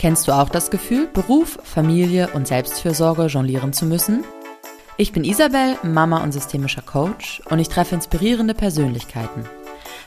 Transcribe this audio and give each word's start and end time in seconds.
Kennst 0.00 0.28
du 0.28 0.32
auch 0.32 0.48
das 0.48 0.70
Gefühl, 0.70 1.08
Beruf, 1.08 1.58
Familie 1.62 2.30
und 2.32 2.48
Selbstfürsorge 2.48 3.26
jonglieren 3.26 3.74
zu 3.74 3.84
müssen? 3.84 4.24
Ich 4.96 5.12
bin 5.12 5.24
Isabel, 5.24 5.76
Mama 5.82 6.22
und 6.22 6.32
systemischer 6.32 6.80
Coach 6.80 7.42
und 7.50 7.58
ich 7.58 7.68
treffe 7.68 7.96
inspirierende 7.96 8.54
Persönlichkeiten. 8.54 9.44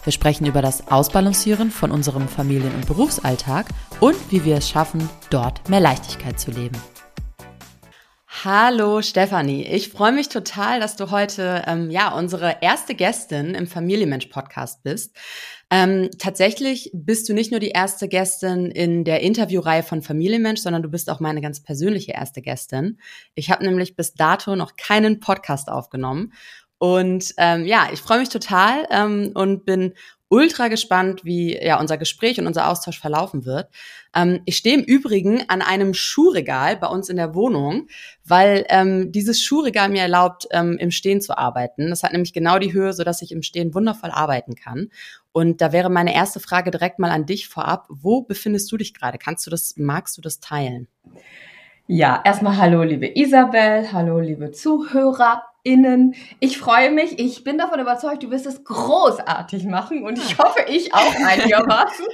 Wir 0.03 0.11
sprechen 0.11 0.47
über 0.47 0.63
das 0.63 0.87
Ausbalancieren 0.87 1.69
von 1.69 1.91
unserem 1.91 2.27
Familien- 2.27 2.73
und 2.73 2.87
Berufsalltag 2.87 3.67
und 3.99 4.15
wie 4.31 4.43
wir 4.45 4.57
es 4.57 4.67
schaffen, 4.67 5.08
dort 5.29 5.69
mehr 5.69 5.79
Leichtigkeit 5.79 6.39
zu 6.39 6.49
leben. 6.49 6.75
Hallo 8.42 9.04
Stefanie, 9.04 9.63
ich 9.63 9.90
freue 9.90 10.12
mich 10.12 10.28
total, 10.28 10.79
dass 10.79 10.96
du 10.96 11.12
heute 11.12 11.62
ähm, 11.68 11.92
ja 11.92 12.12
unsere 12.18 12.58
erste 12.62 12.96
Gästin 12.96 13.54
im 13.54 13.68
Familienmensch 13.68 14.26
Podcast 14.26 14.82
bist. 14.83 15.15
Ähm, 15.70 16.09
tatsächlich 16.18 16.90
bist 16.94 17.30
du 17.30 17.34
nicht 17.34 17.52
nur 17.52 17.59
die 17.59 17.70
erste 17.70 18.08
Gästin 18.08 18.72
in 18.72 19.04
der 19.04 19.22
Interviewreihe 19.22 19.84
von 19.84 20.02
Familienmensch, 20.02 20.62
sondern 20.62 20.82
du 20.82 20.90
bist 20.90 21.12
auch 21.12 21.20
meine 21.20 21.41
ganz 21.41 21.62
persönliche 21.62 22.14
erste 22.14 22.41
Gästin. 22.41 22.98
Ich 23.36 23.52
habe 23.52 23.64
nämlich 23.64 23.96
bis 23.96 24.16
dato 24.16 24.55
noch 24.55 24.77
keinen 24.77 25.20
Podcast 25.20 25.70
aufgenommen. 25.70 26.34
Und 26.80 27.36
ähm, 27.38 27.66
ja, 27.66 27.90
ich 27.94 28.02
freue 28.02 28.20
mich 28.20 28.30
total 28.30 28.88
ähm, 28.90 29.32
und 29.36 29.63
bin 29.63 29.94
ultra 30.34 30.68
gespannt, 30.68 31.23
wie 31.23 31.55
ja 31.55 31.80
unser 31.80 31.98
Gespräch 31.98 32.40
und 32.40 32.48
unser 32.48 32.68
Austausch 32.68 33.00
verlaufen 33.00 33.46
wird. 33.46 33.70
Ähm, 34.16 34.41
ich 34.46 34.58
stehe 34.58 34.76
im 34.76 34.84
Übrigen 34.84 35.48
an 35.48 35.62
einem 35.62 35.94
Schuhregal 35.94 36.76
bei 36.76 36.88
uns 36.88 37.08
in 37.08 37.18
der 37.18 37.36
Wohnung, 37.36 37.88
weil 38.26 38.66
ähm, 38.70 39.12
dieses 39.12 39.44
Schuhregal 39.44 39.90
mir 39.90 40.02
erlaubt, 40.02 40.48
ähm, 40.50 40.77
im 40.80 40.90
Stehen 40.90 41.22
zu 41.22 41.38
arbeiten. 41.38 41.91
Das 41.91 42.02
hat 42.02 42.14
nämlich 42.14 42.34
genau 42.34 42.58
die 42.58 42.74
Höhe, 42.74 42.94
so 42.94 43.04
ich 43.04 43.32
im 43.32 43.44
Stehen 43.44 43.76
wundervoll 43.76 44.10
arbeiten 44.10 44.55
kann. 44.55 44.90
Und 45.32 45.62
da 45.62 45.72
wäre 45.72 45.91
meine 45.91 46.16
erste 46.16 46.40
Frage 46.40 46.72
direkt 46.72 46.98
mal 46.98 47.12
an 47.12 47.27
dich 47.27 47.48
vorab. 47.48 47.86
Wo 47.90 48.24
befindest 48.24 48.72
du 48.72 48.77
dich 48.77 48.96
gerade? 48.96 49.20
Kannst 49.20 49.46
du 49.46 49.52
das, 49.52 49.76
magst 49.77 50.18
du 50.18 50.22
das 50.22 50.40
teilen? 50.40 50.88
Ja, 51.86 52.22
erstmal 52.26 52.58
hallo, 52.58 52.82
liebe 52.82 53.20
Isabel, 53.20 53.91
hallo, 53.91 54.20
liebe 54.20 54.52
Zuhörer 54.52 55.44
innen. 55.64 56.14
Ich 56.42 56.58
freue 56.58 56.92
mich. 56.92 57.20
Ich 57.20 57.44
bin 57.46 57.58
davon 57.58 57.80
überzeugt, 57.80 58.22
du 58.24 58.30
wirst 58.32 58.46
es 58.46 58.66
großartig 58.66 59.66
machen 59.66 60.04
und 60.04 60.18
ich 60.18 60.38
hoffe, 60.38 60.66
ich 60.68 60.94
auch 60.94 61.16
einigermaßen. 61.16 62.06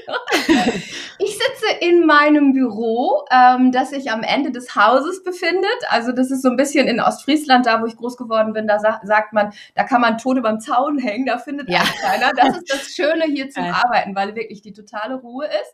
ich 1.17 1.31
sitze 1.31 1.66
in 1.81 2.05
meinem 2.05 2.53
Büro, 2.53 3.25
ähm, 3.31 3.72
das 3.72 3.89
sich 3.89 4.11
am 4.11 4.22
Ende 4.22 4.52
des 4.52 4.75
Hauses 4.75 5.23
befindet. 5.23 5.66
Also 5.89 6.11
das 6.11 6.30
ist 6.30 6.44
so 6.44 6.50
ein 6.50 6.58
bisschen 6.58 6.88
in 6.88 7.00
Ostfriesland, 7.00 7.66
da 7.66 7.81
wo 7.81 7.88
ich 7.88 7.97
groß 7.97 8.17
geworden 8.17 8.53
bin. 8.53 8.67
Da 8.67 8.77
sa 8.77 9.02
sagt 9.03 9.33
man, 9.33 9.52
da 9.73 9.83
kann 9.83 10.02
man 10.02 10.20
Tode 10.20 10.42
beim 10.42 10.59
Zaun 10.59 11.00
hängen. 11.00 11.25
Da 11.25 11.39
findet 11.39 11.70
ja. 11.70 11.81
keiner. 12.02 12.31
Das 12.33 12.55
ist 12.55 12.72
das 12.72 12.89
Schöne 12.94 13.25
hier 13.25 13.50
zum 13.50 13.64
Arbeiten, 13.64 14.16
weil 14.16 14.36
wirklich 14.36 14.61
die 14.61 14.73
totale 14.73 15.16
Ruhe 15.16 15.45
ist. 15.45 15.73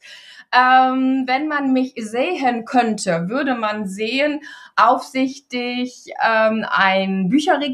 Ähm, 0.54 1.24
wenn 1.28 1.50
man 1.50 1.74
mich 1.74 1.94
sehen 1.98 2.64
könnte, 2.64 3.28
würde 3.28 3.56
man 3.56 3.88
sehen, 3.88 4.40
aufsichtig 4.78 6.06
ähm, 6.24 6.66
ein 6.70 7.30
Bücherregal, 7.30 7.65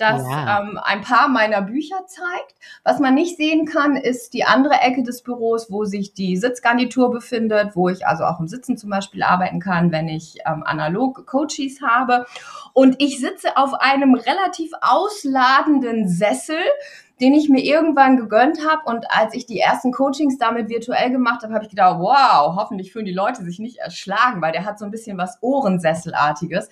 das 0.00 0.22
ja. 0.22 0.60
ähm, 0.60 0.80
ein 0.82 1.02
paar 1.02 1.28
meiner 1.28 1.60
Bücher 1.60 2.06
zeigt. 2.06 2.54
Was 2.84 3.00
man 3.00 3.14
nicht 3.14 3.36
sehen 3.36 3.66
kann, 3.66 3.96
ist 3.96 4.32
die 4.32 4.44
andere 4.44 4.74
Ecke 4.80 5.02
des 5.02 5.22
Büros, 5.22 5.70
wo 5.70 5.84
sich 5.84 6.14
die 6.14 6.38
Sitzgarnitur 6.38 7.10
befindet, 7.10 7.76
wo 7.76 7.90
ich 7.90 8.06
also 8.06 8.24
auch 8.24 8.40
im 8.40 8.48
Sitzen 8.48 8.78
zum 8.78 8.88
Beispiel 8.88 9.22
arbeiten 9.22 9.60
kann, 9.60 9.92
wenn 9.92 10.08
ich 10.08 10.38
ähm, 10.46 10.62
analog 10.64 11.26
Coaches 11.26 11.82
habe. 11.82 12.24
Und 12.72 12.96
ich 12.98 13.20
sitze 13.20 13.56
auf 13.56 13.74
einem 13.74 14.14
relativ 14.14 14.70
ausladenden 14.80 16.08
Sessel, 16.08 16.62
den 17.20 17.34
ich 17.34 17.50
mir 17.50 17.62
irgendwann 17.62 18.16
gegönnt 18.16 18.66
habe. 18.66 18.82
Und 18.86 19.04
als 19.10 19.34
ich 19.34 19.44
die 19.44 19.60
ersten 19.60 19.92
Coachings 19.92 20.38
damit 20.38 20.70
virtuell 20.70 21.10
gemacht 21.10 21.42
habe, 21.42 21.52
habe 21.52 21.64
ich 21.64 21.70
gedacht, 21.70 21.98
wow, 22.00 22.56
hoffentlich 22.56 22.92
fühlen 22.92 23.04
die 23.04 23.12
Leute 23.12 23.44
sich 23.44 23.58
nicht 23.58 23.76
erschlagen, 23.76 24.40
weil 24.40 24.52
der 24.52 24.64
hat 24.64 24.78
so 24.78 24.86
ein 24.86 24.90
bisschen 24.90 25.18
was 25.18 25.36
Ohrensesselartiges. 25.42 26.70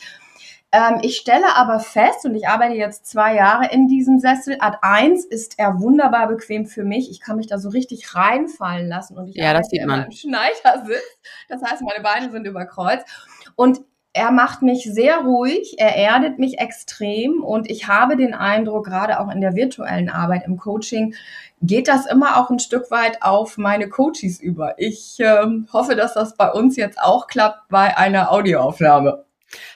Ähm, 0.71 0.99
ich 1.03 1.17
stelle 1.17 1.57
aber 1.57 1.81
fest, 1.81 2.27
und 2.27 2.35
ich 2.35 2.47
arbeite 2.47 2.75
jetzt 2.75 3.07
zwei 3.07 3.35
Jahre 3.35 3.73
in 3.73 3.89
diesem 3.89 4.19
Sessel, 4.19 4.57
Ad 4.61 4.79
1 4.83 5.25
ist 5.25 5.59
er 5.59 5.81
wunderbar 5.81 6.29
bequem 6.29 6.67
für 6.67 6.85
mich. 6.85 7.11
Ich 7.11 7.21
kann 7.21 7.37
mich 7.37 7.47
da 7.47 7.59
so 7.59 7.71
richtig 7.71 8.15
reinfallen 8.15 8.87
lassen 8.87 9.17
und 9.17 9.29
ich 9.29 9.37
ja, 9.37 9.55
das 9.55 9.69
sieht 9.71 9.87
man. 9.87 10.05
im 10.05 10.13
Schneidersitz. 10.13 11.19
Das 11.49 11.63
heißt, 11.63 11.83
meine 11.83 12.03
Beine 12.03 12.31
sind 12.31 12.47
überkreuzt. 12.47 13.07
Und 13.57 13.81
er 14.13 14.31
macht 14.31 14.63
mich 14.63 14.83
sehr 14.85 15.19
ruhig, 15.21 15.77
er 15.79 15.95
erdet 15.97 16.39
mich 16.39 16.59
extrem 16.59 17.43
und 17.43 17.71
ich 17.71 17.89
habe 17.89 18.17
den 18.17 18.35
Eindruck, 18.35 18.87
gerade 18.87 19.21
auch 19.21 19.31
in 19.31 19.41
der 19.41 19.55
virtuellen 19.55 20.09
Arbeit 20.09 20.45
im 20.47 20.57
Coaching, 20.57 21.15
geht 21.63 21.89
das 21.89 22.07
immer 22.07 22.39
auch 22.39 22.51
ein 22.51 22.59
Stück 22.59 22.91
weit 22.91 23.23
auf 23.23 23.59
meine 23.59 23.89
Coaches 23.89 24.41
über. 24.41 24.75
Ich 24.79 25.21
äh, 25.21 25.47
hoffe, 25.73 25.95
dass 25.95 26.15
das 26.15 26.37
bei 26.37 26.51
uns 26.51 26.77
jetzt 26.77 27.01
auch 27.01 27.27
klappt 27.27 27.69
bei 27.69 27.97
einer 27.97 28.33
Audioaufnahme. 28.33 29.25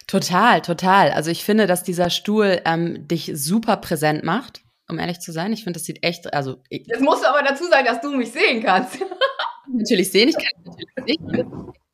Total, 0.06 0.60
total. 0.60 1.10
Also 1.10 1.31
ich 1.31 1.44
finde, 1.44 1.66
dass 1.66 1.83
dieser 1.83 2.10
Stuhl 2.10 2.60
ähm, 2.65 3.09
dich 3.09 3.31
super 3.34 3.77
präsent 3.78 4.25
macht, 4.25 4.62
um 4.88 4.99
ehrlich 4.99 5.21
zu 5.21 5.33
sein. 5.33 5.53
Ich 5.53 5.65
finde, 5.65 5.78
das 5.78 5.87
sieht 5.87 6.05
echt, 6.05 6.33
also. 6.34 6.59
Jetzt 6.69 7.00
musst 7.00 7.22
du 7.22 7.28
aber 7.28 7.43
dazu 7.43 7.65
sagen, 7.65 7.87
dass 7.87 8.00
du 8.00 8.11
mich 8.11 8.32
sehen 8.32 8.62
kannst. 8.62 8.99
natürlich 9.72 10.11
sehen, 10.11 10.28
ich 10.28 10.37
kann 10.37 10.65
natürlich 10.65 11.21
nicht 11.21 11.21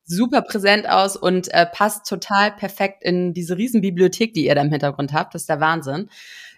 super 0.09 0.41
präsent 0.41 0.89
aus 0.89 1.15
und 1.15 1.53
äh, 1.53 1.67
passt 1.67 2.07
total 2.07 2.51
perfekt 2.51 3.03
in 3.03 3.33
diese 3.33 3.57
Riesenbibliothek, 3.57 4.33
die 4.33 4.47
ihr 4.47 4.55
da 4.55 4.61
im 4.61 4.71
Hintergrund 4.71 5.13
habt. 5.13 5.35
Das 5.35 5.43
ist 5.43 5.49
der 5.49 5.59
Wahnsinn. 5.59 6.09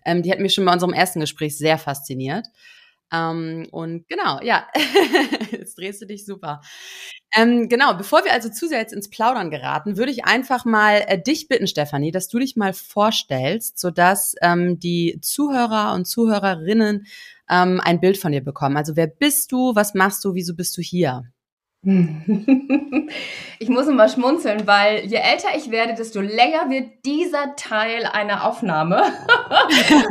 Ähm, 0.06 0.24
die 0.24 0.32
hat 0.32 0.40
mich 0.40 0.54
schon 0.54 0.66
bei 0.66 0.74
unserem 0.74 0.94
ersten 0.94 1.20
Gespräch 1.20 1.58
sehr 1.58 1.78
fasziniert. 1.78 2.48
Ähm, 3.12 3.68
und 3.72 4.08
genau, 4.08 4.40
ja, 4.42 4.68
jetzt 5.52 5.78
drehst 5.78 6.02
du 6.02 6.06
dich 6.06 6.26
super. 6.26 6.62
Ähm, 7.36 7.70
genau, 7.70 7.94
bevor 7.96 8.26
wir 8.26 8.34
also 8.34 8.50
zu 8.50 8.68
sehr 8.68 8.80
jetzt 8.80 8.94
ins 8.94 9.10
Plaudern 9.10 9.52
geraten, 9.52 9.98
würde 9.98 10.12
ich 10.12 10.26
einfach 10.26 10.66
mal 10.66 11.04
äh, 11.08 11.22
dich 11.22 11.48
bitten, 11.48 11.68
Stefanie, 11.68 12.12
dass 12.12 12.28
du 12.28 12.40
dich 12.40 12.56
mal 12.56 12.74
vorstellst, 12.74 13.80
sodass 13.80 14.36
ähm, 14.42 14.80
die 14.80 15.20
Zuhörer 15.22 15.94
und 15.94 16.06
Zuhörerinnen 16.06 17.06
ähm, 17.50 17.82
ein 17.84 18.00
Bild 18.00 18.18
von 18.18 18.32
dir 18.32 18.42
bekommen. 18.44 18.78
Also 18.78 18.96
wer 18.96 19.08
bist 19.08 19.52
du, 19.52 19.76
was 19.76 19.94
machst 19.94 20.24
du, 20.26 20.34
wieso 20.34 20.56
bist 20.56 20.78
du 20.78 20.82
hier? 20.82 21.24
Ich 23.60 23.70
muss 23.70 23.88
immer 23.88 24.08
schmunzeln, 24.08 24.66
weil 24.66 25.06
je 25.06 25.18
älter 25.18 25.50
ich 25.56 25.70
werde, 25.72 25.94
desto 25.94 26.20
länger 26.22 26.70
wird 26.70 27.06
dieser 27.06 27.56
Teil 27.56 28.06
einer 28.06 28.46
Aufnahme. 28.46 28.98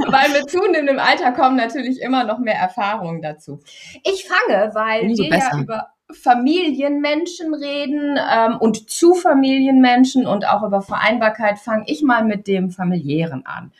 weil 0.08 0.30
mit 0.30 0.50
zunehmendem 0.50 0.98
Alter 0.98 1.32
kommen 1.32 1.56
natürlich 1.56 2.00
immer 2.00 2.24
noch 2.24 2.38
mehr 2.38 2.54
Erfahrungen 2.54 3.22
dazu. 3.22 3.60
Ich 4.04 4.26
fange, 4.26 4.70
weil 4.74 5.02
Umso 5.02 5.24
wir 5.24 5.30
besser. 5.30 5.50
ja 5.54 5.62
über 5.62 5.86
Familienmenschen 6.12 7.54
reden 7.54 8.18
ähm, 8.18 8.56
und 8.58 8.90
zu 8.90 9.14
Familienmenschen 9.14 10.26
und 10.26 10.46
auch 10.46 10.62
über 10.62 10.82
Vereinbarkeit, 10.82 11.58
fange 11.58 11.84
ich 11.86 12.02
mal 12.02 12.24
mit 12.24 12.46
dem 12.46 12.70
familiären 12.70 13.46
an. 13.46 13.72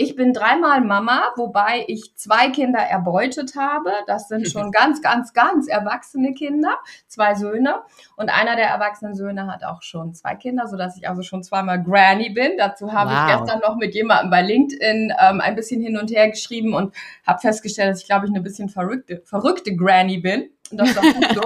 Ich 0.00 0.14
bin 0.14 0.32
dreimal 0.32 0.80
Mama, 0.80 1.24
wobei 1.34 1.84
ich 1.88 2.14
zwei 2.14 2.50
Kinder 2.50 2.78
erbeutet 2.78 3.56
habe. 3.56 3.90
Das 4.06 4.28
sind 4.28 4.48
schon 4.52 4.70
ganz, 4.70 5.02
ganz, 5.02 5.32
ganz 5.32 5.66
erwachsene 5.66 6.34
Kinder, 6.34 6.78
zwei 7.08 7.34
Söhne. 7.34 7.80
Und 8.14 8.28
einer 8.28 8.54
der 8.54 8.68
erwachsenen 8.68 9.16
Söhne 9.16 9.52
hat 9.52 9.64
auch 9.64 9.82
schon 9.82 10.14
zwei 10.14 10.36
Kinder, 10.36 10.68
sodass 10.68 10.96
ich 10.96 11.08
also 11.08 11.22
schon 11.22 11.42
zweimal 11.42 11.82
Granny 11.82 12.30
bin. 12.30 12.52
Dazu 12.58 12.92
habe 12.92 13.10
wow. 13.10 13.18
ich 13.18 13.36
gestern 13.36 13.58
noch 13.58 13.74
mit 13.74 13.92
jemandem 13.92 14.30
bei 14.30 14.40
LinkedIn 14.40 15.14
ähm, 15.20 15.40
ein 15.40 15.56
bisschen 15.56 15.82
hin 15.82 15.98
und 15.98 16.12
her 16.12 16.30
geschrieben 16.30 16.74
und 16.74 16.94
habe 17.26 17.40
festgestellt, 17.40 17.90
dass 17.90 18.02
ich, 18.02 18.06
glaube 18.06 18.26
ich, 18.26 18.30
eine 18.30 18.40
bisschen 18.40 18.68
verrückte, 18.68 19.22
verrückte 19.24 19.74
Granny 19.74 20.18
bin. 20.18 20.50
Und 20.70 20.78
das 20.78 20.90
ist 20.90 20.98
auch 20.98 21.02
gut 21.02 21.34
so. 21.34 21.42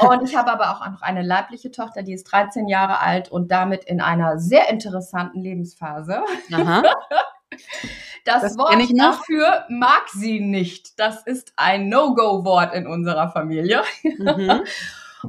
Und 0.08 0.28
ich 0.28 0.36
habe 0.36 0.50
aber 0.50 0.70
auch 0.70 0.86
noch 0.90 1.02
eine 1.02 1.22
leibliche 1.22 1.70
Tochter, 1.70 2.02
die 2.02 2.14
ist 2.14 2.24
13 2.24 2.66
Jahre 2.66 3.00
alt 3.00 3.30
und 3.30 3.50
damit 3.50 3.84
in 3.84 4.00
einer 4.00 4.38
sehr 4.38 4.70
interessanten 4.70 5.40
Lebensphase. 5.40 6.22
Das, 8.24 8.42
das 8.42 8.58
Wort 8.58 8.74
dafür 8.98 9.64
mag 9.68 10.08
sie 10.10 10.40
nicht. 10.40 10.98
Das 10.98 11.22
ist 11.22 11.52
ein 11.56 11.88
No-Go-Wort 11.88 12.74
in 12.74 12.86
unserer 12.86 13.30
Familie. 13.30 13.82
Mhm. 14.02 14.64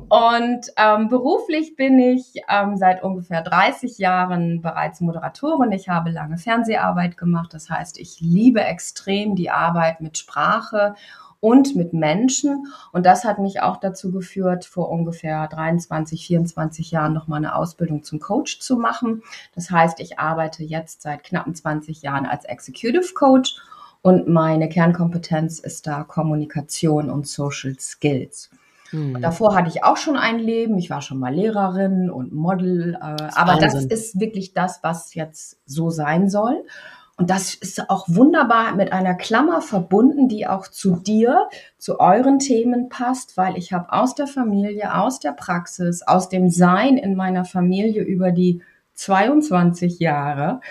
Und 0.07 0.67
ähm, 0.77 1.07
beruflich 1.07 1.75
bin 1.75 1.97
ich 1.97 2.33
ähm, 2.47 2.77
seit 2.77 3.01
ungefähr 3.01 3.41
30 3.41 3.97
Jahren 3.97 4.61
bereits 4.61 5.01
Moderatorin. 5.01 5.71
Ich 5.71 5.89
habe 5.89 6.11
lange 6.11 6.37
Fernseharbeit 6.37 7.17
gemacht. 7.17 7.53
Das 7.53 7.69
heißt, 7.69 7.99
ich 7.99 8.19
liebe 8.19 8.61
extrem 8.61 9.35
die 9.35 9.49
Arbeit 9.49 10.01
mit 10.01 10.17
Sprache 10.17 10.95
und 11.41 11.75
mit 11.75 11.93
Menschen. 11.93 12.67
Und 12.91 13.05
das 13.05 13.23
hat 13.23 13.39
mich 13.39 13.61
auch 13.61 13.77
dazu 13.77 14.11
geführt, 14.11 14.65
vor 14.65 14.89
ungefähr 14.89 15.47
23, 15.47 16.27
24 16.27 16.91
Jahren 16.91 17.13
nochmal 17.13 17.37
eine 17.37 17.55
Ausbildung 17.55 18.03
zum 18.03 18.19
Coach 18.19 18.59
zu 18.59 18.77
machen. 18.77 19.23
Das 19.55 19.71
heißt, 19.71 19.99
ich 19.99 20.19
arbeite 20.19 20.63
jetzt 20.63 21.01
seit 21.01 21.23
knappen 21.23 21.55
20 21.55 22.01
Jahren 22.01 22.25
als 22.25 22.45
Executive 22.45 23.13
Coach 23.13 23.55
und 24.01 24.27
meine 24.27 24.69
Kernkompetenz 24.69 25.59
ist 25.59 25.87
da 25.87 26.03
Kommunikation 26.03 27.09
und 27.09 27.27
Social 27.27 27.77
Skills. 27.79 28.49
Hm. 28.91 29.21
Davor 29.21 29.55
hatte 29.55 29.69
ich 29.69 29.83
auch 29.83 29.97
schon 29.97 30.15
ein 30.15 30.39
Leben. 30.39 30.77
Ich 30.77 30.89
war 30.89 31.01
schon 31.01 31.19
mal 31.19 31.33
Lehrerin 31.33 32.09
und 32.09 32.33
Model. 32.33 32.95
Äh, 32.95 33.27
aber 33.35 33.57
das 33.59 33.85
ist 33.85 34.19
wirklich 34.19 34.53
das, 34.53 34.79
was 34.81 35.13
jetzt 35.13 35.59
so 35.65 35.89
sein 35.89 36.29
soll. 36.29 36.63
Und 37.19 37.29
das 37.29 37.53
ist 37.53 37.89
auch 37.89 38.05
wunderbar 38.07 38.75
mit 38.75 38.93
einer 38.93 39.13
Klammer 39.13 39.61
verbunden, 39.61 40.29
die 40.29 40.47
auch 40.47 40.69
zu 40.69 40.95
dir, 40.95 41.49
zu 41.77 41.99
euren 41.99 42.39
Themen 42.39 42.87
passt, 42.87 43.35
weil 43.35 43.57
ich 43.57 43.73
habe 43.73 43.91
aus 43.91 44.15
der 44.15 44.25
Familie, 44.25 44.95
aus 44.95 45.19
der 45.19 45.33
Praxis, 45.33 46.01
aus 46.01 46.29
dem 46.29 46.49
Sein 46.49 46.95
in 46.95 47.15
meiner 47.15 47.43
Familie 47.43 48.03
über 48.03 48.31
die 48.31 48.61
22 48.93 49.99
Jahre 49.99 50.61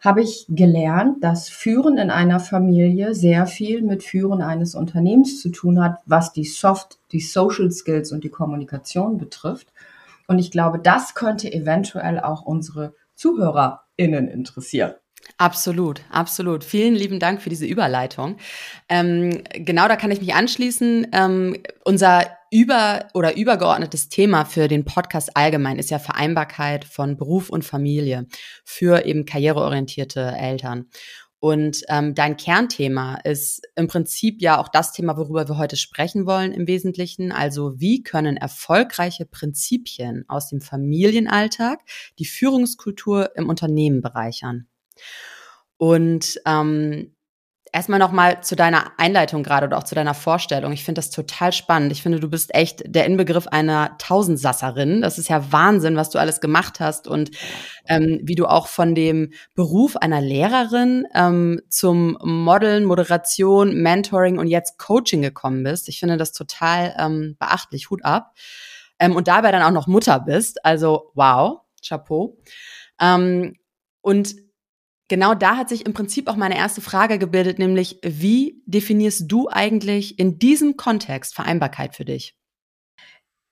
habe 0.00 0.22
ich 0.22 0.46
gelernt, 0.48 1.22
dass 1.22 1.48
Führen 1.48 1.98
in 1.98 2.10
einer 2.10 2.40
Familie 2.40 3.14
sehr 3.14 3.46
viel 3.46 3.82
mit 3.82 4.02
Führen 4.02 4.42
eines 4.42 4.74
Unternehmens 4.74 5.40
zu 5.40 5.50
tun 5.50 5.80
hat, 5.80 5.98
was 6.04 6.32
die 6.32 6.44
Soft, 6.44 6.98
die 7.12 7.20
Social 7.20 7.70
Skills 7.70 8.10
und 8.10 8.24
die 8.24 8.30
Kommunikation 8.30 9.18
betrifft. 9.18 9.72
Und 10.26 10.40
ich 10.40 10.50
glaube, 10.50 10.80
das 10.80 11.14
könnte 11.14 11.52
eventuell 11.52 12.18
auch 12.18 12.42
unsere 12.42 12.94
ZuhörerInnen 13.14 14.26
interessieren. 14.26 14.94
Absolut, 15.38 16.00
absolut. 16.10 16.64
Vielen 16.64 16.94
lieben 16.94 17.20
Dank 17.20 17.42
für 17.42 17.50
diese 17.50 17.66
Überleitung. 17.66 18.36
Ähm, 18.88 19.42
genau, 19.52 19.86
da 19.88 19.96
kann 19.96 20.10
ich 20.10 20.20
mich 20.20 20.34
anschließen. 20.34 21.08
Ähm, 21.12 21.62
unser 21.84 22.24
über 22.50 23.08
oder 23.12 23.36
übergeordnetes 23.36 24.08
Thema 24.08 24.44
für 24.44 24.68
den 24.68 24.84
Podcast 24.84 25.36
allgemein 25.36 25.78
ist 25.78 25.90
ja 25.90 25.98
Vereinbarkeit 25.98 26.84
von 26.84 27.16
Beruf 27.16 27.50
und 27.50 27.64
Familie 27.64 28.26
für 28.64 29.04
eben 29.04 29.26
karriereorientierte 29.26 30.20
Eltern. 30.20 30.86
Und 31.38 31.82
ähm, 31.88 32.14
dein 32.14 32.36
Kernthema 32.36 33.16
ist 33.22 33.62
im 33.76 33.88
Prinzip 33.88 34.40
ja 34.40 34.58
auch 34.58 34.68
das 34.68 34.92
Thema, 34.92 35.16
worüber 35.18 35.48
wir 35.48 35.58
heute 35.58 35.76
sprechen 35.76 36.26
wollen 36.26 36.52
im 36.52 36.66
Wesentlichen. 36.66 37.30
Also 37.30 37.78
wie 37.78 38.02
können 38.02 38.36
erfolgreiche 38.36 39.26
Prinzipien 39.26 40.24
aus 40.28 40.48
dem 40.48 40.60
Familienalltag 40.60 41.80
die 42.18 42.24
Führungskultur 42.24 43.36
im 43.36 43.48
Unternehmen 43.50 44.00
bereichern? 44.00 44.66
Und 45.78 46.40
ähm, 46.46 47.16
erstmal 47.76 47.98
nochmal 47.98 48.42
zu 48.42 48.56
deiner 48.56 48.92
Einleitung 48.96 49.42
gerade 49.42 49.66
oder 49.66 49.76
auch 49.76 49.84
zu 49.84 49.94
deiner 49.94 50.14
Vorstellung. 50.14 50.72
Ich 50.72 50.82
finde 50.82 51.00
das 51.00 51.10
total 51.10 51.52
spannend. 51.52 51.92
Ich 51.92 52.02
finde, 52.02 52.20
du 52.20 52.30
bist 52.30 52.54
echt 52.54 52.82
der 52.86 53.04
Inbegriff 53.04 53.48
einer 53.48 53.98
Tausendsasserin. 53.98 55.02
Das 55.02 55.18
ist 55.18 55.28
ja 55.28 55.52
Wahnsinn, 55.52 55.94
was 55.94 56.08
du 56.08 56.18
alles 56.18 56.40
gemacht 56.40 56.80
hast 56.80 57.06
und 57.06 57.32
ähm, 57.86 58.20
wie 58.22 58.34
du 58.34 58.46
auch 58.46 58.66
von 58.66 58.94
dem 58.94 59.30
Beruf 59.54 59.98
einer 59.98 60.22
Lehrerin 60.22 61.06
ähm, 61.14 61.60
zum 61.68 62.16
Modeln, 62.22 62.86
Moderation, 62.86 63.74
Mentoring 63.74 64.38
und 64.38 64.46
jetzt 64.46 64.78
Coaching 64.78 65.20
gekommen 65.20 65.62
bist. 65.62 65.90
Ich 65.90 66.00
finde 66.00 66.16
das 66.16 66.32
total 66.32 66.94
ähm, 66.98 67.36
beachtlich. 67.38 67.90
Hut 67.90 68.04
ab. 68.06 68.32
Ähm, 68.98 69.14
und 69.14 69.28
dabei 69.28 69.52
dann 69.52 69.62
auch 69.62 69.70
noch 69.70 69.86
Mutter 69.86 70.18
bist. 70.20 70.64
Also 70.64 71.10
wow, 71.14 71.58
Chapeau. 71.86 72.38
Ähm, 72.98 73.56
und 74.00 74.45
genau 75.08 75.34
da 75.34 75.56
hat 75.56 75.68
sich 75.68 75.86
im 75.86 75.94
Prinzip 75.94 76.28
auch 76.28 76.36
meine 76.36 76.56
erste 76.56 76.80
Frage 76.80 77.18
gebildet, 77.18 77.58
nämlich 77.58 77.98
wie 78.02 78.62
definierst 78.66 79.30
du 79.30 79.48
eigentlich 79.48 80.18
in 80.18 80.38
diesem 80.38 80.76
Kontext 80.76 81.34
Vereinbarkeit 81.34 81.94
für 81.94 82.04
dich? 82.04 82.36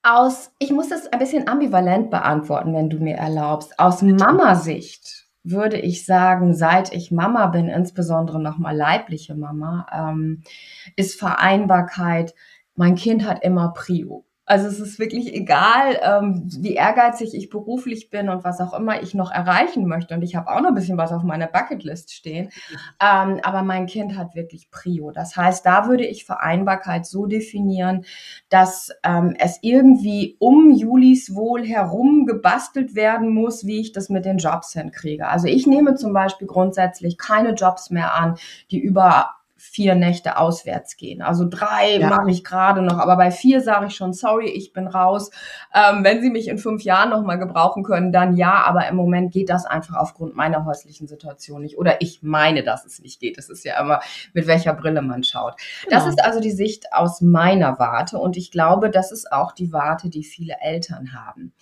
Aus, 0.02 0.50
ich 0.58 0.70
muss 0.70 0.90
das 0.90 1.06
ein 1.06 1.18
bisschen 1.18 1.48
ambivalent 1.48 2.10
beantworten, 2.10 2.74
wenn 2.74 2.90
du 2.90 2.98
mir 2.98 3.16
erlaubst. 3.16 3.78
Aus 3.78 4.02
Mama-Sicht 4.02 5.24
würde 5.44 5.78
ich 5.78 6.04
sagen, 6.04 6.54
seit 6.54 6.92
ich 6.92 7.10
Mama 7.10 7.46
bin, 7.46 7.68
insbesondere 7.68 8.40
nochmal 8.40 8.76
leibliche 8.76 9.34
Mama, 9.34 9.86
ähm, 9.92 10.42
ist 10.96 11.18
Vereinbarkeit, 11.18 12.34
mein 12.74 12.96
Kind 12.96 13.26
hat 13.26 13.42
immer 13.44 13.72
Prio. 13.72 14.26
Also 14.46 14.66
es 14.66 14.78
ist 14.78 14.98
wirklich 14.98 15.32
egal, 15.34 15.98
ähm, 16.02 16.48
wie 16.58 16.74
ehrgeizig 16.74 17.34
ich 17.34 17.48
beruflich 17.48 18.10
bin 18.10 18.28
und 18.28 18.44
was 18.44 18.60
auch 18.60 18.74
immer 18.74 19.02
ich 19.02 19.14
noch 19.14 19.30
erreichen 19.30 19.86
möchte. 19.86 20.14
Und 20.14 20.22
ich 20.22 20.36
habe 20.36 20.50
auch 20.50 20.60
noch 20.60 20.68
ein 20.68 20.74
bisschen 20.74 20.98
was 20.98 21.12
auf 21.12 21.22
meiner 21.22 21.46
Bucketlist 21.46 22.12
stehen. 22.12 22.50
Ähm, 23.00 23.40
aber 23.42 23.62
mein 23.62 23.86
Kind 23.86 24.16
hat 24.16 24.34
wirklich 24.34 24.70
Prio. 24.70 25.12
Das 25.12 25.36
heißt, 25.36 25.64
da 25.64 25.88
würde 25.88 26.04
ich 26.04 26.26
Vereinbarkeit 26.26 27.06
so 27.06 27.26
definieren, 27.26 28.04
dass 28.50 28.90
ähm, 29.02 29.34
es 29.38 29.58
irgendwie 29.62 30.36
um 30.38 30.70
Julis 30.70 31.34
Wohl 31.34 31.64
herum 31.64 32.26
gebastelt 32.26 32.94
werden 32.94 33.32
muss, 33.32 33.66
wie 33.66 33.80
ich 33.80 33.92
das 33.92 34.10
mit 34.10 34.26
den 34.26 34.38
Jobs 34.38 34.74
hinkriege. 34.74 35.26
Also 35.26 35.46
ich 35.46 35.66
nehme 35.66 35.94
zum 35.94 36.12
Beispiel 36.12 36.46
grundsätzlich 36.46 37.16
keine 37.16 37.54
Jobs 37.54 37.88
mehr 37.90 38.14
an, 38.14 38.36
die 38.70 38.78
über 38.78 39.30
vier 39.74 39.96
Nächte 39.96 40.38
auswärts 40.38 40.96
gehen. 40.96 41.20
Also 41.20 41.44
drei 41.48 41.98
ja. 41.98 42.08
mache 42.08 42.30
ich 42.30 42.44
gerade 42.44 42.80
noch, 42.80 42.98
aber 42.98 43.16
bei 43.16 43.32
vier 43.32 43.60
sage 43.60 43.86
ich 43.86 43.96
schon, 43.96 44.12
sorry, 44.12 44.48
ich 44.48 44.72
bin 44.72 44.86
raus. 44.86 45.32
Ähm, 45.74 46.04
wenn 46.04 46.22
Sie 46.22 46.30
mich 46.30 46.46
in 46.46 46.58
fünf 46.58 46.84
Jahren 46.84 47.10
nochmal 47.10 47.40
gebrauchen 47.40 47.82
können, 47.82 48.12
dann 48.12 48.36
ja, 48.36 48.62
aber 48.64 48.86
im 48.86 48.94
Moment 48.94 49.32
geht 49.32 49.50
das 49.50 49.66
einfach 49.66 49.96
aufgrund 49.96 50.36
meiner 50.36 50.64
häuslichen 50.64 51.08
Situation 51.08 51.62
nicht. 51.62 51.76
Oder 51.76 52.00
ich 52.02 52.22
meine, 52.22 52.62
dass 52.62 52.84
es 52.84 53.00
nicht 53.00 53.18
geht. 53.18 53.36
Das 53.36 53.48
ist 53.48 53.64
ja 53.64 53.80
immer, 53.80 53.98
mit 54.32 54.46
welcher 54.46 54.74
Brille 54.74 55.02
man 55.02 55.24
schaut. 55.24 55.56
Genau. 55.82 55.96
Das 55.96 56.06
ist 56.06 56.24
also 56.24 56.38
die 56.38 56.52
Sicht 56.52 56.92
aus 56.92 57.20
meiner 57.20 57.80
Warte 57.80 58.18
und 58.18 58.36
ich 58.36 58.52
glaube, 58.52 58.90
das 58.90 59.10
ist 59.10 59.32
auch 59.32 59.50
die 59.50 59.72
Warte, 59.72 60.08
die 60.08 60.22
viele 60.22 60.54
Eltern 60.60 61.14
haben. 61.14 61.52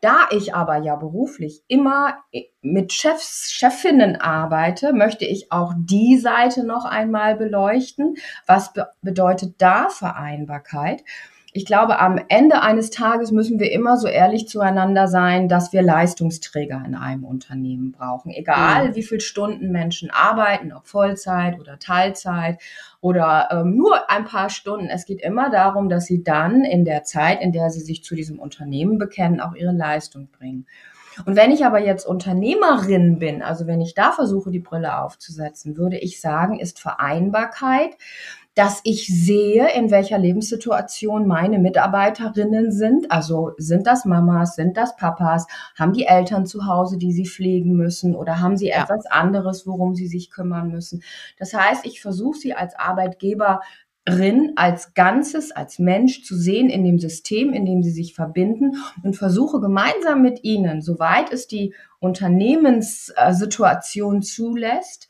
Da 0.00 0.28
ich 0.30 0.54
aber 0.54 0.76
ja 0.76 0.94
beruflich 0.94 1.62
immer 1.66 2.18
mit 2.62 2.92
Chefs, 2.92 3.50
Chefinnen 3.50 4.16
arbeite, 4.16 4.92
möchte 4.92 5.24
ich 5.24 5.50
auch 5.50 5.72
die 5.76 6.18
Seite 6.18 6.64
noch 6.64 6.84
einmal 6.84 7.34
beleuchten. 7.36 8.16
Was 8.46 8.72
be 8.72 8.88
bedeutet 9.02 9.56
da 9.58 9.88
Vereinbarkeit? 9.88 11.02
Ich 11.52 11.64
glaube, 11.64 11.98
am 11.98 12.20
Ende 12.28 12.60
eines 12.60 12.90
Tages 12.90 13.32
müssen 13.32 13.58
wir 13.58 13.72
immer 13.72 13.96
so 13.96 14.06
ehrlich 14.06 14.48
zueinander 14.48 15.08
sein, 15.08 15.48
dass 15.48 15.72
wir 15.72 15.80
Leistungsträger 15.80 16.82
in 16.84 16.94
einem 16.94 17.24
Unternehmen 17.24 17.92
brauchen. 17.92 18.30
Egal, 18.30 18.88
mhm. 18.88 18.94
wie 18.94 19.02
viele 19.02 19.22
Stunden 19.22 19.72
Menschen 19.72 20.10
arbeiten, 20.10 20.72
ob 20.72 20.86
Vollzeit 20.86 21.58
oder 21.58 21.78
Teilzeit 21.78 22.60
oder 23.00 23.48
ähm, 23.50 23.76
nur 23.76 24.10
ein 24.10 24.26
paar 24.26 24.50
Stunden. 24.50 24.88
Es 24.88 25.06
geht 25.06 25.22
immer 25.22 25.50
darum, 25.50 25.88
dass 25.88 26.04
sie 26.04 26.22
dann 26.22 26.64
in 26.64 26.84
der 26.84 27.04
Zeit, 27.04 27.40
in 27.40 27.52
der 27.52 27.70
sie 27.70 27.80
sich 27.80 28.04
zu 28.04 28.14
diesem 28.14 28.38
Unternehmen 28.38 28.98
bekennen, 28.98 29.40
auch 29.40 29.54
ihre 29.54 29.72
Leistung 29.72 30.28
bringen. 30.28 30.66
Und 31.26 31.36
wenn 31.36 31.50
ich 31.50 31.64
aber 31.64 31.80
jetzt 31.80 32.06
Unternehmerin 32.06 33.18
bin, 33.18 33.42
also 33.42 33.66
wenn 33.66 33.80
ich 33.80 33.94
da 33.94 34.12
versuche, 34.12 34.50
die 34.50 34.60
Brille 34.60 35.00
aufzusetzen, 35.00 35.76
würde 35.76 35.98
ich 35.98 36.20
sagen, 36.20 36.60
ist 36.60 36.80
Vereinbarkeit 36.80 37.96
dass 38.58 38.80
ich 38.82 39.06
sehe, 39.06 39.72
in 39.76 39.92
welcher 39.92 40.18
Lebenssituation 40.18 41.28
meine 41.28 41.60
Mitarbeiterinnen 41.60 42.72
sind. 42.72 43.12
Also 43.12 43.52
sind 43.56 43.86
das 43.86 44.04
Mamas, 44.04 44.56
sind 44.56 44.76
das 44.76 44.96
Papas, 44.96 45.46
haben 45.78 45.92
die 45.92 46.06
Eltern 46.06 46.44
zu 46.44 46.66
Hause, 46.66 46.98
die 46.98 47.12
sie 47.12 47.24
pflegen 47.24 47.76
müssen 47.76 48.16
oder 48.16 48.40
haben 48.40 48.56
sie 48.56 48.70
ja. 48.70 48.82
etwas 48.82 49.06
anderes, 49.06 49.64
worum 49.64 49.94
sie 49.94 50.08
sich 50.08 50.32
kümmern 50.32 50.72
müssen. 50.72 51.04
Das 51.38 51.54
heißt, 51.54 51.86
ich 51.86 52.00
versuche 52.00 52.36
sie 52.36 52.52
als 52.52 52.76
Arbeitgeber 52.76 53.60
als 54.56 54.94
Ganzes, 54.94 55.52
als 55.52 55.78
Mensch 55.78 56.24
zu 56.24 56.34
sehen 56.34 56.70
in 56.70 56.82
dem 56.82 56.98
System, 56.98 57.52
in 57.52 57.66
dem 57.66 57.82
sie 57.82 57.90
sich 57.90 58.14
verbinden 58.14 58.76
und 59.02 59.16
versuche 59.16 59.60
gemeinsam 59.60 60.22
mit 60.22 60.44
ihnen, 60.44 60.80
soweit 60.80 61.30
es 61.30 61.46
die 61.46 61.74
Unternehmenssituation 62.00 64.22
zulässt, 64.22 65.07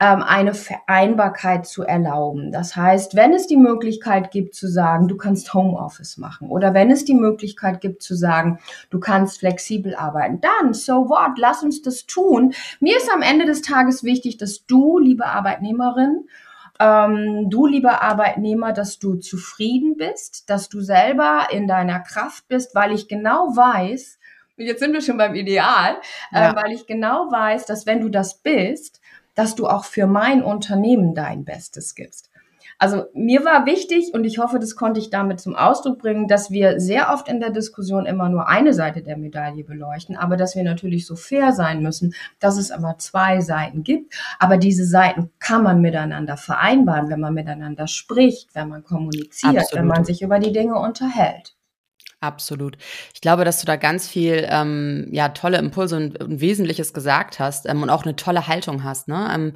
ähm, 0.00 0.22
eine 0.22 0.54
Vereinbarkeit 0.54 1.66
zu 1.66 1.84
erlauben. 1.84 2.50
Das 2.50 2.74
heißt, 2.74 3.14
wenn 3.14 3.32
es 3.32 3.46
die 3.46 3.56
Möglichkeit 3.56 4.30
gibt 4.32 4.54
zu 4.54 4.66
sagen, 4.66 5.06
du 5.06 5.16
kannst 5.16 5.54
Homeoffice 5.54 6.16
machen 6.18 6.48
oder 6.48 6.74
wenn 6.74 6.90
es 6.90 7.04
die 7.04 7.14
Möglichkeit 7.14 7.80
gibt 7.80 8.02
zu 8.02 8.16
sagen, 8.16 8.58
du 8.90 8.98
kannst 8.98 9.38
flexibel 9.38 9.94
arbeiten, 9.94 10.40
dann, 10.40 10.74
so 10.74 11.08
what, 11.08 11.38
lass 11.38 11.62
uns 11.62 11.80
das 11.82 12.06
tun. 12.06 12.54
Mir 12.80 12.96
ist 12.96 13.10
am 13.12 13.22
Ende 13.22 13.46
des 13.46 13.62
Tages 13.62 14.02
wichtig, 14.02 14.36
dass 14.36 14.66
du, 14.66 14.98
liebe 14.98 15.26
Arbeitnehmerin, 15.26 16.26
ähm, 16.80 17.48
du, 17.48 17.66
lieber 17.66 18.02
Arbeitnehmer, 18.02 18.72
dass 18.72 18.98
du 18.98 19.14
zufrieden 19.14 19.96
bist, 19.96 20.50
dass 20.50 20.68
du 20.68 20.80
selber 20.80 21.46
in 21.52 21.68
deiner 21.68 22.00
Kraft 22.00 22.48
bist, 22.48 22.74
weil 22.74 22.92
ich 22.92 23.06
genau 23.06 23.54
weiß, 23.54 24.18
jetzt 24.56 24.80
sind 24.80 24.92
wir 24.92 25.00
schon 25.00 25.16
beim 25.16 25.36
Ideal, 25.36 25.98
äh, 26.32 26.40
ja. 26.40 26.50
äh, 26.50 26.56
weil 26.56 26.72
ich 26.72 26.86
genau 26.86 27.30
weiß, 27.30 27.66
dass 27.66 27.86
wenn 27.86 28.00
du 28.00 28.08
das 28.08 28.38
bist, 28.38 29.00
dass 29.34 29.54
du 29.54 29.66
auch 29.66 29.84
für 29.84 30.06
mein 30.06 30.42
Unternehmen 30.42 31.14
dein 31.14 31.44
Bestes 31.44 31.94
gibst. 31.94 32.30
Also 32.78 33.04
mir 33.14 33.44
war 33.44 33.66
wichtig 33.66 34.12
und 34.14 34.24
ich 34.24 34.38
hoffe, 34.38 34.58
das 34.58 34.74
konnte 34.74 34.98
ich 34.98 35.10
damit 35.10 35.40
zum 35.40 35.54
Ausdruck 35.54 35.98
bringen, 35.98 36.26
dass 36.28 36.50
wir 36.50 36.80
sehr 36.80 37.12
oft 37.12 37.28
in 37.28 37.40
der 37.40 37.50
Diskussion 37.50 38.04
immer 38.04 38.28
nur 38.28 38.48
eine 38.48 38.74
Seite 38.74 39.02
der 39.02 39.16
Medaille 39.16 39.64
beleuchten, 39.64 40.16
aber 40.16 40.36
dass 40.36 40.56
wir 40.56 40.64
natürlich 40.64 41.06
so 41.06 41.14
fair 41.14 41.52
sein 41.52 41.82
müssen, 41.82 42.14
dass 42.40 42.56
es 42.56 42.70
immer 42.70 42.98
zwei 42.98 43.40
Seiten 43.40 43.84
gibt. 43.84 44.14
Aber 44.38 44.56
diese 44.56 44.84
Seiten 44.84 45.30
kann 45.38 45.62
man 45.62 45.80
miteinander 45.80 46.36
vereinbaren, 46.36 47.10
wenn 47.10 47.20
man 47.20 47.34
miteinander 47.34 47.86
spricht, 47.86 48.54
wenn 48.54 48.68
man 48.68 48.82
kommuniziert, 48.82 49.56
Absolut. 49.56 49.80
wenn 49.80 49.86
man 49.86 50.04
sich 50.04 50.22
über 50.22 50.38
die 50.38 50.52
Dinge 50.52 50.78
unterhält. 50.78 51.54
Absolut. 52.24 52.78
Ich 53.12 53.20
glaube, 53.20 53.44
dass 53.44 53.60
du 53.60 53.66
da 53.66 53.76
ganz 53.76 54.08
viel 54.08 54.46
ähm, 54.48 55.08
ja 55.12 55.28
tolle 55.28 55.58
Impulse 55.58 55.96
und, 55.96 56.22
und 56.22 56.40
Wesentliches 56.40 56.94
gesagt 56.94 57.38
hast 57.38 57.68
ähm, 57.68 57.82
und 57.82 57.90
auch 57.90 58.04
eine 58.04 58.16
tolle 58.16 58.48
Haltung 58.48 58.82
hast. 58.82 59.08
Ne? 59.08 59.30
Ähm, 59.34 59.52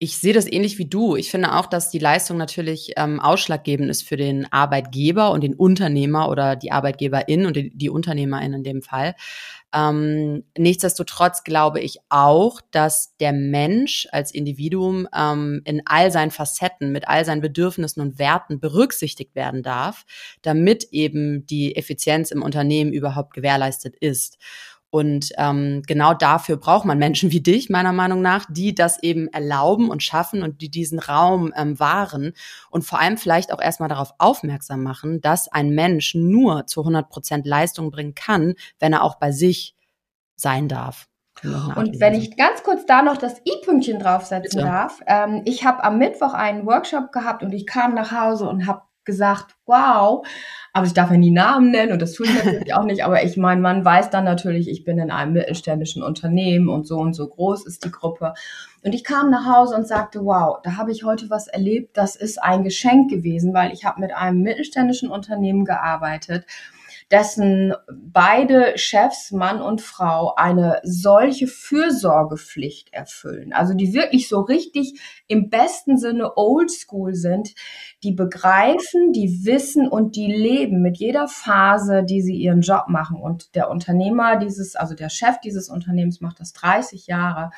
ich 0.00 0.16
sehe 0.16 0.32
das 0.32 0.50
ähnlich 0.50 0.78
wie 0.78 0.86
du. 0.86 1.14
Ich 1.14 1.30
finde 1.30 1.54
auch, 1.54 1.66
dass 1.66 1.90
die 1.90 1.98
Leistung 2.00 2.36
natürlich 2.36 2.94
ähm, 2.96 3.20
ausschlaggebend 3.20 3.88
ist 3.90 4.08
für 4.08 4.16
den 4.16 4.50
Arbeitgeber 4.52 5.30
und 5.30 5.42
den 5.42 5.54
Unternehmer 5.54 6.28
oder 6.30 6.56
die 6.56 6.72
Arbeitgeberin 6.72 7.46
und 7.46 7.54
die, 7.54 7.70
die 7.76 7.90
Unternehmerin 7.90 8.54
in 8.54 8.64
dem 8.64 8.82
Fall. 8.82 9.14
Ähm, 9.72 10.44
nichtsdestotrotz 10.58 11.44
glaube 11.44 11.80
ich 11.80 11.98
auch, 12.08 12.60
dass 12.70 13.16
der 13.18 13.32
Mensch 13.32 14.08
als 14.10 14.32
Individuum 14.32 15.06
ähm, 15.14 15.62
in 15.64 15.82
all 15.84 16.10
seinen 16.10 16.30
Facetten, 16.30 16.92
mit 16.92 17.06
all 17.06 17.24
seinen 17.24 17.40
Bedürfnissen 17.40 18.00
und 18.00 18.18
Werten 18.18 18.58
berücksichtigt 18.58 19.34
werden 19.34 19.62
darf, 19.62 20.04
damit 20.42 20.84
eben 20.90 21.46
die 21.46 21.76
Effizienz 21.76 22.30
im 22.30 22.42
Unternehmen 22.42 22.92
überhaupt 22.92 23.34
gewährleistet 23.34 23.96
ist. 23.96 24.38
Und 24.90 25.30
ähm, 25.38 25.82
genau 25.86 26.14
dafür 26.14 26.56
braucht 26.56 26.84
man 26.84 26.98
Menschen 26.98 27.30
wie 27.30 27.40
dich, 27.40 27.70
meiner 27.70 27.92
Meinung 27.92 28.22
nach, 28.22 28.44
die 28.48 28.74
das 28.74 29.00
eben 29.02 29.28
erlauben 29.28 29.88
und 29.88 30.02
schaffen 30.02 30.42
und 30.42 30.60
die 30.60 30.68
diesen 30.68 30.98
Raum 30.98 31.52
ähm, 31.56 31.78
wahren 31.78 32.32
und 32.70 32.82
vor 32.84 32.98
allem 32.98 33.16
vielleicht 33.16 33.52
auch 33.52 33.60
erstmal 33.60 33.88
darauf 33.88 34.12
aufmerksam 34.18 34.82
machen, 34.82 35.20
dass 35.20 35.46
ein 35.46 35.70
Mensch 35.70 36.16
nur 36.16 36.66
zu 36.66 36.80
100 36.80 37.08
Prozent 37.08 37.46
Leistung 37.46 37.92
bringen 37.92 38.16
kann, 38.16 38.54
wenn 38.80 38.92
er 38.92 39.04
auch 39.04 39.14
bei 39.14 39.30
sich 39.30 39.76
sein 40.34 40.66
darf. 40.66 41.06
Und 41.42 42.00
wenn 42.00 42.14
ich 42.14 42.36
ganz 42.36 42.62
kurz 42.62 42.84
da 42.84 43.02
noch 43.02 43.16
das 43.16 43.40
i-Pünktchen 43.46 43.98
draufsetzen 43.98 44.58
Bitte. 44.58 44.64
darf. 44.64 45.00
Ähm, 45.06 45.42
ich 45.46 45.64
habe 45.64 45.82
am 45.84 45.98
Mittwoch 45.98 46.34
einen 46.34 46.66
Workshop 46.66 47.12
gehabt 47.12 47.42
und 47.42 47.52
ich 47.52 47.66
kam 47.66 47.94
nach 47.94 48.12
Hause 48.12 48.48
und 48.48 48.66
habe 48.66 48.82
gesagt, 49.04 49.56
wow, 49.66 50.26
aber 50.72 50.86
ich 50.86 50.92
darf 50.92 51.10
ja 51.10 51.16
nie 51.16 51.30
Namen 51.30 51.70
nennen 51.70 51.92
und 51.92 52.02
das 52.02 52.12
tue 52.12 52.26
ich 52.26 52.44
natürlich 52.44 52.74
auch 52.74 52.84
nicht, 52.84 53.04
aber 53.04 53.24
ich 53.24 53.36
meine, 53.36 53.60
man 53.60 53.84
weiß 53.84 54.10
dann 54.10 54.24
natürlich, 54.24 54.68
ich 54.68 54.84
bin 54.84 54.98
in 54.98 55.10
einem 55.10 55.32
mittelständischen 55.32 56.02
Unternehmen 56.02 56.68
und 56.68 56.86
so 56.86 56.98
und 56.98 57.14
so 57.14 57.28
groß 57.28 57.66
ist 57.66 57.84
die 57.84 57.90
Gruppe. 57.90 58.34
Und 58.82 58.94
ich 58.94 59.04
kam 59.04 59.30
nach 59.30 59.46
Hause 59.46 59.74
und 59.74 59.86
sagte, 59.86 60.24
wow, 60.24 60.58
da 60.62 60.76
habe 60.76 60.92
ich 60.92 61.04
heute 61.04 61.28
was 61.28 61.48
erlebt, 61.48 61.96
das 61.96 62.16
ist 62.16 62.42
ein 62.42 62.64
Geschenk 62.64 63.10
gewesen, 63.10 63.52
weil 63.52 63.72
ich 63.72 63.84
habe 63.84 64.00
mit 64.00 64.14
einem 64.14 64.42
mittelständischen 64.42 65.10
Unternehmen 65.10 65.64
gearbeitet 65.64 66.44
dessen 67.10 67.74
beide 67.90 68.78
Chefs, 68.78 69.32
Mann 69.32 69.60
und 69.60 69.80
Frau, 69.80 70.34
eine 70.36 70.80
solche 70.84 71.48
Fürsorgepflicht 71.48 72.92
erfüllen. 72.92 73.52
Also 73.52 73.74
die 73.74 73.92
wirklich 73.92 74.28
so 74.28 74.40
richtig 74.40 75.00
im 75.26 75.50
besten 75.50 75.96
Sinne 75.96 76.36
oldschool 76.36 77.14
sind, 77.14 77.54
die 78.02 78.12
begreifen, 78.12 79.12
die 79.12 79.44
wissen 79.44 79.88
und 79.88 80.14
die 80.14 80.32
leben 80.32 80.82
mit 80.82 80.98
jeder 80.98 81.26
Phase, 81.26 82.04
die 82.04 82.22
sie 82.22 82.36
ihren 82.36 82.60
Job 82.60 82.84
machen. 82.88 83.20
Und 83.20 83.54
der 83.54 83.70
Unternehmer 83.70 84.36
dieses, 84.36 84.76
also 84.76 84.94
der 84.94 85.08
Chef 85.08 85.38
dieses 85.40 85.68
Unternehmens 85.68 86.20
macht 86.20 86.40
das 86.40 86.52
30 86.52 87.08
Jahre. 87.08 87.50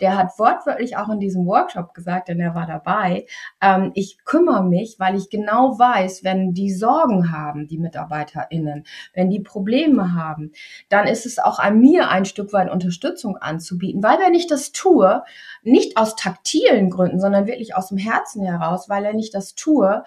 Der 0.00 0.16
hat 0.16 0.38
wortwörtlich 0.38 0.96
auch 0.96 1.08
in 1.08 1.20
diesem 1.20 1.46
Workshop 1.46 1.94
gesagt, 1.94 2.28
denn 2.28 2.40
er 2.40 2.54
war 2.54 2.66
dabei, 2.66 3.26
ähm, 3.60 3.92
ich 3.94 4.18
kümmere 4.24 4.64
mich, 4.64 4.96
weil 4.98 5.16
ich 5.16 5.30
genau 5.30 5.78
weiß, 5.78 6.24
wenn 6.24 6.52
die 6.52 6.72
Sorgen 6.72 7.30
haben, 7.30 7.68
die 7.68 7.78
MitarbeiterInnen, 7.78 8.84
wenn 9.14 9.30
die 9.30 9.40
Probleme 9.40 10.14
haben, 10.14 10.52
dann 10.88 11.06
ist 11.06 11.26
es 11.26 11.38
auch 11.38 11.58
an 11.58 11.80
mir 11.80 12.08
ein 12.08 12.24
Stück 12.24 12.52
weit 12.52 12.70
Unterstützung 12.70 13.36
anzubieten. 13.36 14.02
Weil 14.02 14.18
wenn 14.18 14.34
ich 14.34 14.46
das 14.46 14.72
tue, 14.72 15.22
nicht 15.62 15.96
aus 15.96 16.16
taktilen 16.16 16.90
Gründen, 16.90 17.20
sondern 17.20 17.46
wirklich 17.46 17.74
aus 17.74 17.88
dem 17.88 17.98
Herzen 17.98 18.42
heraus, 18.42 18.88
weil 18.88 19.04
wenn 19.04 19.18
ich 19.18 19.30
das 19.30 19.54
tue, 19.54 20.04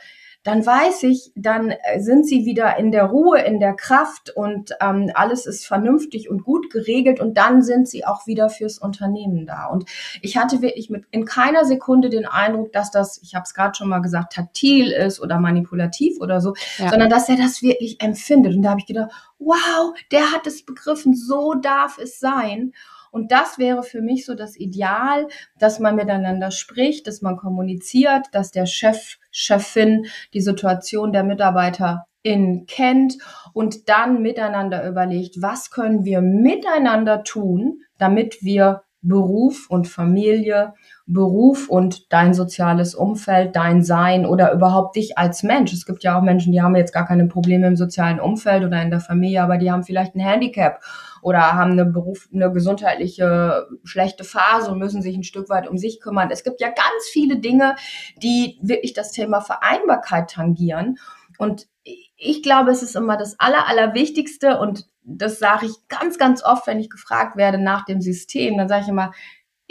dann 0.49 0.65
weiß 0.65 1.03
ich, 1.03 1.31
dann 1.35 1.69
äh, 1.69 1.99
sind 1.99 2.25
sie 2.25 2.43
wieder 2.43 2.77
in 2.77 2.91
der 2.91 3.05
Ruhe, 3.05 3.39
in 3.39 3.59
der 3.59 3.75
Kraft 3.75 4.35
und 4.35 4.71
ähm, 4.81 5.11
alles 5.13 5.45
ist 5.45 5.67
vernünftig 5.67 6.27
und 6.27 6.43
gut 6.43 6.71
geregelt 6.71 7.19
und 7.19 7.37
dann 7.37 7.61
sind 7.61 7.87
sie 7.87 8.03
auch 8.03 8.25
wieder 8.25 8.49
fürs 8.49 8.79
Unternehmen 8.79 9.45
da. 9.45 9.67
Und 9.67 9.85
ich 10.23 10.37
hatte 10.37 10.63
wirklich 10.63 10.89
mit 10.89 11.05
in 11.11 11.25
keiner 11.25 11.65
Sekunde 11.65 12.09
den 12.09 12.25
Eindruck, 12.25 12.73
dass 12.73 12.89
das, 12.89 13.21
ich 13.21 13.35
habe 13.35 13.43
es 13.43 13.53
gerade 13.53 13.75
schon 13.75 13.89
mal 13.89 13.99
gesagt, 13.99 14.33
taktil 14.33 14.91
ist 14.91 15.21
oder 15.21 15.39
manipulativ 15.39 16.19
oder 16.19 16.41
so, 16.41 16.55
ja. 16.79 16.89
sondern 16.89 17.11
dass 17.11 17.29
er 17.29 17.37
das 17.37 17.61
wirklich 17.61 18.01
empfindet. 18.01 18.55
Und 18.55 18.63
da 18.63 18.71
habe 18.71 18.79
ich 18.79 18.87
gedacht, 18.87 19.11
wow, 19.37 19.93
der 20.11 20.31
hat 20.31 20.47
es 20.47 20.65
begriffen, 20.65 21.13
so 21.13 21.53
darf 21.53 21.99
es 21.99 22.19
sein. 22.19 22.73
Und 23.11 23.31
das 23.31 23.57
wäre 23.57 23.83
für 23.83 24.01
mich 24.01 24.25
so 24.25 24.35
das 24.35 24.55
Ideal, 24.57 25.27
dass 25.57 25.79
man 25.79 25.95
miteinander 25.95 26.51
spricht, 26.51 27.07
dass 27.07 27.21
man 27.21 27.37
kommuniziert, 27.37 28.27
dass 28.31 28.51
der 28.51 28.65
Chef, 28.65 29.17
Chefin 29.31 30.05
die 30.33 30.41
Situation 30.41 31.11
der 31.11 31.23
MitarbeiterInnen 31.23 32.65
kennt 32.67 33.17
und 33.53 33.89
dann 33.89 34.21
miteinander 34.21 34.87
überlegt, 34.87 35.41
was 35.41 35.71
können 35.71 36.05
wir 36.05 36.21
miteinander 36.21 37.23
tun, 37.23 37.81
damit 37.97 38.43
wir 38.43 38.83
Beruf 39.01 39.69
und 39.69 39.87
Familie, 39.87 40.73
Beruf 41.05 41.69
und 41.69 42.11
dein 42.11 42.33
soziales 42.33 42.95
Umfeld, 42.95 43.55
dein 43.55 43.81
Sein 43.81 44.25
oder 44.25 44.51
überhaupt 44.51 44.97
dich 44.97 45.17
als 45.17 45.41
Mensch. 45.43 45.71
Es 45.71 45.85
gibt 45.85 46.03
ja 46.03 46.17
auch 46.17 46.21
Menschen, 46.21 46.51
die 46.51 46.61
haben 46.61 46.75
jetzt 46.75 46.93
gar 46.93 47.07
keine 47.07 47.27
Probleme 47.27 47.67
im 47.67 47.77
sozialen 47.77 48.19
Umfeld 48.19 48.63
oder 48.65 48.81
in 48.81 48.89
der 48.89 48.99
Familie, 48.99 49.41
aber 49.41 49.57
die 49.57 49.71
haben 49.71 49.83
vielleicht 49.83 50.15
ein 50.15 50.19
Handicap 50.19 50.81
oder 51.21 51.53
haben 51.53 51.71
eine 51.71 51.85
Beruf, 51.85 52.29
eine 52.33 52.51
gesundheitliche 52.51 53.67
schlechte 53.83 54.23
Phase 54.23 54.71
und 54.71 54.79
müssen 54.79 55.01
sich 55.01 55.15
ein 55.15 55.23
Stück 55.23 55.49
weit 55.49 55.67
um 55.67 55.77
sich 55.77 55.99
kümmern. 55.99 56.29
Es 56.31 56.43
gibt 56.43 56.61
ja 56.61 56.67
ganz 56.67 57.07
viele 57.11 57.39
Dinge, 57.39 57.75
die 58.21 58.57
wirklich 58.61 58.93
das 58.93 59.11
Thema 59.11 59.41
Vereinbarkeit 59.41 60.29
tangieren. 60.29 60.97
Und 61.37 61.67
ich 62.15 62.43
glaube, 62.43 62.71
es 62.71 62.83
ist 62.83 62.95
immer 62.95 63.17
das 63.17 63.39
Aller, 63.39 63.67
Allerwichtigste 63.67 64.59
und 64.59 64.87
das 65.03 65.39
sage 65.39 65.65
ich 65.65 65.87
ganz, 65.87 66.17
ganz 66.17 66.43
oft, 66.43 66.67
wenn 66.67 66.79
ich 66.79 66.89
gefragt 66.89 67.35
werde 67.35 67.57
nach 67.57 67.85
dem 67.85 68.01
System. 68.01 68.57
Dann 68.57 68.67
sage 68.67 68.83
ich 68.83 68.89
immer, 68.89 69.11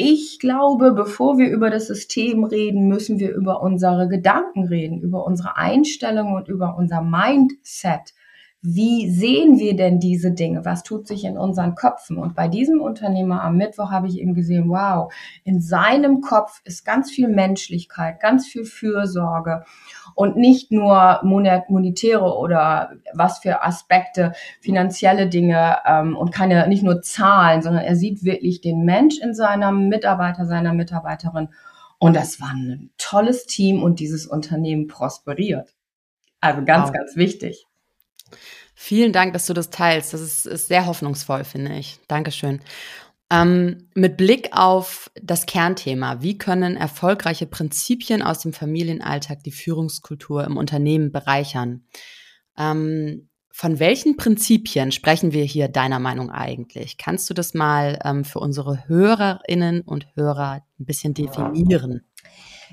ich 0.01 0.39
glaube, 0.39 0.93
bevor 0.93 1.39
wir 1.39 1.49
über 1.51 1.71
das 1.71 1.89
System 1.89 2.45
reden, 2.45 2.87
müssen 2.87 3.19
wir 3.19 3.35
über 3.35 3.63
unsere 3.63 4.09
Gedanken 4.09 4.69
reden, 4.69 5.01
über 5.01 5.25
unsere 5.27 5.57
Einstellung 5.57 6.35
und 6.35 6.49
über 6.49 6.77
unser 6.77 7.03
Mindset 7.03 8.15
wie 8.61 9.09
sehen 9.09 9.61
wir 9.61 9.77
denn 9.77 10.01
diese 10.01 10.33
Dinge? 10.33 10.65
Was 10.65 10.83
tut 10.83 11.07
sich 11.07 11.25
in 11.25 11.39
unseren 11.39 11.77
Köpfen? 11.77 12.19
Und 12.19 12.35
bei 12.35 12.49
diesem 12.49 12.81
Unternehmer 12.81 13.43
am 13.45 13.57
Mittwoch 13.57 13.93
habe 13.93 14.09
ich 14.09 14.19
eben 14.19 14.35
gesehen, 14.35 14.69
wow, 14.69 15.13
in 15.45 15.61
seinem 15.61 16.21
Kopf 16.23 16.61
ist 16.65 16.85
ganz 16.85 17.09
viel 17.09 17.29
Menschlichkeit, 17.29 18.19
ganz 18.19 18.49
viel 18.49 18.65
Fürsorge 18.65 19.65
und 20.17 20.37
nicht 20.37 20.73
nur 20.73 21.21
monetäre 21.23 22.37
oder 22.37 22.95
was 23.15 23.39
für 23.39 23.63
Aspekte, 23.63 24.33
finanzielle 24.61 25.29
Dinge 25.29 25.77
ähm, 25.87 26.17
und 26.17 26.33
keine, 26.33 26.67
nicht 26.67 26.83
nur 26.83 27.01
Zahlen, 27.01 27.63
sondern 27.63 27.85
er 27.85 27.95
sieht 27.95 28.25
wirklich 28.25 28.61
den 28.61 28.85
Mensch 28.85 29.21
in 29.21 29.35
seinem 29.35 29.89
Mitarbeiter, 29.89 30.47
seiner 30.47 30.75
Mitarbeiterin. 30.75 31.51
Und 32.01 32.17
das 32.17 32.41
war 32.41 32.51
ein 32.51 32.91
tolles 32.99 33.47
Team 33.47 33.85
und 33.85 34.01
dieses 34.01 34.27
Unternehmen 34.27 34.89
prosperiert. 34.89 35.77
Also 36.41 36.65
ganz, 36.65 36.89
wow. 36.89 36.93
ganz 36.93 37.15
wichtig. 37.15 37.68
Vielen 38.75 39.13
Dank, 39.13 39.33
dass 39.33 39.47
du 39.47 39.55
das 39.55 39.71
teilst. 39.71 40.15
Das 40.15 40.21
ist, 40.21 40.47
ist 40.47 40.69
sehr 40.69 40.87
hoffnungsvoll, 40.87 41.45
finde 41.45 41.77
ich. 41.77 41.99
Dankeschön. 42.07 42.61
Ähm, 43.31 43.89
mit 43.95 44.17
Blick 44.17 44.51
auf 44.53 45.11
das 45.21 45.45
Kernthema, 45.45 46.23
wie 46.23 46.39
können 46.39 46.77
erfolgreiche 46.77 47.47
Prinzipien 47.47 48.23
aus 48.23 48.39
dem 48.41 48.53
Familienalltag 48.55 49.43
die 49.43 49.53
Führungskultur 49.53 50.45
im 50.45 50.57
Unternehmen 50.57 51.13
bereichern? 51.13 51.85
Ähm, 52.57 53.29
von 53.51 53.81
welchen 53.81 54.17
Prinzipien 54.17 54.93
sprechen 54.93 55.33
wir 55.33 55.43
hier 55.43 55.69
deiner 55.69 55.99
Meinung 55.99 56.31
eigentlich? 56.31 56.97
Kannst 56.97 57.29
du 57.29 57.35
das 57.35 57.55
mal 57.55 57.99
ähm, 58.05 58.25
für 58.25 58.39
unsere 58.39 58.87
Hörerinnen 58.87 59.83
und 59.83 60.07
Hörer 60.15 60.63
ein 60.79 60.85
bisschen 60.85 61.13
definieren? 61.13 62.08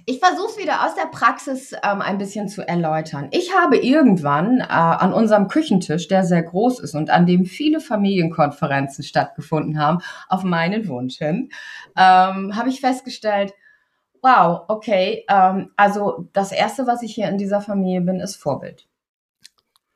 Ich 0.07 0.19
versuche 0.19 0.51
es 0.51 0.57
wieder 0.57 0.85
aus 0.85 0.93
der 0.93 1.07
Praxis 1.07 1.73
ähm, 1.73 2.01
ein 2.01 2.19
bisschen 2.19 2.47
zu 2.47 2.67
erläutern. 2.67 3.27
Ich 3.31 3.55
habe 3.55 3.77
irgendwann 3.77 4.59
äh, 4.59 4.65
an 4.67 5.13
unserem 5.13 5.47
Küchentisch, 5.47 6.07
der 6.07 6.23
sehr 6.23 6.43
groß 6.43 6.79
ist 6.79 6.93
und 6.93 7.09
an 7.09 7.25
dem 7.25 7.45
viele 7.45 7.79
Familienkonferenzen 7.79 9.03
stattgefunden 9.03 9.79
haben, 9.79 9.99
auf 10.29 10.43
meinen 10.43 10.87
Wunsch 10.87 11.17
hin, 11.17 11.49
ähm, 11.97 12.55
habe 12.55 12.69
ich 12.69 12.81
festgestellt, 12.81 13.53
wow, 14.21 14.61
okay, 14.67 15.25
ähm, 15.27 15.71
also 15.75 16.29
das 16.33 16.51
Erste, 16.51 16.85
was 16.85 17.01
ich 17.01 17.15
hier 17.15 17.29
in 17.29 17.39
dieser 17.39 17.61
Familie 17.61 18.01
bin, 18.01 18.19
ist 18.19 18.35
Vorbild. 18.35 18.87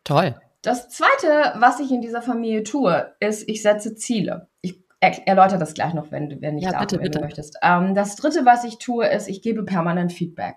Toll. 0.04 0.36
Das 0.63 0.89
Zweite, 0.89 1.54
was 1.60 1.80
ich 1.80 1.92
in 1.92 2.01
dieser 2.01 2.24
Familie 2.24 2.63
tue, 2.63 3.13
ist, 3.20 3.48
ich 3.48 3.62
setze 3.62 3.96
Ziele. 3.96 4.48
Ich 4.62 4.84
er, 5.00 5.27
erläutere 5.27 5.60
das 5.60 5.74
gleich 5.74 5.94
noch, 5.94 6.12
wenn, 6.12 6.41
wenn 6.41 6.58
ich 6.58 6.65
ja, 6.65 6.72
darf, 6.72 6.82
bitte, 6.82 7.00
bitte. 7.00 7.22
möchtest. 7.22 7.58
Ähm, 7.62 7.96
das 7.96 8.15
dritte, 8.15 8.46
was 8.46 8.63
ich 8.63 8.77
tue, 8.77 9.08
ist, 9.08 9.27
ich 9.27 9.41
gebe 9.41 9.63
permanent 9.63 10.12
Feedback. 10.12 10.56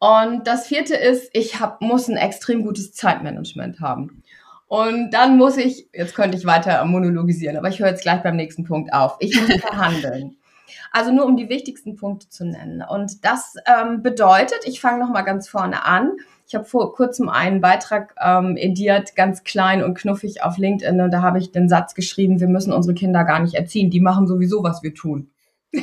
Und 0.00 0.46
das 0.46 0.66
vierte 0.66 0.94
ist, 0.94 1.30
ich 1.32 1.60
hab, 1.60 1.80
muss 1.80 2.08
ein 2.08 2.16
extrem 2.16 2.62
gutes 2.62 2.92
Zeitmanagement 2.92 3.80
haben. 3.80 4.22
Und 4.68 5.10
dann 5.12 5.38
muss 5.38 5.56
ich, 5.56 5.88
jetzt 5.92 6.14
könnte 6.14 6.36
ich 6.36 6.44
weiter 6.44 6.84
monologisieren, 6.84 7.56
aber 7.56 7.68
ich 7.68 7.80
höre 7.80 7.88
jetzt 7.88 8.02
gleich 8.02 8.22
beim 8.22 8.36
nächsten 8.36 8.64
Punkt 8.64 8.92
auf. 8.92 9.16
Ich 9.18 9.40
muss 9.40 9.56
verhandeln. 9.60 10.36
Also 10.92 11.10
nur 11.10 11.24
um 11.24 11.36
die 11.36 11.48
wichtigsten 11.48 11.96
Punkte 11.96 12.28
zu 12.28 12.44
nennen. 12.44 12.82
Und 12.82 13.24
das 13.24 13.54
ähm, 13.66 14.02
bedeutet, 14.02 14.60
ich 14.64 14.80
fange 14.80 14.98
nochmal 14.98 15.24
ganz 15.24 15.48
vorne 15.48 15.84
an. 15.84 16.12
Ich 16.48 16.54
habe 16.54 16.64
vor 16.64 16.94
kurzem 16.94 17.28
einen 17.28 17.60
Beitrag 17.60 18.14
ähm, 18.18 18.56
ediert, 18.56 19.14
ganz 19.14 19.44
klein 19.44 19.84
und 19.84 19.92
knuffig 19.92 20.42
auf 20.42 20.56
LinkedIn 20.56 20.98
und 20.98 21.10
da 21.10 21.20
habe 21.20 21.38
ich 21.38 21.52
den 21.52 21.68
Satz 21.68 21.94
geschrieben, 21.94 22.40
wir 22.40 22.48
müssen 22.48 22.72
unsere 22.72 22.94
Kinder 22.94 23.24
gar 23.24 23.38
nicht 23.40 23.54
erziehen, 23.54 23.90
die 23.90 24.00
machen 24.00 24.26
sowieso, 24.26 24.62
was 24.62 24.82
wir 24.82 24.94
tun. 24.94 25.30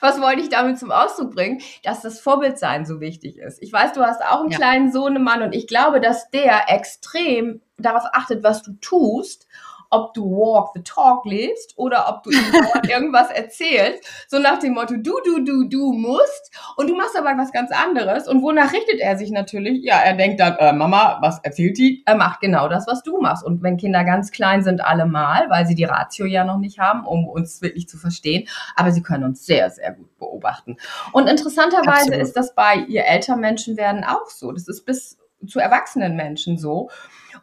was 0.00 0.20
wollte 0.20 0.42
ich 0.42 0.50
damit 0.50 0.78
zum 0.78 0.92
Ausdruck 0.92 1.34
bringen? 1.34 1.62
Dass 1.82 2.02
das 2.02 2.20
Vorbildsein 2.20 2.84
so 2.84 3.00
wichtig 3.00 3.38
ist. 3.38 3.62
Ich 3.62 3.72
weiß, 3.72 3.94
du 3.94 4.02
hast 4.02 4.22
auch 4.22 4.40
einen 4.40 4.50
ja. 4.50 4.58
kleinen 4.58 4.92
Sohnemann 4.92 5.42
und 5.42 5.54
ich 5.54 5.66
glaube, 5.66 6.02
dass 6.02 6.30
der 6.30 6.68
extrem 6.68 7.62
darauf 7.78 8.04
achtet, 8.12 8.44
was 8.44 8.62
du 8.62 8.72
tust 8.82 9.46
ob 9.94 10.12
du 10.14 10.24
Walk 10.24 10.70
the 10.74 10.82
Talk 10.82 11.24
lebst 11.24 11.74
oder 11.76 12.08
ob 12.08 12.22
du 12.24 12.30
irgendwas 12.88 13.30
erzählst, 13.30 14.04
so 14.28 14.38
nach 14.38 14.58
dem 14.58 14.74
Motto, 14.74 14.94
du, 14.96 15.12
du, 15.24 15.44
du, 15.44 15.68
du 15.68 15.92
musst 15.92 16.50
und 16.76 16.88
du 16.88 16.96
machst 16.96 17.16
aber 17.16 17.36
was 17.38 17.52
ganz 17.52 17.70
anderes. 17.70 18.26
Und 18.28 18.42
wonach 18.42 18.72
richtet 18.72 19.00
er 19.00 19.16
sich 19.16 19.30
natürlich? 19.30 19.84
Ja, 19.84 20.00
er 20.00 20.14
denkt 20.14 20.40
dann, 20.40 20.56
äh, 20.56 20.72
Mama, 20.72 21.18
was 21.20 21.38
erzählt 21.40 21.78
die? 21.78 22.02
Er 22.06 22.16
macht 22.16 22.40
genau 22.40 22.68
das, 22.68 22.86
was 22.86 23.02
du 23.02 23.20
machst. 23.20 23.44
Und 23.44 23.62
wenn 23.62 23.76
Kinder 23.76 24.04
ganz 24.04 24.32
klein 24.32 24.62
sind, 24.62 24.84
allemal, 24.84 25.48
weil 25.48 25.66
sie 25.66 25.74
die 25.74 25.84
Ratio 25.84 26.26
ja 26.26 26.44
noch 26.44 26.58
nicht 26.58 26.78
haben, 26.78 27.06
um 27.06 27.28
uns 27.28 27.62
wirklich 27.62 27.88
zu 27.88 27.96
verstehen, 27.96 28.48
aber 28.74 28.90
sie 28.90 29.02
können 29.02 29.24
uns 29.24 29.46
sehr, 29.46 29.70
sehr 29.70 29.92
gut 29.92 30.18
beobachten. 30.18 30.76
Und 31.12 31.28
interessanterweise 31.28 32.08
Absolut. 32.08 32.22
ist 32.22 32.36
das 32.36 32.54
bei 32.54 32.76
ihr 32.88 33.04
älter 33.04 33.36
Menschen 33.36 33.76
werden 33.76 34.04
auch 34.04 34.26
so. 34.26 34.50
Das 34.52 34.66
ist 34.68 34.84
bis 34.84 35.18
zu 35.46 35.60
erwachsenen 35.60 36.16
Menschen 36.16 36.58
so. 36.58 36.90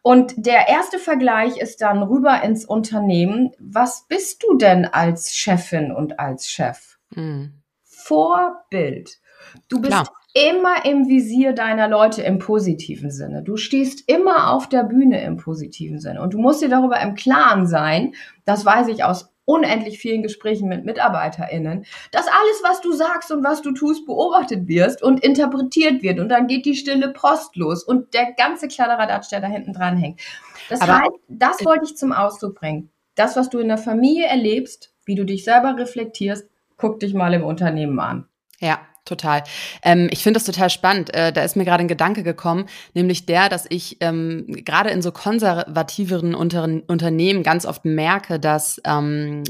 Und 0.02 0.34
der 0.38 0.68
erste 0.68 0.98
Vergleich 0.98 1.58
ist 1.58 1.82
dann 1.82 2.02
rüber 2.02 2.42
ins 2.44 2.66
Unternehmen. 2.66 3.52
Was 3.60 4.08
bist 4.08 4.44
du 4.44 4.58
denn 4.58 4.86
als 4.86 5.36
Chefin 5.36 5.92
und 5.92 6.20
als 6.20 6.50
Chef? 6.50 6.98
Mhm. 7.12 7.62
Vorbild. 7.84 9.20
Du 9.68 9.80
bist 9.80 9.94
Klar. 9.94 10.12
immer 10.34 10.86
im 10.86 11.08
Visier 11.08 11.54
deiner 11.54 11.88
Leute 11.88 12.24
im 12.24 12.40
positiven 12.40 13.12
Sinne. 13.12 13.44
Du 13.44 13.58
stehst 13.58 14.10
immer 14.10 14.52
auf 14.52 14.68
der 14.68 14.84
Bühne 14.84 15.24
im 15.24 15.38
positiven 15.38 16.00
Sinne. 16.00 16.22
Und 16.22 16.34
du 16.34 16.40
musst 16.40 16.62
dir 16.62 16.70
darüber 16.70 17.00
im 17.02 17.14
Klaren 17.14 17.68
sein, 17.68 18.14
das 18.46 18.66
weiß 18.66 18.88
ich 18.88 19.04
aus 19.04 19.31
unendlich 19.46 20.00
vielen 20.00 20.24
Gesprächen 20.24 20.70
mit 20.70 20.86
MitarbeiterInnen, 20.86 21.86
dass 22.12 22.28
alles, 22.28 22.62
was 22.64 22.82
du 22.82 22.94
sagst 22.94 23.32
und 23.32 23.44
was 23.44 23.62
du 23.62 23.72
tust, 23.72 24.06
beobachtet 24.06 24.68
wirst 24.68 25.02
und 25.02 25.24
interpretiert 25.24 26.04
wird. 26.04 26.20
Und 26.20 26.30
dann 26.30 26.48
geht 26.48 26.66
die 26.66 26.76
stille 26.76 27.10
Post 27.10 27.56
los 27.56 27.84
und 27.84 28.14
der 28.14 28.34
ganze 28.34 28.68
Kladderadatsch, 28.68 29.32
der 29.32 29.42
da 29.42 29.48
hinten 29.48 29.74
dran 29.74 29.98
hängt. 29.98 30.22
Das 30.70 30.82
Aber 30.82 31.00
heißt, 31.00 31.12
das 31.28 31.66
wollte 31.66 31.86
ich 31.86 31.98
zum 31.98 32.12
Ausdruck 32.12 32.56
bringen. 32.56 32.90
Das, 33.16 33.36
was 33.36 33.50
du 33.50 33.60
in 33.60 33.68
der 33.68 33.78
Familie 33.78 34.28
erlebst, 34.28 34.94
wie 35.06 35.16
du 35.16 35.26
dich 35.26 35.44
selber 35.44 35.76
reflektierst, 35.78 36.48
guck 36.78 37.00
dich 37.00 37.14
mal 37.14 37.34
im 37.34 37.44
Unternehmen 37.44 38.00
an. 38.00 38.28
Ja, 38.60 38.80
total. 39.06 39.44
Ähm, 39.84 40.10
ich 40.12 40.24
finde 40.24 40.40
das 40.40 40.46
total 40.46 40.70
spannend. 40.70 41.14
Äh, 41.14 41.34
da 41.34 41.44
ist 41.44 41.56
mir 41.56 41.66
gerade 41.66 41.84
ein 41.84 41.88
Gedanke 41.88 42.24
gekommen, 42.24 42.66
nämlich 42.94 43.26
der, 43.26 43.50
dass 43.50 43.66
ich 43.70 43.98
ähm, 44.02 44.46
gerade 44.66 44.90
in 44.90 45.02
so 45.02 45.12
konservativeren 45.12 46.36
Unter 46.36 46.64
Unternehmen 46.88 47.44
ganz 47.44 47.66
oft 47.66 47.86
merke, 47.86 48.40
dass 48.40 48.82
ähm, 48.86 49.44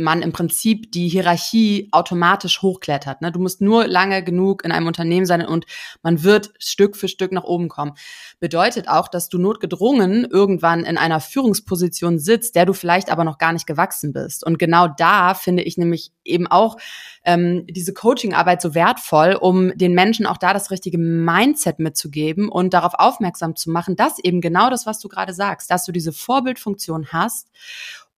man 0.00 0.22
im 0.22 0.32
Prinzip 0.32 0.90
die 0.92 1.08
Hierarchie 1.08 1.88
automatisch 1.92 2.62
hochklettert. 2.62 3.20
Ne? 3.20 3.30
Du 3.30 3.38
musst 3.38 3.60
nur 3.60 3.86
lange 3.86 4.24
genug 4.24 4.64
in 4.64 4.72
einem 4.72 4.86
Unternehmen 4.86 5.26
sein 5.26 5.44
und 5.46 5.66
man 6.02 6.22
wird 6.22 6.52
Stück 6.58 6.96
für 6.96 7.08
Stück 7.08 7.32
nach 7.32 7.44
oben 7.44 7.68
kommen. 7.68 7.92
Bedeutet 8.40 8.88
auch, 8.88 9.08
dass 9.08 9.28
du 9.28 9.38
notgedrungen 9.38 10.24
irgendwann 10.24 10.84
in 10.84 10.98
einer 10.98 11.20
Führungsposition 11.20 12.18
sitzt, 12.18 12.56
der 12.56 12.66
du 12.66 12.72
vielleicht 12.72 13.12
aber 13.12 13.24
noch 13.24 13.38
gar 13.38 13.52
nicht 13.52 13.66
gewachsen 13.66 14.12
bist. 14.12 14.44
Und 14.44 14.58
genau 14.58 14.88
da 14.88 15.34
finde 15.34 15.62
ich 15.62 15.76
nämlich 15.76 16.12
eben 16.24 16.46
auch 16.46 16.76
ähm, 17.24 17.66
diese 17.68 17.92
Coaching-Arbeit 17.92 18.62
so 18.62 18.74
wertvoll, 18.74 19.34
um 19.34 19.76
den 19.76 19.94
Menschen 19.94 20.26
auch 20.26 20.38
da 20.38 20.52
das 20.52 20.70
richtige 20.70 20.98
Mindset 20.98 21.78
mitzugeben 21.78 22.48
und 22.48 22.72
darauf 22.72 22.94
aufmerksam 22.94 23.56
zu 23.56 23.70
machen, 23.70 23.96
dass 23.96 24.18
eben 24.18 24.40
genau 24.40 24.70
das, 24.70 24.86
was 24.86 25.00
du 25.00 25.08
gerade 25.08 25.34
sagst, 25.34 25.70
dass 25.70 25.84
du 25.84 25.92
diese 25.92 26.12
Vorbildfunktion 26.12 27.08
hast 27.12 27.48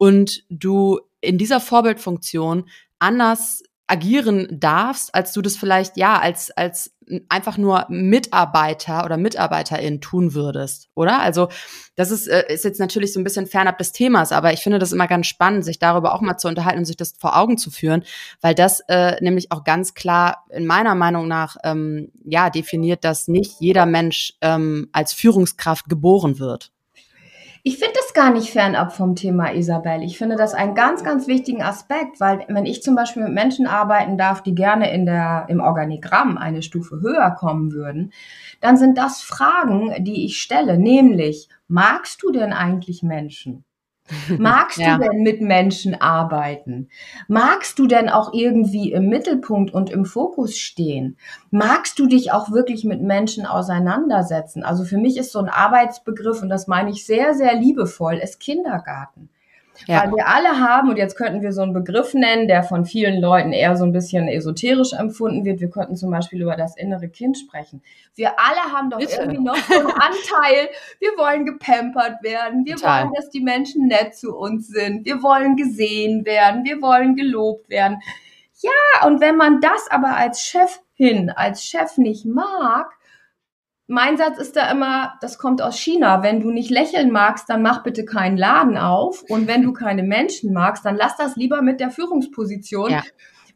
und 0.03 0.43
du 0.51 0.99
in 1.21 1.39
dieser 1.39 1.61
Vorbildfunktion 1.61 2.69
anders 2.99 3.63
agieren 3.87 4.49
darfst, 4.51 5.15
als 5.15 5.33
du 5.33 5.43
das 5.43 5.57
vielleicht 5.57 5.97
ja 5.97 6.19
als 6.19 6.51
als 6.51 6.97
einfach 7.29 7.57
nur 7.57 7.87
Mitarbeiter 7.89 9.05
oder 9.05 9.17
Mitarbeiterin 9.17 10.01
tun 10.01 10.35
würdest, 10.35 10.89
oder? 10.97 11.21
Also 11.21 11.51
das 11.95 12.11
ist 12.11 12.27
äh, 12.27 12.53
ist 12.53 12.65
jetzt 12.65 12.81
natürlich 12.81 13.13
so 13.13 13.21
ein 13.21 13.25
bisschen 13.25 13.47
fernab 13.47 13.79
des 13.79 13.93
Themas, 13.93 14.33
aber 14.33 14.53
ich 14.53 14.61
finde 14.61 14.81
das 14.81 14.91
immer 14.91 15.07
ganz 15.07 15.29
spannend, 15.29 15.65
sich 15.65 15.79
darüber 15.79 16.17
auch 16.17 16.21
mal 16.21 16.37
zu 16.37 16.49
unterhalten 16.49 16.81
und 16.81 16.85
sich 16.87 16.97
das 16.97 17.15
vor 17.17 17.37
Augen 17.37 17.57
zu 17.57 17.71
führen, 17.71 18.03
weil 18.41 18.57
das 18.57 18.81
äh, 18.89 19.23
nämlich 19.23 19.53
auch 19.53 19.63
ganz 19.63 19.95
klar 19.95 20.47
in 20.51 20.67
meiner 20.67 20.97
Meinung 20.97 21.29
nach 21.29 21.59
ähm, 21.63 22.11
ja 22.25 22.51
definiert, 22.51 23.05
dass 23.05 23.29
nicht 23.29 23.61
jeder 23.61 23.87
Mensch 23.87 24.35
ähm, 24.41 24.89
als 24.91 25.13
Führungskraft 25.13 25.89
geboren 25.89 26.41
wird. 26.41 26.72
Ich 27.65 27.79
finde 27.79 27.95
das 27.95 28.13
gar 28.13 28.33
nicht 28.33 28.51
fernab 28.51 28.93
vom 28.93 29.15
Thema 29.15 29.53
Isabel. 29.53 30.03
Ich 30.03 30.19
finde 30.19 30.35
das 30.35 30.53
einen 30.53 30.75
ganz, 30.75 31.05
ganz 31.05 31.29
wichtigen 31.29 31.63
Aspekt, 31.63 32.19
weil 32.19 32.45
wenn 32.49 32.67
ich 32.67 32.83
zum 32.83 32.97
Beispiel 32.97 33.23
mit 33.23 33.33
Menschen 33.35 33.69
arbeiten 33.69 34.19
darf, 34.19 34.43
die 34.43 34.57
gerne 34.57 34.93
in 34.93 35.07
der, 35.07 35.47
im 35.49 35.61
Organigramm 35.61 36.39
eine 36.39 36.63
Stufe 36.63 37.01
höher 37.01 37.31
kommen 37.31 37.71
würden, 37.71 38.13
dann 38.61 38.77
sind 38.77 38.99
das 38.99 39.23
Fragen, 39.23 39.95
die 40.05 40.25
ich 40.25 40.43
stelle, 40.43 40.77
nämlich, 40.77 41.49
magst 41.69 42.25
du 42.25 42.33
denn 42.33 42.53
eigentlich 42.53 43.05
Menschen? 43.05 43.65
Magst 44.39 44.79
ja. 44.79 44.97
du 44.97 45.05
denn 45.05 45.23
mit 45.23 45.41
Menschen 45.41 46.01
arbeiten? 46.01 46.89
Magst 47.29 47.79
du 47.79 47.87
denn 47.87 48.09
auch 48.09 48.33
irgendwie 48.33 48.93
im 48.93 49.09
Mittelpunkt 49.09 49.73
und 49.73 49.91
im 49.91 50.05
Fokus 50.05 50.57
stehen? 50.57 51.17
Magst 51.51 51.99
du 51.99 52.07
dich 52.07 52.33
auch 52.33 52.51
wirklich 52.51 52.85
mit 52.85 53.03
Menschen 53.03 53.47
auseinandersetzen? 53.47 54.63
Also 54.65 54.85
für 54.85 54.99
mich 54.99 55.17
ist 55.17 55.33
so 55.33 55.39
ein 55.39 55.49
Arbeitsbegriff, 55.49 56.43
und 56.43 56.49
das 56.49 56.67
meine 56.67 56.91
ich 56.91 57.07
sehr, 57.07 57.35
sehr 57.35 57.55
liebevoll, 57.55 58.15
ist 58.15 58.41
Kindergarten. 58.41 59.29
Ja. 59.87 60.03
Weil 60.03 60.13
wir 60.13 60.29
alle 60.29 60.61
haben, 60.61 60.91
und 60.91 60.97
jetzt 60.97 61.17
könnten 61.17 61.43
wir 61.43 61.53
so 61.53 61.63
einen 61.63 61.73
Begriff 61.73 62.15
nennen, 62.15 62.47
der 62.47 62.63
von 62.63 62.85
vielen 62.85 63.21
Leuten 63.21 63.53
eher 63.53 63.77
so 63.77 63.85
ein 63.85 63.93
bisschen 63.93 64.29
esoterisch 64.29 64.93
empfunden 64.93 65.45
wird. 65.45 65.61
Wir 65.61 65.71
könnten 65.71 65.97
zum 65.97 66.11
Beispiel 66.11 66.43
über 66.43 66.57
das 66.57 66.77
innere 66.77 67.09
Kind 67.09 67.39
sprechen. 67.39 67.83
Wir 68.15 68.39
alle 68.39 68.73
haben 68.73 68.91
doch 68.91 68.99
Bitte. 68.99 69.17
irgendwie 69.21 69.43
noch 69.43 69.57
so 69.57 69.79
einen 69.79 69.87
Anteil. 69.91 70.69
Wir 71.01 71.11
wollen 71.17 71.47
gepampert 71.47 72.23
werden. 72.23 72.65
Wir 72.65 72.77
Total. 72.77 73.05
wollen, 73.05 73.15
dass 73.15 73.31
die 73.31 73.41
Menschen 73.41 73.87
nett 73.87 74.15
zu 74.15 74.37
uns 74.37 74.69
sind. 74.69 75.05
Wir 75.05 75.23
wollen 75.23 75.57
gesehen 75.57 76.25
werden. 76.25 76.65
Wir 76.65 76.81
wollen 76.81 77.17
gelobt 77.17 77.69
werden. 77.69 77.99
Ja, 78.61 79.07
und 79.07 79.21
wenn 79.21 79.37
man 79.37 79.61
das 79.61 79.91
aber 79.91 80.17
als 80.17 80.43
Chefin, 80.43 81.31
als 81.31 81.65
Chef 81.65 81.99
nicht 81.99 82.25
mag, 82.25 82.93
mein 83.93 84.17
Satz 84.17 84.39
ist 84.39 84.57
da 84.57 84.71
immer, 84.71 85.19
das 85.21 85.37
kommt 85.37 85.61
aus 85.61 85.79
China. 85.79 86.23
Wenn 86.23 86.41
du 86.41 86.51
nicht 86.51 86.71
lächeln 86.71 87.11
magst, 87.11 87.51
dann 87.51 87.61
mach 87.61 87.83
bitte 87.83 88.07
keinen 88.07 88.39
Laden 88.39 88.79
auf. 88.79 89.23
Und 89.29 89.47
wenn 89.47 89.63
du 89.63 89.73
keine 89.75 90.03
Menschen 90.03 90.55
magst, 90.55 90.87
dann 90.87 90.97
lass 90.97 91.19
das 91.19 91.37
lieber 91.37 91.61
mit 91.61 91.79
der 91.79 91.91
Führungsposition. 91.91 92.91
Ja. 92.91 93.03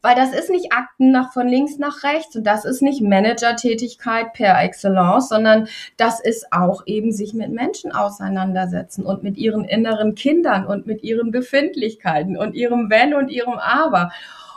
Weil 0.03 0.13
das 0.13 0.35
ist 0.35 0.51
nicht 0.51 0.71
Akten 0.73 1.09
nach 1.09 1.33
von 1.33 1.47
links 1.47 1.79
nach 1.79 2.03
rechts 2.03 2.35
und 2.35 2.43
das 2.45 2.65
ist 2.65 2.83
nicht 2.83 3.01
Managertätigkeit 3.01 4.31
per 4.33 4.61
Excellence, 4.61 5.29
sondern 5.29 5.67
das 5.97 6.19
ist 6.19 6.53
auch 6.53 6.83
eben 6.85 7.11
sich 7.11 7.33
mit 7.33 7.51
Menschen 7.51 7.91
auseinandersetzen 7.91 9.07
und 9.07 9.23
mit 9.23 9.37
ihren 9.37 9.65
inneren 9.65 10.13
Kindern 10.13 10.67
und 10.67 10.85
mit 10.85 11.01
ihren 11.01 11.31
Befindlichkeiten 11.31 12.37
und 12.37 12.53
ihrem 12.53 12.91
Wenn 12.91 13.15
und 13.15 13.29
ihrem 13.29 13.57
Aber. 13.57 14.11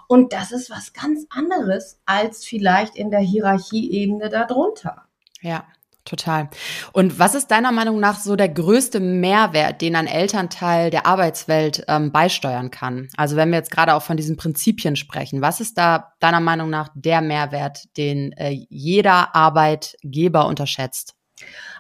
Und 0.09 0.35
das 0.35 0.53
ist 0.53 0.71
was 0.71 0.93
ganz 0.93 1.27
anderes 1.31 1.99
als 2.05 2.45
vielleicht 2.45 2.97
in 2.97 3.11
der 3.11 3.21
Hierarchieebene 3.21 4.29
darunter. 4.29 5.07
Ja, 5.41 5.65
total. 6.05 6.51
Und 6.93 7.19
was 7.19 7.35
ist 7.35 7.51
deiner 7.51 7.73
Meinung 7.73 8.01
nach 8.01 8.19
so 8.19 8.37
der 8.37 8.49
größte 8.49 9.01
Mehrwert, 9.01 9.81
den 9.81 9.97
ein 9.97 10.07
Elternteil 10.07 10.91
der 10.91 11.07
Arbeitswelt 11.07 11.85
ähm, 11.89 12.13
beisteuern 12.13 12.71
kann? 12.71 13.09
Also 13.17 13.37
wenn 13.37 13.51
wir 13.51 13.59
jetzt 13.59 13.71
gerade 13.71 13.95
auch 13.95 14.03
von 14.03 14.17
diesen 14.17 14.37
Prinzipien 14.37 14.97
sprechen, 14.97 15.41
was 15.41 15.61
ist 15.61 15.79
da 15.79 16.13
deiner 16.21 16.41
Meinung 16.41 16.71
nach 16.71 16.89
der 16.95 17.21
Mehrwert, 17.21 17.85
den 17.97 18.33
äh, 18.33 18.51
jeder 18.69 19.35
Arbeitgeber 19.35 20.47
unterschätzt? 20.47 21.15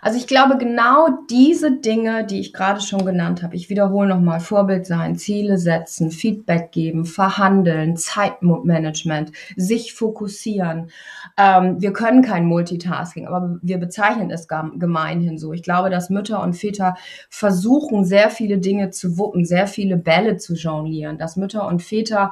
Also 0.02 0.16
ich 0.18 0.26
glaube, 0.26 0.56
genau 0.56 1.08
diese 1.28 1.72
Dinge, 1.72 2.24
die 2.24 2.40
ich 2.40 2.52
gerade 2.52 2.80
schon 2.80 3.04
genannt 3.04 3.42
habe, 3.42 3.54
ich 3.54 3.68
wiederhole 3.68 4.08
nochmal, 4.08 4.40
Vorbild 4.40 4.86
sein, 4.86 5.16
Ziele 5.16 5.58
setzen, 5.58 6.10
Feedback 6.10 6.72
geben, 6.72 7.04
verhandeln, 7.04 7.96
Zeitmanagement, 7.96 9.32
sich 9.56 9.92
fokussieren. 9.92 10.90
Ähm, 11.36 11.80
wir 11.80 11.92
können 11.92 12.22
kein 12.22 12.46
Multitasking, 12.46 13.26
aber 13.26 13.58
wir 13.60 13.78
bezeichnen 13.78 14.30
es 14.30 14.48
gemeinhin 14.48 15.38
so. 15.38 15.52
Ich 15.52 15.62
glaube, 15.62 15.90
dass 15.90 16.10
Mütter 16.10 16.42
und 16.42 16.54
Väter 16.54 16.96
versuchen, 17.28 18.04
sehr 18.04 18.30
viele 18.30 18.58
Dinge 18.58 18.90
zu 18.90 19.18
wuppen, 19.18 19.44
sehr 19.44 19.66
viele 19.66 19.96
Bälle 19.96 20.38
zu 20.38 20.54
jonglieren, 20.54 21.18
dass 21.18 21.36
Mütter 21.36 21.66
und 21.66 21.82
Väter 21.82 22.30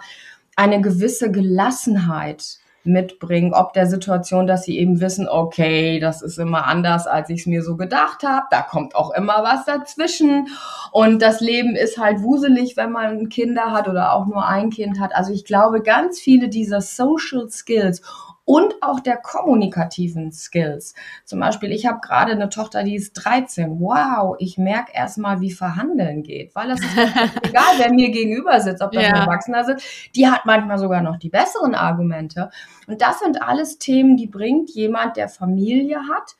eine 0.56 0.80
gewisse 0.80 1.30
Gelassenheit 1.30 2.58
mitbringen, 2.84 3.52
ob 3.52 3.72
der 3.72 3.86
Situation, 3.86 4.46
dass 4.46 4.64
sie 4.64 4.78
eben 4.78 5.00
wissen, 5.00 5.28
okay, 5.28 6.00
das 6.00 6.22
ist 6.22 6.38
immer 6.38 6.66
anders, 6.66 7.06
als 7.06 7.30
ich 7.30 7.40
es 7.40 7.46
mir 7.46 7.62
so 7.62 7.76
gedacht 7.76 8.22
habe. 8.22 8.46
Da 8.50 8.62
kommt 8.62 8.94
auch 8.94 9.10
immer 9.12 9.42
was 9.42 9.64
dazwischen. 9.64 10.48
Und 10.92 11.20
das 11.20 11.40
Leben 11.40 11.76
ist 11.76 11.98
halt 11.98 12.22
wuselig, 12.22 12.76
wenn 12.76 12.92
man 12.92 13.28
Kinder 13.28 13.72
hat 13.72 13.88
oder 13.88 14.12
auch 14.12 14.26
nur 14.26 14.46
ein 14.46 14.70
Kind 14.70 15.00
hat. 15.00 15.14
Also 15.14 15.32
ich 15.32 15.44
glaube, 15.44 15.82
ganz 15.82 16.18
viele 16.18 16.48
dieser 16.48 16.80
Social 16.80 17.48
Skills 17.50 18.02
und 18.48 18.82
auch 18.82 18.98
der 19.00 19.18
kommunikativen 19.18 20.32
Skills. 20.32 20.94
Zum 21.26 21.38
Beispiel, 21.38 21.70
ich 21.70 21.84
habe 21.84 22.00
gerade 22.00 22.32
eine 22.32 22.48
Tochter, 22.48 22.82
die 22.82 22.94
ist 22.94 23.12
13. 23.12 23.78
Wow, 23.78 24.36
ich 24.38 24.56
merke 24.56 24.90
erstmal, 24.94 25.42
wie 25.42 25.50
Verhandeln 25.50 26.22
geht, 26.22 26.54
weil 26.54 26.68
das 26.68 26.80
ist 26.80 26.96
egal, 27.42 27.74
wer 27.76 27.92
mir 27.92 28.10
gegenüber 28.10 28.58
sitzt, 28.60 28.80
ob 28.80 28.92
das 28.92 29.02
ja. 29.02 29.10
ein 29.10 29.16
Erwachsener 29.16 29.64
sitzt, 29.64 29.84
die 30.16 30.28
hat 30.28 30.46
manchmal 30.46 30.78
sogar 30.78 31.02
noch 31.02 31.18
die 31.18 31.28
besseren 31.28 31.74
Argumente. 31.74 32.48
Und 32.86 33.02
das 33.02 33.18
sind 33.18 33.42
alles 33.42 33.78
Themen, 33.78 34.16
die 34.16 34.28
bringt 34.28 34.70
jemand, 34.70 35.18
der 35.18 35.28
Familie 35.28 35.98
hat 36.08 36.36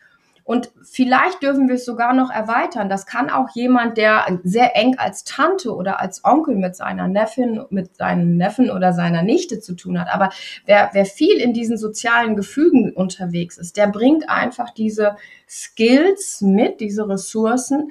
und 0.49 0.71
vielleicht 0.81 1.43
dürfen 1.43 1.69
wir 1.69 1.75
es 1.75 1.85
sogar 1.85 2.15
noch 2.15 2.31
erweitern. 2.31 2.89
Das 2.89 3.05
kann 3.05 3.29
auch 3.29 3.51
jemand, 3.55 3.99
der 3.99 4.25
sehr 4.45 4.75
eng 4.77 4.95
als 4.97 5.25
Tante 5.25 5.77
oder 5.77 6.01
als 6.01 6.25
Onkel 6.25 6.57
mit 6.57 6.75
seiner 6.75 7.07
Neffin, 7.07 7.67
mit 7.69 7.97
seinem 7.97 8.39
Neffen 8.39 8.71
oder 8.71 8.95
seiner 8.95 9.23
Nichte 9.23 9.61
zu 9.61 9.75
tun 9.75 10.01
hat. 10.01 10.09
Aber 10.11 10.31
wer, 10.65 10.89
wer 10.95 11.05
viel 11.05 11.37
in 11.37 11.53
diesen 11.53 11.77
sozialen 11.77 12.35
Gefügen 12.35 12.95
unterwegs 12.95 13.59
ist, 13.59 13.77
der 13.77 13.89
bringt 13.89 14.31
einfach 14.31 14.71
diese 14.71 15.17
Skills 15.47 16.41
mit, 16.41 16.81
diese 16.81 17.07
Ressourcen. 17.07 17.91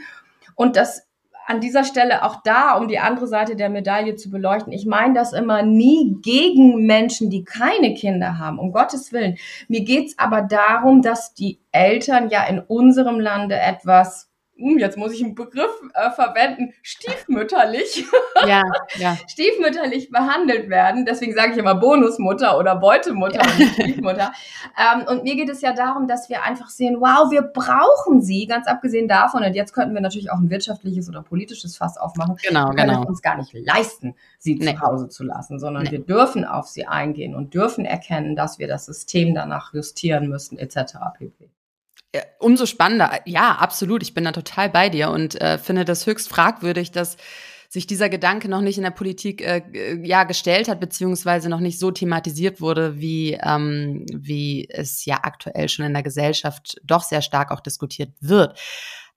Und 0.55 0.77
das 0.77 1.06
an 1.47 1.61
dieser 1.61 1.85
Stelle 1.85 2.23
auch 2.23 2.41
da, 2.43 2.73
um 2.73 2.89
die 2.89 2.99
andere 2.99 3.25
Seite 3.25 3.55
der 3.55 3.69
Medaille 3.69 4.15
zu 4.15 4.29
beleuchten. 4.29 4.73
Ich 4.73 4.85
meine 4.85 5.13
das 5.13 5.31
immer 5.31 5.63
nie 5.63 6.17
gegen 6.21 6.85
Menschen, 6.85 7.29
die 7.29 7.45
keine 7.45 7.93
Kinder 7.93 8.37
haben, 8.37 8.59
um 8.59 8.73
Gottes 8.73 9.13
Willen. 9.13 9.37
Mir 9.69 9.85
geht's 9.85 10.19
aber 10.19 10.41
darum, 10.41 11.01
dass 11.01 11.33
die 11.33 11.59
Eltern 11.71 12.29
ja 12.29 12.43
in 12.43 12.59
unserem 12.59 13.19
Lande 13.21 13.55
etwas 13.57 14.29
jetzt 14.57 14.97
muss 14.97 15.13
ich 15.13 15.23
einen 15.23 15.35
Begriff 15.35 15.71
äh, 15.93 16.11
verwenden, 16.11 16.73
stiefmütterlich, 16.81 18.05
ja, 18.47 18.63
ja. 18.97 19.17
stiefmütterlich 19.27 20.09
behandelt 20.09 20.69
werden. 20.69 21.05
Deswegen 21.05 21.33
sage 21.33 21.53
ich 21.53 21.57
immer 21.57 21.75
Bonusmutter 21.75 22.57
oder 22.57 22.75
Beutemutter 22.75 23.41
ja. 23.41 23.65
und 23.65 23.73
Stiefmutter. 23.73 24.31
Ähm, 24.77 25.05
und 25.07 25.23
mir 25.23 25.35
geht 25.35 25.49
es 25.49 25.61
ja 25.61 25.73
darum, 25.73 26.07
dass 26.07 26.29
wir 26.29 26.43
einfach 26.43 26.69
sehen, 26.69 26.97
wow, 26.99 27.31
wir 27.31 27.41
brauchen 27.41 28.21
sie, 28.21 28.47
ganz 28.47 28.67
abgesehen 28.67 29.07
davon. 29.07 29.43
Und 29.43 29.53
jetzt 29.53 29.73
könnten 29.73 29.93
wir 29.93 30.01
natürlich 30.01 30.31
auch 30.31 30.37
ein 30.37 30.49
wirtschaftliches 30.49 31.09
oder 31.09 31.21
politisches 31.21 31.77
Fass 31.77 31.97
aufmachen. 31.97 32.37
Genau, 32.47 32.69
wir 32.69 32.75
können 32.75 32.95
genau. 32.95 33.07
uns 33.07 33.21
gar 33.21 33.37
nicht 33.37 33.53
leisten, 33.53 34.15
sie 34.39 34.55
nee. 34.55 34.73
zu 34.73 34.81
Hause 34.81 35.09
zu 35.09 35.23
lassen, 35.23 35.59
sondern 35.59 35.83
nee. 35.83 35.91
wir 35.91 35.99
dürfen 35.99 36.45
auf 36.45 36.67
sie 36.67 36.85
eingehen 36.85 37.35
und 37.35 37.53
dürfen 37.53 37.85
erkennen, 37.85 38.35
dass 38.35 38.59
wir 38.59 38.67
das 38.67 38.85
System 38.85 39.35
danach 39.35 39.73
justieren 39.73 40.29
müssen, 40.29 40.57
etc. 40.57 40.95
pp. 41.17 41.49
Umso 42.39 42.65
spannender. 42.65 43.19
Ja, 43.25 43.53
absolut. 43.53 44.01
Ich 44.01 44.13
bin 44.13 44.23
da 44.23 44.31
total 44.31 44.69
bei 44.69 44.89
dir 44.89 45.09
und 45.09 45.39
äh, 45.41 45.57
finde 45.57 45.85
das 45.85 46.05
höchst 46.05 46.29
fragwürdig, 46.29 46.91
dass 46.91 47.17
sich 47.69 47.85
dieser 47.85 48.09
Gedanke 48.09 48.47
noch 48.47 48.61
nicht 48.61 48.77
in 48.77 48.83
der 48.83 48.91
Politik 48.91 49.41
äh, 49.41 49.99
ja 50.03 50.23
gestellt 50.23 50.69
hat 50.69 50.79
beziehungsweise 50.79 51.49
noch 51.49 51.59
nicht 51.59 51.79
so 51.79 51.91
thematisiert 51.91 52.61
wurde, 52.61 52.99
wie 52.99 53.37
ähm, 53.43 54.05
wie 54.13 54.69
es 54.69 55.03
ja 55.05 55.19
aktuell 55.23 55.67
schon 55.67 55.85
in 55.85 55.93
der 55.93 56.03
Gesellschaft 56.03 56.77
doch 56.83 57.03
sehr 57.03 57.21
stark 57.21 57.51
auch 57.51 57.59
diskutiert 57.59 58.13
wird. 58.21 58.57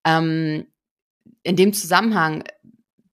Ähm, 0.04 0.66
in 1.42 1.56
dem 1.56 1.72
Zusammenhang 1.72 2.44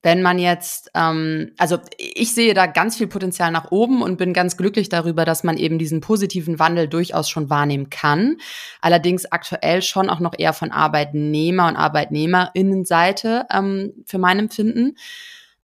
wenn 0.08 0.22
man 0.22 0.39
jetzt, 0.39 0.89
ähm, 0.93 1.52
also 1.58 1.80
ich 1.98 2.34
sehe 2.34 2.54
da 2.54 2.65
ganz 2.65 2.96
viel 2.96 3.08
Potenzial 3.08 3.52
nach 3.52 3.72
oben 3.72 4.02
und 4.02 4.17
bin 4.17 4.32
ganz 4.32 4.56
glücklich 4.56 4.88
darüber, 4.88 5.26
dass 5.26 5.43
man 5.43 5.58
eben 5.58 5.78
diesen 5.78 6.00
positiven 6.00 6.60
Wandel 6.60 6.88
durchaus 6.88 7.30
schon 7.30 7.50
wahrnehmen 7.50 7.89
kann. 7.89 8.38
Allerdings 8.80 9.26
aktuell 9.26 9.82
schon 9.82 10.10
auch 10.10 10.22
noch 10.22 10.32
eher 10.38 10.54
von 10.54 10.72
Arbeitnehmer 10.72 11.67
und 11.67 11.76
Arbeitnehmerinnenseite 11.76 13.48
ähm, 13.52 13.96
für 14.06 14.17
mein 14.17 14.39
Empfinden. 14.39 14.96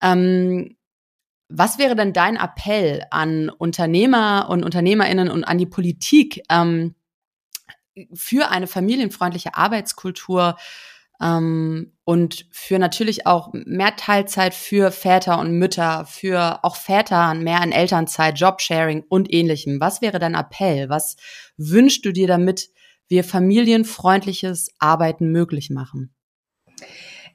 Ähm, 0.01 0.75
was 1.47 1.77
wäre 1.77 1.95
denn 1.95 2.12
dein 2.12 2.36
Appell 2.36 3.06
an 3.12 3.47
Unternehmer 3.47 4.47
und 4.49 4.65
Unternehmerinnen 4.65 5.29
und 5.29 5.45
an 5.45 5.58
die 5.58 5.67
Politik 5.67 6.43
ähm, 6.49 6.95
für 8.13 8.51
eine 8.51 8.67
familienfreundliche 8.67 9.56
Arbeitskultur? 9.56 10.58
Ähm, 11.21 11.92
und 12.05 12.45
für 12.51 12.79
natürlich 12.79 13.25
auch 13.25 13.53
mehr 13.53 13.95
Teilzeit 13.95 14.53
für 14.53 14.91
Väter 14.91 15.39
und 15.39 15.57
Mütter, 15.57 16.05
für 16.05 16.63
auch 16.63 16.75
Väter 16.75 17.33
mehr 17.33 17.63
in 17.63 17.71
Elternzeit, 17.71 18.37
Jobsharing 18.37 19.05
und 19.07 19.31
ähnlichem. 19.33 19.79
Was 19.79 20.01
wäre 20.01 20.19
dein 20.19 20.35
Appell? 20.35 20.89
Was 20.89 21.15
wünschst 21.57 22.03
du 22.05 22.11
dir, 22.11 22.27
damit 22.27 22.69
wir 23.07 23.23
familienfreundliches 23.23 24.73
Arbeiten 24.79 25.31
möglich 25.31 25.69
machen? 25.69 26.13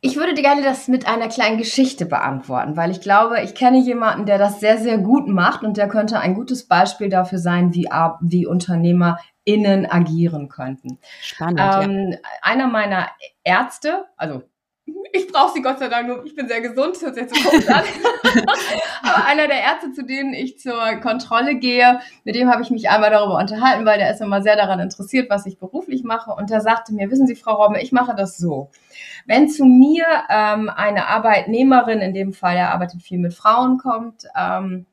Ich 0.00 0.16
würde 0.16 0.35
dir 0.35 0.42
gerne 0.42 0.62
das 0.62 0.87
mit 0.87 1.09
einer 1.09 1.28
kleinen 1.28 1.59
Geschichte 1.59 2.07
beantworten, 2.07 2.76
weil 2.76 2.92
ich 2.92 3.00
glaube, 3.00 3.42
ich 3.42 3.54
kenne 3.54 3.81
jemanden, 3.81 4.26
der 4.26 4.38
das 4.38 4.61
sehr, 4.61 4.78
sehr 4.78 4.98
gut 4.98 5.26
macht 5.26 5.64
und 5.64 5.76
der 5.76 5.88
könnte 5.88 6.20
ein 6.20 6.35
gutes 6.35 6.68
Beispiel 6.68 7.09
dafür 7.09 7.38
sein, 7.38 7.74
wie, 7.74 7.88
wie 8.20 8.46
UnternehmerInnen 8.46 9.90
agieren 9.90 10.48
könnten. 10.48 10.98
Spannend. 11.20 11.61
Ähm, 11.61 12.12
ja. 12.12 12.18
Einer 12.42 12.68
meiner 12.68 13.09
Ärzte, 13.42 14.04
also 14.16 14.42
ich 15.12 15.27
brauche 15.31 15.53
sie 15.53 15.62
Gott 15.62 15.79
sei 15.79 15.88
Dank 15.88 16.09
nur, 16.09 16.24
ich 16.24 16.35
bin 16.35 16.48
sehr 16.48 16.61
gesund, 16.61 16.96
hört 17.01 17.14
sich 17.14 17.24
jetzt 17.24 17.35
so 17.35 17.48
komisch 17.48 17.68
an. 17.68 17.85
Aber 19.03 19.24
einer 19.27 19.46
der 19.46 19.61
Ärzte, 19.61 19.92
zu 19.92 20.05
denen 20.05 20.33
ich 20.35 20.59
zur 20.59 20.81
Kontrolle 20.96 21.57
gehe, 21.57 22.01
mit 22.24 22.35
dem 22.35 22.51
habe 22.51 22.62
ich 22.62 22.70
mich 22.70 22.88
einmal 22.88 23.11
darüber 23.11 23.38
unterhalten, 23.38 23.85
weil 23.85 23.98
der 23.98 24.12
ist 24.12 24.20
immer 24.20 24.42
sehr 24.42 24.57
daran 24.57 24.81
interessiert, 24.81 25.31
was 25.31 25.46
ich 25.46 25.59
beruflich 25.59 26.05
mache. 26.05 26.31
Und 26.31 26.51
der 26.51 26.61
sagte 26.61 26.94
mir, 26.94 27.11
wissen 27.11 27.27
Sie, 27.27 27.37
Frau 27.37 27.55
Robbe, 27.55 27.81
ich 27.81 27.92
mache 27.92 28.14
das 28.14 28.37
so. 28.37 28.70
Wenn 29.27 29.48
zu 29.48 29.64
mir 29.64 30.05
ähm, 30.29 30.70
eine 30.74 31.09
Arbeitnehmerin, 31.09 32.01
in 32.01 32.14
dem 32.14 32.33
Fall, 32.33 32.57
er 32.57 32.72
arbeitet 32.72 33.03
viel 33.03 33.18
mit 33.18 33.35
Frauen, 33.35 33.79
kommt 33.79 34.24
ähm, 34.37 34.87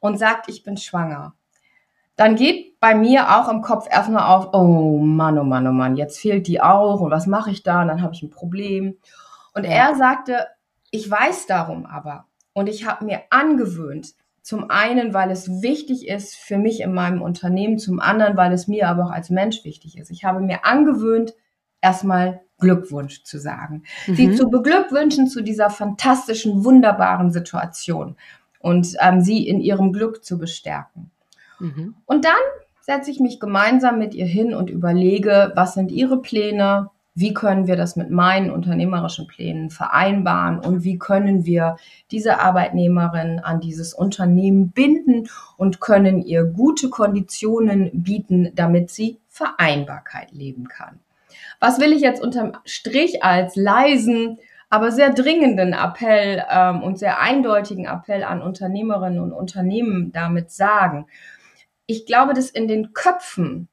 und 0.00 0.18
sagt, 0.18 0.48
ich 0.48 0.62
bin 0.62 0.76
schwanger, 0.76 1.34
dann 2.16 2.34
geht 2.34 2.80
bei 2.80 2.94
mir 2.94 3.36
auch 3.36 3.48
im 3.48 3.60
Kopf 3.60 3.86
erstmal 3.90 4.24
auf, 4.24 4.54
oh 4.54 4.98
Mann, 4.98 5.38
oh 5.38 5.44
Mann, 5.44 5.66
oh 5.66 5.72
Mann, 5.72 5.96
jetzt 5.96 6.18
fehlt 6.18 6.46
die 6.46 6.62
auch 6.62 7.00
und 7.00 7.10
was 7.10 7.26
mache 7.26 7.50
ich 7.50 7.62
da? 7.62 7.82
Und 7.82 7.88
dann 7.88 8.02
habe 8.02 8.14
ich 8.14 8.22
ein 8.22 8.30
Problem. 8.30 8.96
Und 9.56 9.64
ja. 9.64 9.70
er 9.70 9.94
sagte, 9.94 10.46
ich 10.90 11.10
weiß 11.10 11.46
darum 11.46 11.86
aber 11.86 12.26
und 12.52 12.68
ich 12.68 12.86
habe 12.86 13.06
mir 13.06 13.22
angewöhnt, 13.30 14.14
zum 14.42 14.70
einen, 14.70 15.12
weil 15.12 15.30
es 15.30 15.62
wichtig 15.62 16.06
ist 16.06 16.36
für 16.36 16.58
mich 16.58 16.80
in 16.80 16.92
meinem 16.92 17.20
Unternehmen, 17.20 17.78
zum 17.78 17.98
anderen, 17.98 18.36
weil 18.36 18.52
es 18.52 18.68
mir 18.68 18.88
aber 18.88 19.06
auch 19.06 19.10
als 19.10 19.30
Mensch 19.30 19.64
wichtig 19.64 19.98
ist. 19.98 20.10
Ich 20.10 20.24
habe 20.24 20.40
mir 20.40 20.64
angewöhnt, 20.64 21.34
erstmal 21.80 22.42
Glückwunsch 22.58 23.24
zu 23.24 23.38
sagen, 23.38 23.82
mhm. 24.06 24.14
sie 24.14 24.34
zu 24.34 24.48
beglückwünschen 24.48 25.26
zu 25.26 25.42
dieser 25.42 25.70
fantastischen, 25.70 26.64
wunderbaren 26.64 27.32
Situation 27.32 28.16
und 28.60 28.94
ähm, 29.00 29.20
sie 29.20 29.48
in 29.48 29.60
ihrem 29.60 29.92
Glück 29.92 30.24
zu 30.24 30.38
bestärken. 30.38 31.10
Mhm. 31.58 31.94
Und 32.04 32.24
dann 32.24 32.32
setze 32.82 33.10
ich 33.10 33.20
mich 33.20 33.40
gemeinsam 33.40 33.98
mit 33.98 34.14
ihr 34.14 34.26
hin 34.26 34.54
und 34.54 34.70
überlege, 34.70 35.52
was 35.56 35.74
sind 35.74 35.90
ihre 35.90 36.22
Pläne, 36.22 36.90
wie 37.16 37.32
können 37.32 37.66
wir 37.66 37.76
das 37.76 37.96
mit 37.96 38.10
meinen 38.10 38.50
unternehmerischen 38.50 39.26
Plänen 39.26 39.70
vereinbaren 39.70 40.58
und 40.60 40.84
wie 40.84 40.98
können 40.98 41.46
wir 41.46 41.76
diese 42.10 42.40
Arbeitnehmerin 42.40 43.40
an 43.40 43.60
dieses 43.60 43.94
Unternehmen 43.94 44.70
binden 44.70 45.28
und 45.56 45.80
können 45.80 46.20
ihr 46.20 46.44
gute 46.44 46.90
Konditionen 46.90 47.90
bieten, 47.94 48.52
damit 48.54 48.90
sie 48.90 49.18
Vereinbarkeit 49.28 50.30
leben 50.32 50.68
kann. 50.68 51.00
Was 51.58 51.80
will 51.80 51.94
ich 51.94 52.02
jetzt 52.02 52.22
unterm 52.22 52.52
Strich 52.66 53.24
als 53.24 53.56
leisen, 53.56 54.38
aber 54.68 54.92
sehr 54.92 55.10
dringenden 55.10 55.72
Appell 55.72 56.44
ähm, 56.50 56.82
und 56.82 56.98
sehr 56.98 57.18
eindeutigen 57.18 57.86
Appell 57.86 58.24
an 58.24 58.42
Unternehmerinnen 58.42 59.20
und 59.20 59.32
Unternehmen 59.32 60.12
damit 60.12 60.50
sagen? 60.50 61.06
Ich 61.86 62.04
glaube, 62.04 62.34
dass 62.34 62.50
in 62.50 62.68
den 62.68 62.92
Köpfen 62.92 63.68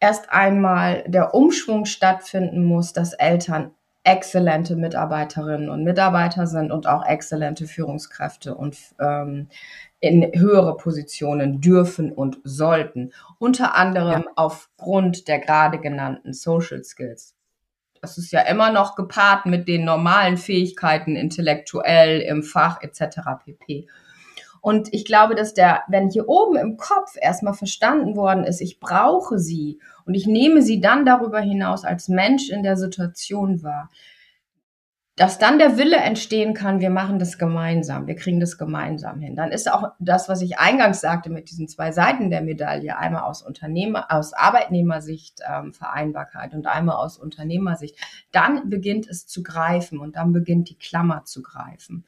erst 0.00 0.30
einmal 0.30 1.04
der 1.06 1.34
Umschwung 1.34 1.84
stattfinden 1.84 2.64
muss, 2.64 2.92
dass 2.92 3.12
Eltern 3.12 3.72
exzellente 4.02 4.76
Mitarbeiterinnen 4.76 5.68
und 5.68 5.84
Mitarbeiter 5.84 6.46
sind 6.46 6.72
und 6.72 6.86
auch 6.86 7.04
exzellente 7.06 7.66
Führungskräfte 7.66 8.54
und 8.54 8.76
ähm, 8.98 9.48
in 10.00 10.22
höhere 10.34 10.78
Positionen 10.78 11.60
dürfen 11.60 12.10
und 12.10 12.38
sollten. 12.42 13.12
Unter 13.38 13.76
anderem 13.76 14.22
ja. 14.22 14.32
aufgrund 14.36 15.28
der 15.28 15.38
gerade 15.38 15.78
genannten 15.78 16.32
Social 16.32 16.82
Skills. 16.82 17.36
Das 18.00 18.16
ist 18.16 18.32
ja 18.32 18.40
immer 18.40 18.72
noch 18.72 18.96
gepaart 18.96 19.44
mit 19.44 19.68
den 19.68 19.84
normalen 19.84 20.38
Fähigkeiten 20.38 21.16
intellektuell 21.16 22.20
im 22.20 22.42
Fach 22.42 22.80
etc. 22.80 23.20
pp. 23.44 23.86
Und 24.60 24.92
ich 24.92 25.04
glaube, 25.04 25.34
dass 25.34 25.54
der, 25.54 25.82
wenn 25.88 26.10
hier 26.10 26.28
oben 26.28 26.56
im 26.56 26.76
Kopf 26.76 27.16
erstmal 27.20 27.54
verstanden 27.54 28.16
worden 28.16 28.44
ist, 28.44 28.60
ich 28.60 28.78
brauche 28.80 29.38
sie 29.38 29.78
und 30.04 30.14
ich 30.14 30.26
nehme 30.26 30.62
sie 30.62 30.80
dann 30.80 31.04
darüber 31.04 31.40
hinaus 31.40 31.84
als 31.84 32.08
Mensch 32.08 32.50
in 32.50 32.62
der 32.62 32.76
Situation 32.76 33.62
wahr, 33.62 33.88
dass 35.20 35.38
dann 35.38 35.58
der 35.58 35.76
Wille 35.76 35.98
entstehen 35.98 36.54
kann, 36.54 36.80
wir 36.80 36.88
machen 36.88 37.18
das 37.18 37.36
gemeinsam, 37.36 38.06
wir 38.06 38.16
kriegen 38.16 38.40
das 38.40 38.56
gemeinsam 38.56 39.20
hin. 39.20 39.36
Dann 39.36 39.52
ist 39.52 39.70
auch 39.70 39.92
das, 39.98 40.30
was 40.30 40.40
ich 40.40 40.58
eingangs 40.58 41.02
sagte 41.02 41.28
mit 41.28 41.50
diesen 41.50 41.68
zwei 41.68 41.92
Seiten 41.92 42.30
der 42.30 42.40
Medaille, 42.40 42.96
einmal 42.96 43.24
aus 43.24 43.42
Unternehmer, 43.42 44.06
aus 44.10 44.32
Arbeitnehmersicht 44.32 45.40
ähm, 45.46 45.74
Vereinbarkeit 45.74 46.54
und 46.54 46.66
einmal 46.66 46.96
aus 46.96 47.18
Unternehmersicht, 47.18 47.98
dann 48.32 48.70
beginnt 48.70 49.08
es 49.08 49.26
zu 49.26 49.42
greifen 49.42 49.98
und 49.98 50.16
dann 50.16 50.32
beginnt 50.32 50.70
die 50.70 50.78
Klammer 50.78 51.24
zu 51.26 51.42
greifen. 51.42 52.06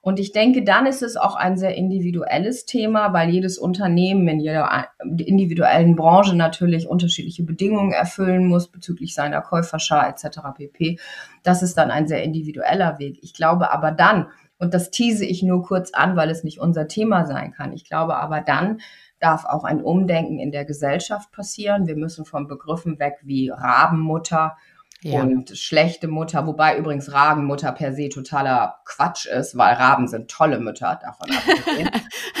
Und 0.00 0.20
ich 0.20 0.32
denke, 0.32 0.62
dann 0.62 0.86
ist 0.86 1.02
es 1.02 1.16
auch 1.16 1.34
ein 1.34 1.56
sehr 1.56 1.74
individuelles 1.74 2.64
Thema, 2.66 3.12
weil 3.12 3.30
jedes 3.30 3.58
Unternehmen 3.58 4.26
in 4.28 4.40
jeder 4.40 4.88
individuellen 5.02 5.96
Branche 5.96 6.36
natürlich 6.36 6.88
unterschiedliche 6.88 7.42
Bedingungen 7.42 7.92
erfüllen 7.92 8.46
muss 8.46 8.68
bezüglich 8.68 9.14
seiner 9.14 9.40
Käuferschar 9.40 10.08
etc. 10.08 10.38
pp. 10.56 10.98
Das 11.42 11.62
ist 11.62 11.76
dann 11.76 11.90
ein 11.90 12.08
sehr 12.08 12.22
individueller 12.22 12.98
Weg. 12.98 13.18
Ich 13.22 13.34
glaube 13.34 13.72
aber 13.72 13.90
dann, 13.90 14.28
und 14.58 14.74
das 14.74 14.90
tease 14.90 15.24
ich 15.24 15.42
nur 15.42 15.62
kurz 15.62 15.92
an, 15.92 16.16
weil 16.16 16.30
es 16.30 16.44
nicht 16.44 16.60
unser 16.60 16.88
Thema 16.88 17.26
sein 17.26 17.52
kann, 17.52 17.72
ich 17.72 17.84
glaube 17.84 18.16
aber 18.16 18.40
dann, 18.40 18.78
darf 19.20 19.44
auch 19.44 19.64
ein 19.64 19.82
Umdenken 19.82 20.38
in 20.38 20.52
der 20.52 20.64
Gesellschaft 20.64 21.32
passieren. 21.32 21.86
Wir 21.86 21.96
müssen 21.96 22.24
von 22.24 22.46
Begriffen 22.46 22.98
weg 22.98 23.16
wie 23.22 23.50
Rabenmutter 23.50 24.56
ja. 25.02 25.22
Und 25.22 25.56
schlechte 25.56 26.08
Mutter, 26.08 26.46
wobei 26.48 26.76
übrigens 26.76 27.12
Rabenmutter 27.12 27.70
per 27.70 27.92
se 27.92 28.08
totaler 28.08 28.80
Quatsch 28.84 29.26
ist, 29.26 29.56
weil 29.56 29.74
Raben 29.74 30.08
sind 30.08 30.28
tolle 30.28 30.58
Mütter, 30.58 30.98
davon 31.00 31.30
abgesehen. 31.30 31.90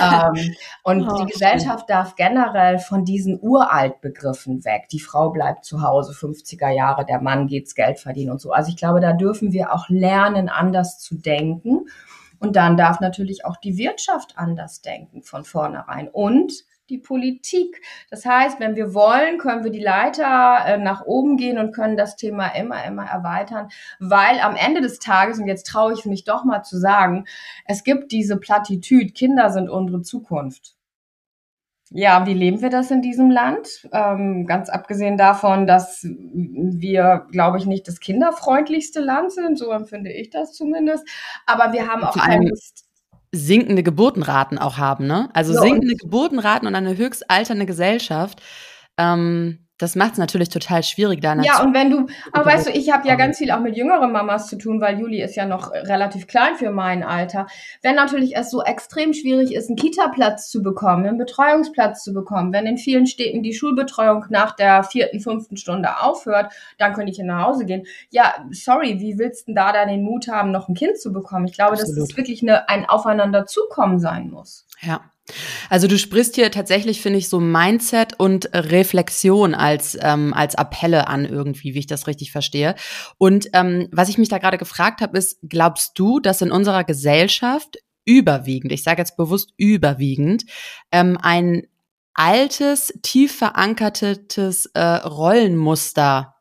ähm, 0.00 0.54
und 0.82 1.08
oh, 1.08 1.18
die 1.18 1.30
Gesellschaft 1.30 1.84
stimmt. 1.84 1.90
darf 1.90 2.16
generell 2.16 2.80
von 2.80 3.04
diesen 3.04 3.38
Uraltbegriffen 3.40 4.64
weg. 4.64 4.88
Die 4.90 4.98
Frau 4.98 5.30
bleibt 5.30 5.64
zu 5.64 5.82
Hause, 5.82 6.12
50er 6.12 6.70
Jahre, 6.70 7.06
der 7.06 7.20
Mann 7.20 7.46
geht's 7.46 7.76
Geld 7.76 8.00
verdienen 8.00 8.32
und 8.32 8.40
so. 8.40 8.50
Also 8.50 8.70
ich 8.70 8.76
glaube, 8.76 9.00
da 9.00 9.12
dürfen 9.12 9.52
wir 9.52 9.72
auch 9.72 9.88
lernen, 9.88 10.48
anders 10.48 10.98
zu 10.98 11.14
denken. 11.14 11.86
Und 12.40 12.56
dann 12.56 12.76
darf 12.76 12.98
natürlich 12.98 13.44
auch 13.44 13.56
die 13.56 13.76
Wirtschaft 13.78 14.36
anders 14.36 14.80
denken 14.80 15.22
von 15.22 15.44
vornherein. 15.44 16.08
Und 16.08 16.52
die 16.88 16.98
Politik. 16.98 17.82
Das 18.10 18.24
heißt, 18.24 18.60
wenn 18.60 18.76
wir 18.76 18.94
wollen, 18.94 19.38
können 19.38 19.64
wir 19.64 19.70
die 19.70 19.82
Leiter 19.82 20.58
äh, 20.66 20.78
nach 20.78 21.02
oben 21.04 21.36
gehen 21.36 21.58
und 21.58 21.72
können 21.72 21.96
das 21.96 22.16
Thema 22.16 22.48
immer, 22.48 22.84
immer 22.84 23.06
erweitern, 23.06 23.68
weil 23.98 24.40
am 24.40 24.56
Ende 24.56 24.80
des 24.80 24.98
Tages, 24.98 25.38
und 25.38 25.46
jetzt 25.46 25.66
traue 25.66 25.92
ich 25.92 26.04
mich 26.04 26.24
doch 26.24 26.44
mal 26.44 26.62
zu 26.62 26.78
sagen, 26.78 27.24
es 27.66 27.84
gibt 27.84 28.12
diese 28.12 28.38
Plattitüd, 28.38 29.14
Kinder 29.14 29.50
sind 29.50 29.68
unsere 29.68 30.02
Zukunft. 30.02 30.74
Ja, 31.90 32.26
wie 32.26 32.34
leben 32.34 32.60
wir 32.60 32.68
das 32.68 32.90
in 32.90 33.00
diesem 33.00 33.30
Land? 33.30 33.88
Ähm, 33.92 34.46
ganz 34.46 34.68
abgesehen 34.68 35.16
davon, 35.16 35.66
dass 35.66 36.04
wir, 36.04 37.26
glaube 37.30 37.56
ich, 37.56 37.64
nicht 37.64 37.88
das 37.88 38.00
kinderfreundlichste 38.00 39.00
Land 39.00 39.32
sind, 39.32 39.58
so 39.58 39.70
empfinde 39.70 40.12
ich 40.12 40.28
das 40.28 40.52
zumindest. 40.52 41.08
Aber 41.46 41.72
wir 41.72 41.88
haben 41.88 42.04
auch 42.04 42.14
Lust 42.16 42.87
sinkende 43.32 43.82
Geburtenraten 43.82 44.58
auch 44.58 44.78
haben, 44.78 45.06
ne? 45.06 45.28
Also 45.34 45.54
ja, 45.54 45.60
sinkende 45.60 45.94
Geburtenraten 45.94 46.66
und 46.66 46.74
eine 46.74 46.96
höchst 46.96 47.30
alternde 47.30 47.66
Gesellschaft. 47.66 48.42
Ähm, 48.96 49.67
das 49.78 49.94
macht 49.94 50.12
es 50.12 50.18
natürlich 50.18 50.48
total 50.48 50.82
schwierig 50.82 51.20
da. 51.20 51.34
Ja, 51.40 51.62
und 51.62 51.72
wenn 51.72 51.90
du, 51.90 52.06
aber 52.32 52.46
weißt 52.46 52.66
du, 52.66 52.70
ich 52.72 52.92
habe 52.92 53.06
ja 53.06 53.14
ganz 53.14 53.38
viel 53.38 53.50
auch 53.52 53.60
mit 53.60 53.76
jüngeren 53.76 54.10
Mamas 54.10 54.48
zu 54.48 54.58
tun, 54.58 54.80
weil 54.80 54.98
Juli 54.98 55.22
ist 55.22 55.36
ja 55.36 55.46
noch 55.46 55.70
relativ 55.72 56.26
klein 56.26 56.56
für 56.56 56.70
mein 56.70 57.04
Alter. 57.04 57.46
Wenn 57.80 57.94
natürlich 57.94 58.36
es 58.36 58.50
so 58.50 58.62
extrem 58.62 59.14
schwierig 59.14 59.54
ist, 59.54 59.68
einen 59.68 59.76
Kita-Platz 59.76 60.50
zu 60.50 60.62
bekommen, 60.62 61.06
einen 61.06 61.18
Betreuungsplatz 61.18 62.02
zu 62.02 62.12
bekommen, 62.12 62.52
wenn 62.52 62.66
in 62.66 62.76
vielen 62.76 63.06
Städten 63.06 63.42
die 63.42 63.54
Schulbetreuung 63.54 64.26
nach 64.30 64.56
der 64.56 64.82
vierten, 64.82 65.20
fünften 65.20 65.56
Stunde 65.56 66.02
aufhört, 66.02 66.52
dann 66.78 66.92
könnte 66.92 67.12
ich 67.12 67.18
nach 67.18 67.46
Hause 67.46 67.64
gehen. 67.64 67.86
Ja, 68.10 68.34
sorry, 68.50 68.98
wie 69.00 69.18
willst 69.18 69.42
du 69.42 69.46
denn 69.46 69.54
da 69.54 69.72
dann 69.72 69.88
den 69.88 70.02
Mut 70.02 70.26
haben, 70.28 70.50
noch 70.50 70.68
ein 70.68 70.74
Kind 70.74 70.98
zu 70.98 71.12
bekommen? 71.12 71.46
Ich 71.46 71.52
glaube, 71.52 71.72
Absolut. 71.74 71.98
dass 71.98 72.10
es 72.10 72.16
wirklich 72.16 72.42
eine, 72.42 72.68
ein 72.68 72.88
Aufeinanderzukommen 72.88 74.00
sein 74.00 74.30
muss. 74.30 74.66
Ja, 74.80 75.00
also 75.68 75.86
du 75.86 75.98
sprichst 75.98 76.34
hier 76.34 76.50
tatsächlich, 76.50 77.00
finde 77.02 77.18
ich, 77.18 77.28
so 77.28 77.40
Mindset 77.40 78.18
und 78.18 78.50
Reflexion 78.54 79.54
als, 79.54 79.96
ähm, 80.00 80.32
als 80.34 80.54
Appelle 80.54 81.08
an 81.08 81.24
irgendwie, 81.24 81.74
wie 81.74 81.80
ich 81.80 81.86
das 81.86 82.06
richtig 82.06 82.32
verstehe. 82.32 82.74
Und 83.18 83.48
ähm, 83.52 83.88
was 83.92 84.08
ich 84.08 84.18
mich 84.18 84.28
da 84.28 84.38
gerade 84.38 84.58
gefragt 84.58 85.00
habe, 85.00 85.18
ist, 85.18 85.38
glaubst 85.42 85.98
du, 85.98 86.20
dass 86.20 86.42
in 86.42 86.50
unserer 86.50 86.84
Gesellschaft 86.84 87.78
überwiegend, 88.04 88.72
ich 88.72 88.82
sage 88.82 89.02
jetzt 89.02 89.16
bewusst 89.16 89.52
überwiegend, 89.56 90.44
ähm, 90.92 91.18
ein 91.20 91.64
altes, 92.14 92.92
tief 93.02 93.36
verankertes 93.36 94.66
äh, 94.74 94.80
Rollenmuster 94.80 96.34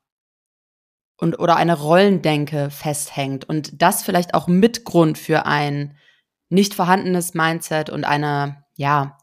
und 1.19 1.39
oder 1.39 1.55
eine 1.55 1.77
Rollendenke 1.77 2.69
festhängt 2.69 3.47
und 3.47 3.81
das 3.81 4.03
vielleicht 4.03 4.33
auch 4.33 4.47
Mitgrund 4.47 5.17
für 5.17 5.45
ein 5.45 5.97
nicht 6.49 6.73
vorhandenes 6.73 7.33
Mindset 7.33 7.89
und 7.89 8.05
eine 8.05 8.63
ja, 8.77 9.17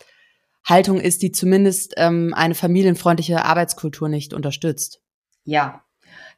Haltung 0.67 1.01
ist, 1.01 1.23
die 1.23 1.33
zumindest 1.33 1.95
ähm, 1.97 2.35
eine 2.35 2.55
familienfreundliche 2.55 3.45
Arbeitskultur 3.45 4.09
nicht 4.09 4.35
unterstützt. 4.35 5.01
Ja, 5.45 5.83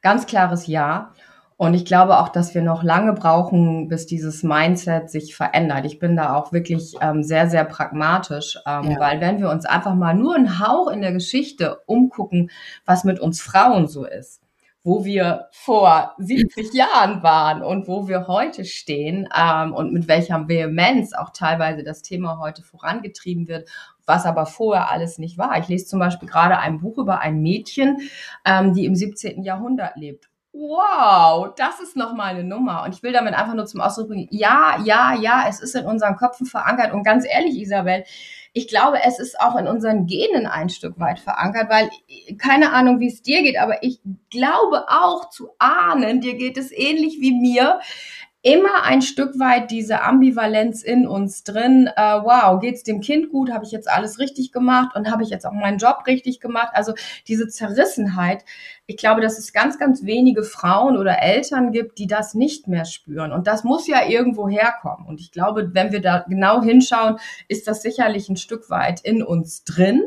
ganz 0.01 0.25
klares 0.25 0.67
Ja. 0.67 1.13
Und 1.59 1.73
ich 1.73 1.85
glaube 1.85 2.19
auch, 2.19 2.29
dass 2.29 2.53
wir 2.53 2.61
noch 2.61 2.83
lange 2.83 3.13
brauchen, 3.13 3.87
bis 3.87 4.05
dieses 4.05 4.43
Mindset 4.43 5.09
sich 5.09 5.35
verändert. 5.35 5.85
Ich 5.85 5.97
bin 5.97 6.15
da 6.15 6.35
auch 6.35 6.53
wirklich 6.53 6.93
ähm, 7.01 7.23
sehr, 7.23 7.49
sehr 7.49 7.65
pragmatisch, 7.65 8.59
ähm, 8.67 8.91
ja. 8.91 8.99
weil 8.99 9.19
wenn 9.21 9.39
wir 9.39 9.49
uns 9.49 9.65
einfach 9.65 9.95
mal 9.95 10.13
nur 10.13 10.35
einen 10.35 10.59
Hauch 10.59 10.87
in 10.87 11.01
der 11.01 11.13
Geschichte 11.13 11.79
umgucken, 11.87 12.51
was 12.85 13.03
mit 13.05 13.19
uns 13.19 13.41
Frauen 13.41 13.87
so 13.87 14.05
ist, 14.05 14.41
wo 14.87 15.03
wir 15.03 15.49
vor 15.51 16.15
70 16.17 16.73
Jahren 16.73 17.21
waren 17.21 17.61
und 17.61 17.89
wo 17.89 18.07
wir 18.07 18.27
heute 18.27 18.63
stehen 18.63 19.27
ähm, 19.37 19.73
und 19.73 19.91
mit 19.91 20.07
welcher 20.07 20.47
Vehemenz 20.47 21.11
auch 21.11 21.31
teilweise 21.31 21.83
das 21.83 22.03
Thema 22.03 22.39
heute 22.39 22.63
vorangetrieben 22.63 23.49
wird, 23.49 23.69
was 24.05 24.25
aber 24.25 24.45
vorher 24.45 24.89
alles 24.89 25.17
nicht 25.17 25.37
war. 25.37 25.57
Ich 25.59 25.67
lese 25.67 25.87
zum 25.87 25.99
Beispiel 25.99 26.29
gerade 26.29 26.57
ein 26.59 26.79
Buch 26.79 26.97
über 26.99 27.19
ein 27.19 27.41
Mädchen, 27.41 27.97
ähm, 28.45 28.73
die 28.73 28.85
im 28.85 28.95
17. 28.95 29.43
Jahrhundert 29.43 29.97
lebt. 29.97 30.29
Wow, 30.53 31.53
das 31.57 31.81
ist 31.81 31.97
nochmal 31.97 32.35
eine 32.35 32.45
Nummer. 32.45 32.83
Und 32.85 32.95
ich 32.95 33.03
will 33.03 33.11
damit 33.11 33.33
einfach 33.33 33.55
nur 33.55 33.65
zum 33.65 33.81
Ausdruck 33.81 34.07
bringen, 34.07 34.29
ja, 34.31 34.79
ja, 34.85 35.13
ja, 35.15 35.47
es 35.49 35.59
ist 35.59 35.75
in 35.75 35.85
unseren 35.85 36.15
Köpfen 36.15 36.45
verankert. 36.45 36.93
Und 36.93 37.03
ganz 37.03 37.25
ehrlich, 37.29 37.59
Isabel, 37.59 38.05
ich 38.57 38.67
glaube, 38.67 38.97
es 39.05 39.19
ist 39.19 39.39
auch 39.39 39.55
in 39.55 39.67
unseren 39.67 40.07
Genen 40.07 40.47
ein 40.47 40.69
Stück 40.69 40.99
weit 40.99 41.19
verankert, 41.19 41.69
weil 41.69 41.91
keine 42.39 42.73
Ahnung, 42.73 42.99
wie 42.99 43.07
es 43.07 43.21
dir 43.21 43.43
geht, 43.43 43.59
aber 43.59 43.83
ich 43.83 43.99
glaube 44.31 44.85
auch 44.89 45.29
zu 45.29 45.49
ahnen, 45.59 46.21
dir 46.21 46.33
geht 46.33 46.57
es 46.57 46.71
ähnlich 46.71 47.17
wie 47.21 47.33
mir, 47.33 47.79
immer 48.41 48.83
ein 48.83 49.01
Stück 49.01 49.39
weit 49.39 49.71
diese 49.71 50.01
Ambivalenz 50.01 50.83
in 50.83 51.07
uns 51.07 51.43
drin. 51.43 51.89
Äh, 51.95 52.01
wow, 52.01 52.59
geht's 52.59 52.83
dem 52.83 53.01
Kind 53.01 53.29
gut? 53.29 53.51
Habe 53.51 53.65
ich 53.65 53.71
jetzt 53.71 53.89
alles 53.89 54.19
richtig 54.19 54.51
gemacht 54.51 54.95
und 54.95 55.11
habe 55.11 55.23
ich 55.23 55.29
jetzt 55.29 55.45
auch 55.45 55.53
meinen 55.53 55.79
Job 55.79 56.03
richtig 56.07 56.39
gemacht? 56.39 56.69
Also 56.73 56.93
diese 57.27 57.47
Zerrissenheit. 57.47 58.45
Ich 58.85 58.97
glaube, 58.97 59.21
dass 59.21 59.37
es 59.37 59.51
ganz, 59.53 59.77
ganz 59.79 60.05
wenige 60.05 60.43
Frauen 60.43 60.97
oder 60.97 61.21
Eltern 61.21 61.71
gibt, 61.71 61.97
die 61.97 62.07
das 62.07 62.35
nicht 62.35 62.67
mehr 62.67 62.85
spüren. 62.85 63.31
Und 63.31 63.47
das 63.47 63.63
muss 63.63 63.87
ja 63.87 64.07
irgendwo 64.07 64.47
herkommen. 64.47 65.07
Und 65.07 65.19
ich 65.19 65.31
glaube, 65.31 65.71
wenn 65.73 65.91
wir 65.91 66.01
da 66.01 66.19
genau 66.27 66.61
hinschauen, 66.61 67.17
ist 67.47 67.67
das 67.67 67.81
sicherlich 67.81 68.29
ein 68.29 68.37
Stück 68.37 68.69
weit 68.69 69.01
in 69.01 69.23
uns 69.23 69.63
drin. 69.63 70.03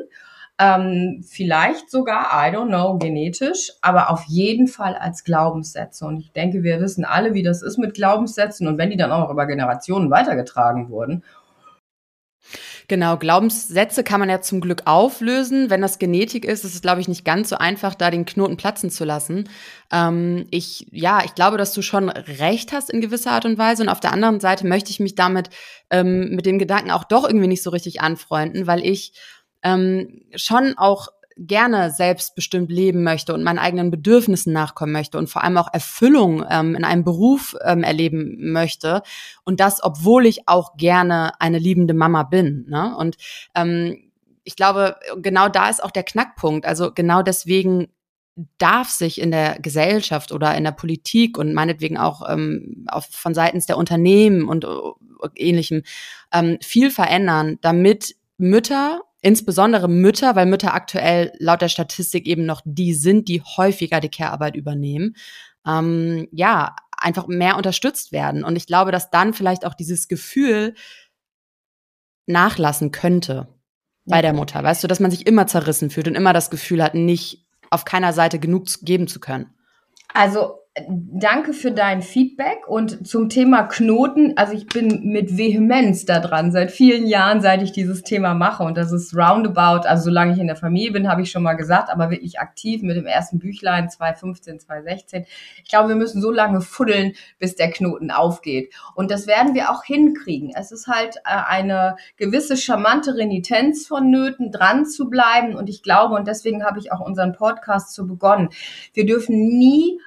Ähm, 0.63 1.25
vielleicht 1.27 1.91
sogar, 1.91 2.27
I 2.35 2.55
don't 2.55 2.69
know, 2.69 2.99
genetisch, 2.99 3.73
aber 3.81 4.11
auf 4.11 4.25
jeden 4.25 4.69
Fall 4.69 4.95
als 4.95 5.25
Glaubenssätze. 5.25 6.05
Und 6.05 6.21
ich 6.21 6.33
denke, 6.33 6.63
wir 6.63 6.83
wissen 6.83 7.07
alle, 7.07 7.33
wie 7.33 7.43
das 7.43 7.63
ist 7.63 7.79
mit 7.79 7.95
Glaubenssätzen 7.95 8.69
und 8.69 8.77
wenn 8.77 8.91
die 8.91 8.99
dann 8.99 9.11
auch 9.11 9.21
noch 9.21 9.31
über 9.31 9.47
Generationen 9.47 10.11
weitergetragen 10.11 10.91
wurden. 10.91 11.25
Genau, 12.89 13.17
Glaubenssätze 13.17 14.03
kann 14.03 14.21
man 14.21 14.29
ja 14.29 14.41
zum 14.41 14.61
Glück 14.61 14.83
auflösen. 14.85 15.71
Wenn 15.71 15.81
das 15.81 15.99
Genetik 16.01 16.45
ist, 16.45 16.65
ist 16.65 16.75
es, 16.75 16.83
glaube 16.83 17.01
ich, 17.01 17.09
nicht 17.09 17.25
ganz 17.25 17.49
so 17.49 17.57
einfach, 17.57 17.95
da 17.95 18.11
den 18.11 18.27
Knoten 18.27 18.57
platzen 18.57 18.91
zu 18.91 19.05
lassen. 19.05 19.49
Ähm, 19.93 20.47
ich, 20.51 20.89
ja, 20.91 21.23
ich 21.25 21.37
glaube, 21.37 21.57
dass 21.57 21.73
du 21.73 21.83
schon 21.83 22.09
recht 22.09 22.73
hast 22.73 22.91
in 22.91 23.01
gewisser 23.01 23.31
Art 23.31 23.45
und 23.45 23.59
Weise. 23.59 23.85
Und 23.85 23.89
auf 23.89 24.01
der 24.01 24.13
anderen 24.13 24.41
Seite 24.41 24.67
möchte 24.67 24.91
ich 24.91 24.99
mich 24.99 25.15
damit 25.15 25.51
ähm, 25.91 26.35
mit 26.35 26.45
dem 26.45 26.59
Gedanken 26.59 26.91
auch 26.91 27.05
doch 27.05 27.25
irgendwie 27.25 27.47
nicht 27.47 27.63
so 27.63 27.71
richtig 27.71 28.01
anfreunden, 28.01 28.67
weil 28.67 28.85
ich 28.85 29.13
ähm, 29.63 30.23
schon 30.35 30.75
auch 30.77 31.09
gerne 31.37 31.91
selbstbestimmt 31.91 32.71
leben 32.71 33.03
möchte 33.03 33.33
und 33.33 33.43
meinen 33.43 33.59
eigenen 33.59 33.91
Bedürfnissen 33.91 34.53
nachkommen 34.53 34.93
möchte 34.93 35.17
und 35.17 35.31
vor 35.31 35.43
allem 35.43 35.57
auch 35.57 35.73
Erfüllung 35.73 36.45
ähm, 36.51 36.75
in 36.75 36.85
einem 36.85 37.03
Beruf 37.03 37.57
ähm, 37.65 37.83
erleben 37.83 38.53
möchte. 38.53 39.03
Und 39.45 39.59
das, 39.59 39.83
obwohl 39.83 40.27
ich 40.27 40.49
auch 40.49 40.77
gerne 40.77 41.33
eine 41.41 41.59
liebende 41.59 41.95
Mama 41.95 42.25
bin. 42.25 42.67
Ne? 42.69 42.95
Und 42.95 43.17
ähm, 43.55 44.11
ich 44.45 44.55
glaube, 44.55 44.97
genau 45.17 45.49
da 45.49 45.71
ist 45.71 45.83
auch 45.83 45.91
der 45.91 46.03
Knackpunkt. 46.03 46.67
Also 46.67 46.93
genau 46.93 47.23
deswegen 47.23 47.89
darf 48.59 48.91
sich 48.91 49.21
in 49.21 49.31
der 49.31 49.59
Gesellschaft 49.61 50.33
oder 50.33 50.55
in 50.57 50.65
der 50.65 50.73
Politik 50.73 51.39
und 51.39 51.55
meinetwegen 51.55 51.97
auch 51.97 52.29
ähm, 52.29 52.87
auf, 52.89 53.07
von 53.11 53.35
seitens 53.35 53.67
der 53.67 53.79
Unternehmen 53.79 54.49
und 54.49 54.65
uh, 54.65 54.95
ähnlichem 55.37 55.83
ähm, 56.33 56.59
viel 56.61 56.91
verändern, 56.91 57.59
damit 57.61 58.15
Mütter 58.39 59.03
insbesondere 59.21 59.89
Mütter, 59.89 60.37
weil 60.37 60.47
Mütter 60.47 60.75
aktuell 60.75 61.33
laut 61.39 61.63
der 61.63 61.69
Statistik 61.69 62.27
eben 62.27 62.47
noch 62.47 62.63
die 62.65 62.95
sind, 62.95 63.29
die 63.29 63.43
häufiger 63.43 64.01
die 64.01 64.09
Care-Arbeit 64.09 64.57
übernehmen, 64.57 65.17
ähm, 65.67 66.29
ja, 66.33 66.75
einfach 66.97 67.27
mehr 67.27 67.57
unterstützt 67.57 68.13
werden. 68.13 68.45
Und 68.45 68.57
ich 68.57 68.67
glaube, 68.67 68.93
dass 68.93 69.11
dann 69.11 69.35
vielleicht 69.35 69.65
auch 69.65 69.75
dieses 69.75 70.09
Gefühl 70.09 70.75
nachlassen 72.27 72.93
könnte 72.93 73.49
bei 74.05 74.17
ja. 74.17 74.23
der 74.23 74.33
Mutter. 74.33 74.63
Weißt 74.63 74.83
du, 74.83 74.89
dass 74.89 75.01
man 75.01 75.11
sich 75.11 75.27
immer 75.27 75.47
zerrissen 75.47 75.91
fühlt 75.91 76.09
und 76.09 76.15
immer 76.15 76.33
das 76.33 76.51
Gefühl 76.51 76.83
hat, 76.83 76.95
nicht 76.95 77.47
auf 77.71 77.85
keiner 77.85 78.13
Seite 78.13 78.39
genug 78.39 78.67
geben 78.83 79.07
zu 79.07 79.21
können. 79.21 79.55
Also 80.13 80.60
danke 80.89 81.53
für 81.53 81.73
dein 81.73 82.01
Feedback 82.01 82.69
und 82.69 83.07
zum 83.07 83.29
Thema 83.29 83.65
Knoten. 83.65 84.35
Also 84.37 84.53
ich 84.53 84.67
bin 84.67 85.11
mit 85.11 85.37
Vehemenz 85.37 86.05
da 86.05 86.21
dran, 86.21 86.53
seit 86.53 86.71
vielen 86.71 87.09
Jahren, 87.09 87.41
seit 87.41 87.61
ich 87.63 87.73
dieses 87.73 88.03
Thema 88.03 88.35
mache. 88.35 88.63
Und 88.63 88.77
das 88.77 88.93
ist 88.93 89.17
roundabout, 89.17 89.89
also 89.89 90.05
solange 90.05 90.33
ich 90.33 90.39
in 90.39 90.47
der 90.47 90.55
Familie 90.55 90.93
bin, 90.93 91.09
habe 91.09 91.23
ich 91.23 91.33
schon 91.33 91.43
mal 91.43 91.55
gesagt, 91.55 91.91
aber 91.91 92.11
wirklich 92.11 92.39
aktiv 92.39 92.83
mit 92.83 92.97
dem 92.97 93.07
ersten 93.07 93.41
Büchlein 93.41 93.91
2015, 93.91 94.61
2016. 94.61 95.27
Ich 95.65 95.69
glaube, 95.69 95.89
wir 95.89 95.97
müssen 95.97 96.23
so 96.23 96.31
lange 96.31 96.61
fuddeln, 96.61 97.15
bis 97.41 97.57
der 97.57 97.71
Knoten 97.73 98.13
aufgeht. 98.13 98.73
Und 98.95 99.11
das 99.11 99.27
werden 99.27 99.55
wir 99.55 99.71
auch 99.71 99.83
hinkriegen. 99.83 100.53
Es 100.55 100.71
ist 100.71 100.87
halt 100.87 101.17
äh, 101.25 101.43
eine 101.49 101.97
gewisse 102.17 102.57
charmante 102.57 103.17
Renitenz 103.17 103.89
vonnöten, 103.89 104.53
dran 104.53 104.87
zu 104.87 105.11
bleiben. 105.11 105.57
Und 105.57 105.69
ich 105.69 105.83
glaube, 105.83 106.15
und 106.15 106.29
deswegen 106.29 106.65
habe 106.65 106.79
ich 106.79 106.93
auch 106.93 107.01
unseren 107.01 107.33
Podcast 107.33 107.93
so 107.93 108.07
begonnen, 108.07 108.51
wir 108.95 109.05
dürfen 109.05 109.59
nie 109.59 109.99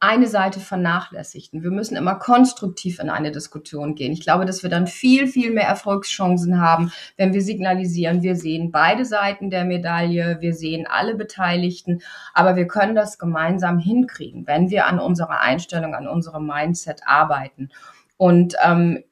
eine 0.00 0.28
Seite 0.28 0.60
vernachlässigen. 0.60 1.64
Wir 1.64 1.72
müssen 1.72 1.96
immer 1.96 2.14
konstruktiv 2.14 3.00
in 3.00 3.10
eine 3.10 3.32
Diskussion 3.32 3.96
gehen. 3.96 4.12
Ich 4.12 4.20
glaube, 4.20 4.46
dass 4.46 4.62
wir 4.62 4.70
dann 4.70 4.86
viel, 4.86 5.26
viel 5.26 5.52
mehr 5.52 5.66
Erfolgschancen 5.66 6.60
haben, 6.60 6.92
wenn 7.16 7.34
wir 7.34 7.42
signalisieren, 7.42 8.22
wir 8.22 8.36
sehen 8.36 8.70
beide 8.70 9.04
Seiten 9.04 9.50
der 9.50 9.64
Medaille, 9.64 10.38
wir 10.40 10.54
sehen 10.54 10.86
alle 10.88 11.16
Beteiligten, 11.16 12.00
aber 12.32 12.54
wir 12.54 12.68
können 12.68 12.94
das 12.94 13.18
gemeinsam 13.18 13.80
hinkriegen, 13.80 14.46
wenn 14.46 14.70
wir 14.70 14.86
an 14.86 15.00
unserer 15.00 15.40
Einstellung, 15.40 15.94
an 15.94 16.06
unserem 16.06 16.46
Mindset 16.46 17.00
arbeiten. 17.04 17.70
Und 18.16 18.54
ähm, 18.64 19.02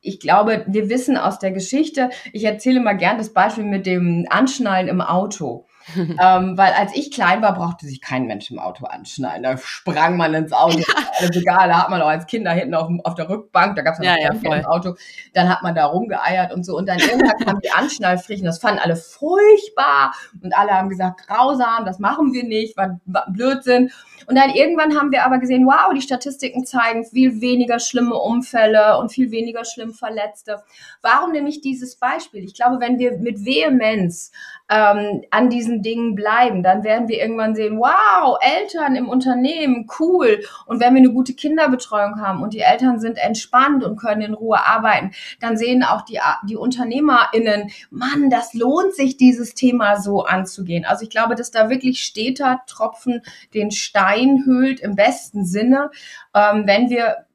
ich 0.00 0.20
glaube, 0.20 0.64
wir 0.68 0.88
wissen 0.90 1.16
aus 1.16 1.38
der 1.38 1.50
Geschichte, 1.50 2.10
ich 2.32 2.44
erzähle 2.44 2.80
mal 2.80 2.94
gern 2.94 3.18
das 3.18 3.32
Beispiel 3.32 3.64
mit 3.64 3.86
dem 3.86 4.26
Anschnallen 4.28 4.88
im 4.88 5.00
Auto. 5.00 5.63
ähm, 5.96 6.56
weil 6.56 6.72
als 6.72 6.94
ich 6.94 7.10
klein 7.10 7.42
war, 7.42 7.54
brauchte 7.54 7.86
sich 7.86 8.00
kein 8.00 8.26
Mensch 8.26 8.50
im 8.50 8.58
Auto 8.58 8.86
anschneiden. 8.86 9.42
Da 9.42 9.56
sprang 9.58 10.16
man 10.16 10.34
ins 10.34 10.52
Auto, 10.52 10.78
alles 11.18 11.36
egal, 11.36 11.68
da 11.68 11.82
hat 11.82 11.90
man 11.90 12.00
auch 12.00 12.08
als 12.08 12.26
Kinder 12.26 12.52
hinten 12.52 12.74
auf, 12.74 12.88
auf 13.04 13.14
der 13.14 13.28
Rückbank, 13.28 13.76
da 13.76 13.82
gab 13.82 13.94
es 13.94 14.04
ja, 14.04 14.16
ja, 14.18 14.30
im 14.32 14.64
Auto, 14.64 14.94
dann 15.34 15.48
hat 15.48 15.62
man 15.62 15.74
da 15.74 15.86
rumgeeiert 15.86 16.52
und 16.52 16.64
so. 16.64 16.76
Und 16.76 16.88
dann 16.88 16.98
irgendwann 16.98 17.38
kamen 17.38 17.60
die 17.60 17.70
Anschnallpflichten, 17.70 18.46
das 18.46 18.58
fanden 18.58 18.80
alle 18.80 18.96
furchtbar 18.96 20.14
und 20.42 20.56
alle 20.56 20.72
haben 20.72 20.88
gesagt, 20.88 21.26
grausam, 21.26 21.84
das 21.84 21.98
machen 21.98 22.32
wir 22.32 22.44
nicht, 22.44 22.76
war, 22.76 23.00
war 23.04 23.26
Blödsinn. 23.30 23.90
Und 24.26 24.36
dann 24.36 24.50
irgendwann 24.50 24.96
haben 24.96 25.12
wir 25.12 25.24
aber 25.24 25.38
gesehen, 25.38 25.66
wow, 25.66 25.92
die 25.94 26.00
Statistiken 26.00 26.64
zeigen 26.64 27.04
viel 27.04 27.40
weniger 27.40 27.78
schlimme 27.78 28.14
Unfälle 28.14 28.98
und 28.98 29.12
viel 29.12 29.30
weniger 29.30 29.64
schlimm 29.64 29.92
Verletzte. 29.92 30.62
Warum 31.02 31.32
nehme 31.32 31.48
ich 31.48 31.60
dieses 31.60 31.96
Beispiel? 31.96 32.44
Ich 32.44 32.54
glaube, 32.54 32.80
wenn 32.80 32.98
wir 32.98 33.18
mit 33.18 33.44
Vehemenz 33.44 34.32
ähm, 34.70 35.22
an 35.30 35.50
diesen 35.50 35.82
Dingen 35.82 36.14
bleiben, 36.14 36.62
dann 36.62 36.84
werden 36.84 37.08
wir 37.08 37.20
irgendwann 37.20 37.54
sehen, 37.54 37.78
wow, 37.78 38.38
Eltern 38.40 38.96
im 38.96 39.08
Unternehmen, 39.08 39.86
cool. 39.98 40.42
Und 40.66 40.80
wenn 40.80 40.94
wir 40.94 41.00
eine 41.00 41.12
gute 41.12 41.34
Kinderbetreuung 41.34 42.20
haben 42.20 42.42
und 42.42 42.54
die 42.54 42.60
Eltern 42.60 42.98
sind 42.98 43.18
entspannt 43.18 43.84
und 43.84 43.96
können 43.96 44.22
in 44.22 44.34
Ruhe 44.34 44.64
arbeiten, 44.64 45.10
dann 45.40 45.58
sehen 45.58 45.82
auch 45.82 46.02
die, 46.02 46.18
die 46.48 46.56
UnternehmerInnen, 46.56 47.70
Mann, 47.90 48.30
das 48.30 48.54
lohnt 48.54 48.94
sich, 48.94 49.18
dieses 49.18 49.54
Thema 49.54 49.96
so 49.96 50.24
anzugehen. 50.24 50.86
Also 50.86 51.04
ich 51.04 51.10
glaube, 51.10 51.34
dass 51.34 51.50
da 51.50 51.68
wirklich 51.68 52.00
steter 52.00 52.62
Tropfen 52.66 53.20
den 53.52 53.70
Stein 53.70 54.44
hüllt 54.46 54.80
im 54.80 54.96
besten 54.96 55.44
Sinne, 55.44 55.90
ähm, 56.34 56.66
wenn 56.66 56.88
wir 56.88 57.26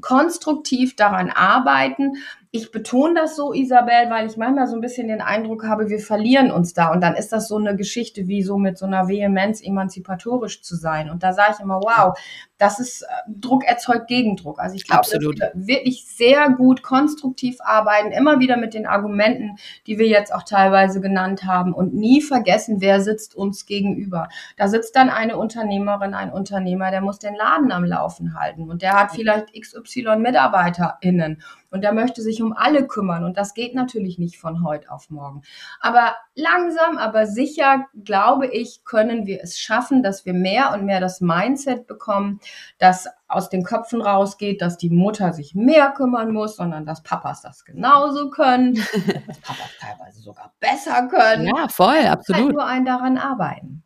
konstruktiv 0.00 0.96
daran 0.96 1.30
arbeiten, 1.30 2.16
ich 2.50 2.70
betone 2.70 3.14
das 3.14 3.36
so, 3.36 3.52
Isabel, 3.52 4.08
weil 4.10 4.26
ich 4.26 4.36
manchmal 4.36 4.66
so 4.66 4.74
ein 4.74 4.80
bisschen 4.80 5.08
den 5.08 5.20
Eindruck 5.20 5.64
habe, 5.64 5.90
wir 5.90 5.98
verlieren 5.98 6.50
uns 6.50 6.72
da. 6.72 6.90
Und 6.92 7.02
dann 7.02 7.14
ist 7.14 7.30
das 7.30 7.48
so 7.48 7.56
eine 7.56 7.76
Geschichte, 7.76 8.26
wie 8.26 8.42
so 8.42 8.56
mit 8.56 8.78
so 8.78 8.86
einer 8.86 9.08
Vehemenz 9.08 9.62
emanzipatorisch 9.62 10.62
zu 10.62 10.74
sein. 10.74 11.10
Und 11.10 11.22
da 11.22 11.32
sage 11.32 11.54
ich 11.56 11.60
immer, 11.60 11.80
wow, 11.80 12.18
das 12.58 12.80
ist 12.80 13.02
äh, 13.02 13.06
Druck 13.28 13.64
erzeugt 13.64 14.08
Gegendruck. 14.08 14.58
Also 14.58 14.74
ich 14.74 14.86
glaube, 14.86 15.08
dass 15.10 15.20
wir 15.20 15.52
wirklich 15.54 16.04
sehr 16.06 16.50
gut 16.50 16.82
konstruktiv 16.82 17.58
arbeiten, 17.60 18.12
immer 18.12 18.40
wieder 18.40 18.56
mit 18.56 18.74
den 18.74 18.86
Argumenten, 18.86 19.56
die 19.86 19.98
wir 19.98 20.06
jetzt 20.06 20.34
auch 20.34 20.42
teilweise 20.42 21.00
genannt 21.00 21.44
haben 21.44 21.72
und 21.72 21.94
nie 21.94 22.20
vergessen, 22.20 22.80
wer 22.80 23.00
sitzt 23.00 23.34
uns 23.34 23.64
gegenüber. 23.64 24.28
Da 24.56 24.68
sitzt 24.68 24.96
dann 24.96 25.08
eine 25.08 25.36
Unternehmerin, 25.36 26.14
ein 26.14 26.32
Unternehmer, 26.32 26.90
der 26.90 27.00
muss 27.00 27.18
den 27.18 27.34
Laden 27.34 27.70
am 27.72 27.84
Laufen 27.84 28.38
halten 28.38 28.68
und 28.68 28.82
der 28.82 28.94
hat 28.94 29.12
vielleicht 29.12 29.52
XY 29.52 30.16
MitarbeiterInnen 30.16 31.42
und 31.70 31.82
der 31.82 31.92
möchte 31.92 32.22
sich 32.22 32.42
um 32.42 32.52
alle 32.52 32.86
kümmern. 32.86 33.24
Und 33.24 33.36
das 33.36 33.54
geht 33.54 33.74
natürlich 33.74 34.18
nicht 34.18 34.38
von 34.38 34.64
heute 34.64 34.90
auf 34.90 35.10
morgen. 35.10 35.42
Aber 35.80 36.16
langsam, 36.34 36.96
aber 36.96 37.26
sicher, 37.26 37.86
glaube 38.04 38.46
ich, 38.46 38.84
können 38.84 39.26
wir 39.26 39.40
es 39.42 39.58
schaffen, 39.58 40.02
dass 40.02 40.24
wir 40.24 40.32
mehr 40.32 40.72
und 40.72 40.84
mehr 40.84 41.00
das 41.00 41.20
Mindset 41.20 41.86
bekommen, 41.86 42.40
dass 42.78 43.08
aus 43.26 43.48
den 43.48 43.62
Köpfen 43.62 44.00
rausgeht, 44.02 44.62
dass 44.62 44.78
die 44.78 44.90
Mutter 44.90 45.32
sich 45.32 45.54
mehr 45.54 45.90
kümmern 45.92 46.32
muss, 46.32 46.56
sondern 46.56 46.86
dass 46.86 47.02
Papas 47.02 47.42
das 47.42 47.64
genauso 47.64 48.30
können, 48.30 48.74
dass 49.26 49.38
Papas 49.38 49.70
teilweise 49.80 50.20
sogar 50.20 50.52
besser 50.60 51.08
können. 51.08 51.46
Ja, 51.46 51.68
voll, 51.68 51.94
halt 51.94 52.08
absolut. 52.08 52.42
Halt 52.42 52.52
nur 52.54 52.66
ein 52.66 52.84
daran 52.84 53.18
arbeiten. 53.18 53.82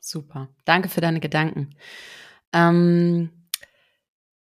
Super. 0.00 0.48
Danke 0.64 0.88
für 0.88 1.00
deine 1.00 1.20
Gedanken. 1.20 1.74
Ähm 2.52 3.30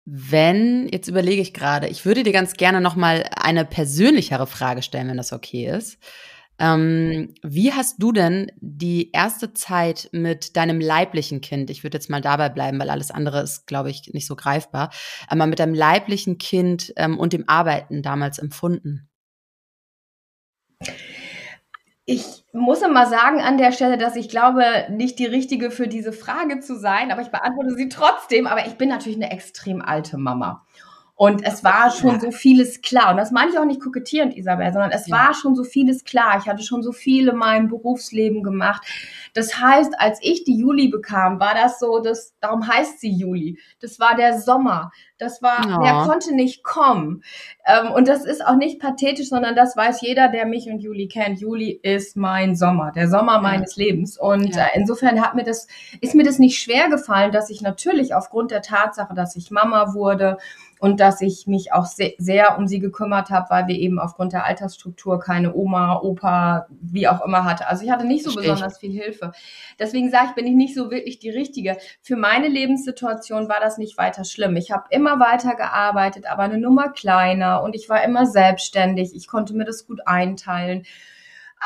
wenn, 0.05 0.89
jetzt 0.89 1.07
überlege 1.07 1.41
ich 1.41 1.53
gerade, 1.53 1.87
ich 1.87 2.05
würde 2.05 2.23
dir 2.23 2.33
ganz 2.33 2.53
gerne 2.53 2.81
noch 2.81 2.95
mal 2.95 3.23
eine 3.35 3.65
persönlichere 3.65 4.47
Frage 4.47 4.81
stellen, 4.81 5.09
wenn 5.09 5.17
das 5.17 5.31
okay 5.31 5.67
ist. 5.67 5.99
Ähm, 6.61 7.33
wie 7.41 7.73
hast 7.73 7.95
du 8.03 8.11
denn 8.11 8.51
die 8.57 9.09
erste 9.13 9.51
Zeit 9.51 10.09
mit 10.11 10.55
deinem 10.55 10.79
leiblichen 10.79 11.41
Kind, 11.41 11.71
ich 11.71 11.83
würde 11.83 11.97
jetzt 11.97 12.11
mal 12.11 12.21
dabei 12.21 12.49
bleiben, 12.49 12.79
weil 12.79 12.91
alles 12.91 13.09
andere 13.09 13.41
ist, 13.41 13.65
glaube 13.65 13.89
ich, 13.89 14.13
nicht 14.13 14.27
so 14.27 14.35
greifbar, 14.35 14.91
aber 15.27 15.47
mit 15.47 15.57
deinem 15.57 15.73
leiblichen 15.73 16.37
Kind 16.37 16.93
ähm, 16.97 17.17
und 17.17 17.33
dem 17.33 17.49
Arbeiten 17.49 18.03
damals 18.03 18.37
empfunden? 18.37 19.09
Ich 22.05 22.45
muss 22.53 22.83
immer 22.83 23.07
sagen 23.07 23.41
an 23.41 23.57
der 23.57 23.71
Stelle, 23.71 23.97
dass 23.97 24.15
ich 24.15 24.29
glaube, 24.29 24.63
nicht 24.91 25.17
die 25.17 25.25
richtige 25.25 25.71
für 25.71 25.87
diese 25.87 26.13
Frage 26.13 26.59
zu 26.59 26.77
sein, 26.77 27.11
aber 27.11 27.23
ich 27.23 27.29
beantworte 27.29 27.75
sie 27.75 27.89
trotzdem. 27.89 28.45
Aber 28.45 28.67
ich 28.67 28.73
bin 28.73 28.89
natürlich 28.89 29.17
eine 29.17 29.31
extrem 29.31 29.81
alte 29.81 30.17
Mama. 30.17 30.63
Und 31.21 31.45
es 31.45 31.63
war 31.63 31.91
schon 31.91 32.19
so 32.19 32.31
vieles 32.31 32.81
klar. 32.81 33.11
Und 33.11 33.17
das 33.17 33.29
meine 33.29 33.51
ich 33.51 33.59
auch 33.59 33.65
nicht 33.65 33.79
kokettierend, 33.79 34.35
Isabel, 34.35 34.73
sondern 34.73 34.89
es 34.89 35.05
ja. 35.05 35.15
war 35.15 35.35
schon 35.35 35.55
so 35.55 35.63
vieles 35.63 36.03
klar. 36.03 36.39
Ich 36.39 36.47
hatte 36.47 36.63
schon 36.63 36.81
so 36.81 36.91
viel 36.91 37.27
in 37.27 37.35
meinem 37.35 37.67
Berufsleben 37.67 38.41
gemacht. 38.41 38.81
Das 39.35 39.59
heißt, 39.61 39.93
als 39.99 40.17
ich 40.23 40.45
die 40.45 40.57
Juli 40.57 40.87
bekam, 40.87 41.39
war 41.39 41.53
das 41.53 41.77
so, 41.77 41.99
das, 41.99 42.33
darum 42.39 42.67
heißt 42.67 42.99
sie 42.99 43.11
Juli. 43.11 43.59
Das 43.81 43.99
war 43.99 44.15
der 44.15 44.39
Sommer. 44.39 44.91
Das 45.19 45.43
war, 45.43 45.63
ja. 45.69 45.79
der 45.83 46.07
konnte 46.07 46.33
nicht 46.33 46.63
kommen. 46.63 47.23
Ähm, 47.67 47.91
und 47.91 48.07
das 48.07 48.25
ist 48.25 48.43
auch 48.43 48.55
nicht 48.55 48.81
pathetisch, 48.81 49.29
sondern 49.29 49.55
das 49.55 49.77
weiß 49.77 50.01
jeder, 50.01 50.27
der 50.27 50.47
mich 50.47 50.71
und 50.71 50.79
Juli 50.79 51.07
kennt. 51.07 51.39
Juli 51.39 51.69
ist 51.83 52.17
mein 52.17 52.55
Sommer, 52.55 52.91
der 52.93 53.07
Sommer 53.07 53.33
ja. 53.33 53.41
meines 53.41 53.75
Lebens. 53.75 54.17
Und 54.17 54.55
ja. 54.55 54.63
äh, 54.63 54.69
insofern 54.73 55.21
hat 55.21 55.35
mir 55.35 55.43
das, 55.43 55.67
ist 56.01 56.15
mir 56.15 56.23
das 56.23 56.39
nicht 56.39 56.59
schwer 56.59 56.89
gefallen, 56.89 57.31
dass 57.31 57.51
ich 57.51 57.61
natürlich 57.61 58.15
aufgrund 58.15 58.49
der 58.49 58.63
Tatsache, 58.63 59.13
dass 59.13 59.35
ich 59.35 59.51
Mama 59.51 59.93
wurde, 59.93 60.39
und 60.81 60.99
dass 60.99 61.21
ich 61.21 61.45
mich 61.45 61.73
auch 61.73 61.85
sehr, 61.85 62.13
sehr 62.17 62.57
um 62.57 62.65
sie 62.65 62.79
gekümmert 62.79 63.29
habe, 63.29 63.51
weil 63.51 63.67
wir 63.67 63.75
eben 63.75 63.99
aufgrund 63.99 64.33
der 64.33 64.45
Altersstruktur 64.45 65.19
keine 65.19 65.53
Oma, 65.53 65.99
Opa, 66.01 66.65
wie 66.81 67.07
auch 67.07 67.23
immer 67.23 67.45
hatte. 67.45 67.67
Also 67.67 67.83
ich 67.85 67.91
hatte 67.91 68.07
nicht 68.07 68.23
so 68.23 68.31
Verstehe 68.31 68.53
besonders 68.53 68.79
viel 68.79 68.91
Hilfe. 68.91 69.31
Deswegen 69.77 70.09
sage 70.09 70.29
ich, 70.29 70.35
bin 70.35 70.47
ich 70.47 70.55
nicht 70.55 70.73
so 70.73 70.89
wirklich 70.89 71.19
die 71.19 71.29
Richtige. 71.29 71.77
Für 72.01 72.15
meine 72.15 72.47
Lebenssituation 72.47 73.47
war 73.47 73.59
das 73.61 73.77
nicht 73.77 73.95
weiter 73.99 74.23
schlimm. 74.23 74.55
Ich 74.55 74.71
habe 74.71 74.85
immer 74.89 75.19
weiter 75.19 75.53
gearbeitet, 75.53 76.25
aber 76.25 76.41
eine 76.41 76.57
Nummer 76.57 76.89
kleiner 76.89 77.61
und 77.61 77.75
ich 77.75 77.87
war 77.87 78.03
immer 78.03 78.25
selbstständig. 78.25 79.13
Ich 79.13 79.27
konnte 79.27 79.53
mir 79.53 79.65
das 79.65 79.85
gut 79.85 79.99
einteilen. 80.07 80.87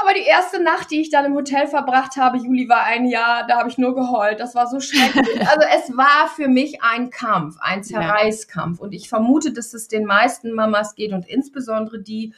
Aber 0.02 0.14
die 0.14 0.26
erste 0.26 0.62
Nacht, 0.62 0.92
die 0.92 1.00
ich 1.02 1.10
dann 1.10 1.26
im 1.26 1.36
Hotel 1.36 1.68
verbracht 1.68 2.18
habe, 2.18 2.38
Juli 2.38 2.68
war 2.68 2.84
ein 2.84 3.06
Jahr, 3.06 3.48
da 3.48 3.60
habe 3.60 3.70
ich 3.70 3.78
nur 3.78 3.96
geheult. 3.96 4.40
Das 4.40 4.54
war 4.54 4.68
so 4.68 4.80
schrecklich. 4.80 5.26
Also 5.46 5.68
es 5.74 5.96
war 5.96 6.28
für 6.36 6.48
mich 6.48 6.82
ein 6.82 7.10
Kampf, 7.10 7.56
ein 7.60 7.84
Zerreißkampf. 7.84 8.80
Und 8.80 8.94
ich 8.94 9.08
vermute, 9.08 9.54
dass 9.54 9.74
es 9.74 9.88
den 9.88 10.06
meisten 10.06 10.52
Mamas 10.52 10.96
geht 10.96 11.14
und 11.14 11.28
insbesondere 11.28 12.02
die 12.02 12.34